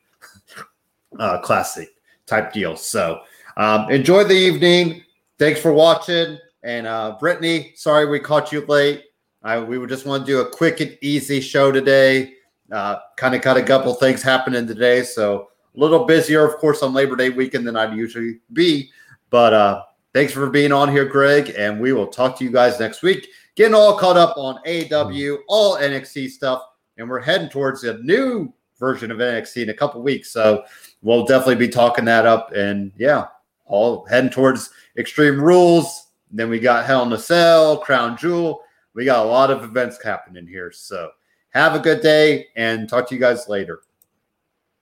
uh, 1.19 1.41
classic 1.41 1.89
type 2.27 2.53
deal. 2.53 2.77
So 2.77 3.23
um, 3.59 3.91
enjoy 3.91 4.25
the 4.25 4.35
evening. 4.35 5.03
Thanks 5.39 5.61
for 5.61 5.73
watching. 5.73 6.39
And 6.63 6.87
uh, 6.87 7.17
Brittany, 7.21 7.73
sorry 7.77 8.07
we 8.07 8.19
caught 8.21 8.53
you 8.53 8.65
late. 8.67 9.05
I, 9.43 9.61
we 9.61 9.85
just 9.87 10.07
want 10.07 10.27
to 10.27 10.33
do 10.33 10.41
a 10.41 10.51
quick 10.51 10.81
and 10.81 10.97
easy 11.01 11.41
show 11.41 11.71
today. 11.71 12.35
Uh, 12.73 12.97
kind 13.17 13.35
of 13.35 13.43
got 13.43 13.57
a 13.57 13.63
couple 13.63 13.93
things 13.95 14.23
happening 14.23 14.67
today. 14.67 15.03
So 15.03 15.49
a 15.75 15.79
little 15.79 16.05
busier, 16.05 16.45
of 16.45 16.57
course, 16.57 16.83
on 16.83 16.93
Labor 16.93 17.17
Day 17.17 17.31
weekend 17.31 17.67
than 17.67 17.77
I'd 17.77 17.97
usually 17.97 18.41
be. 18.53 18.91
But 19.31 19.53
uh, 19.53 19.83
thanks 20.13 20.33
for 20.33 20.51
being 20.51 20.73
on 20.73 20.91
here, 20.91 21.05
Greg. 21.05 21.55
And 21.57 21.81
we 21.81 21.93
will 21.93 22.09
talk 22.09 22.37
to 22.39 22.45
you 22.45 22.51
guys 22.51 22.81
next 22.81 23.03
week. 23.03 23.29
Getting 23.55 23.75
all 23.75 23.99
caught 23.99 24.17
up 24.17 24.37
on 24.37 24.61
AEW, 24.67 25.39
all 25.49 25.79
NXT 25.79 26.31
stuff. 26.31 26.63
And 26.97 27.09
we're 27.09 27.21
heading 27.21 27.49
towards 27.49 27.85
a 27.85 27.99
new 27.99 28.53
version 28.79 29.11
of 29.11 29.19
NXT 29.19 29.65
in 29.65 29.71
a 29.71 29.75
couple 29.75 30.03
weeks. 30.03 30.31
So 30.31 30.65
we'll 31.03 31.25
definitely 31.25 31.57
be 31.57 31.69
talking 31.69 32.05
that 32.07 32.27
up. 32.27 32.53
And 32.53 32.93
yeah, 32.99 33.27
all 33.69 34.05
heading 34.07 34.31
towards 34.31 34.71
Extreme 34.97 35.41
Rules. 35.41 36.09
Then 36.31 36.51
we 36.51 36.59
got 36.59 36.85
Hell 36.85 37.05
in 37.05 37.13
a 37.13 37.19
Cell, 37.19 37.79
Crown 37.79 38.17
Jewel. 38.17 38.61
We 38.95 39.05
got 39.05 39.25
a 39.25 39.29
lot 39.29 39.51
of 39.51 39.63
events 39.63 40.03
happening 40.03 40.47
here. 40.47 40.73
So 40.73 41.11
have 41.51 41.75
a 41.75 41.79
good 41.79 42.01
day 42.01 42.49
and 42.57 42.89
talk 42.89 43.09
to 43.09 43.15
you 43.15 43.21
guys 43.21 43.49
later. 43.49 43.81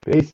Peace. 0.05 0.33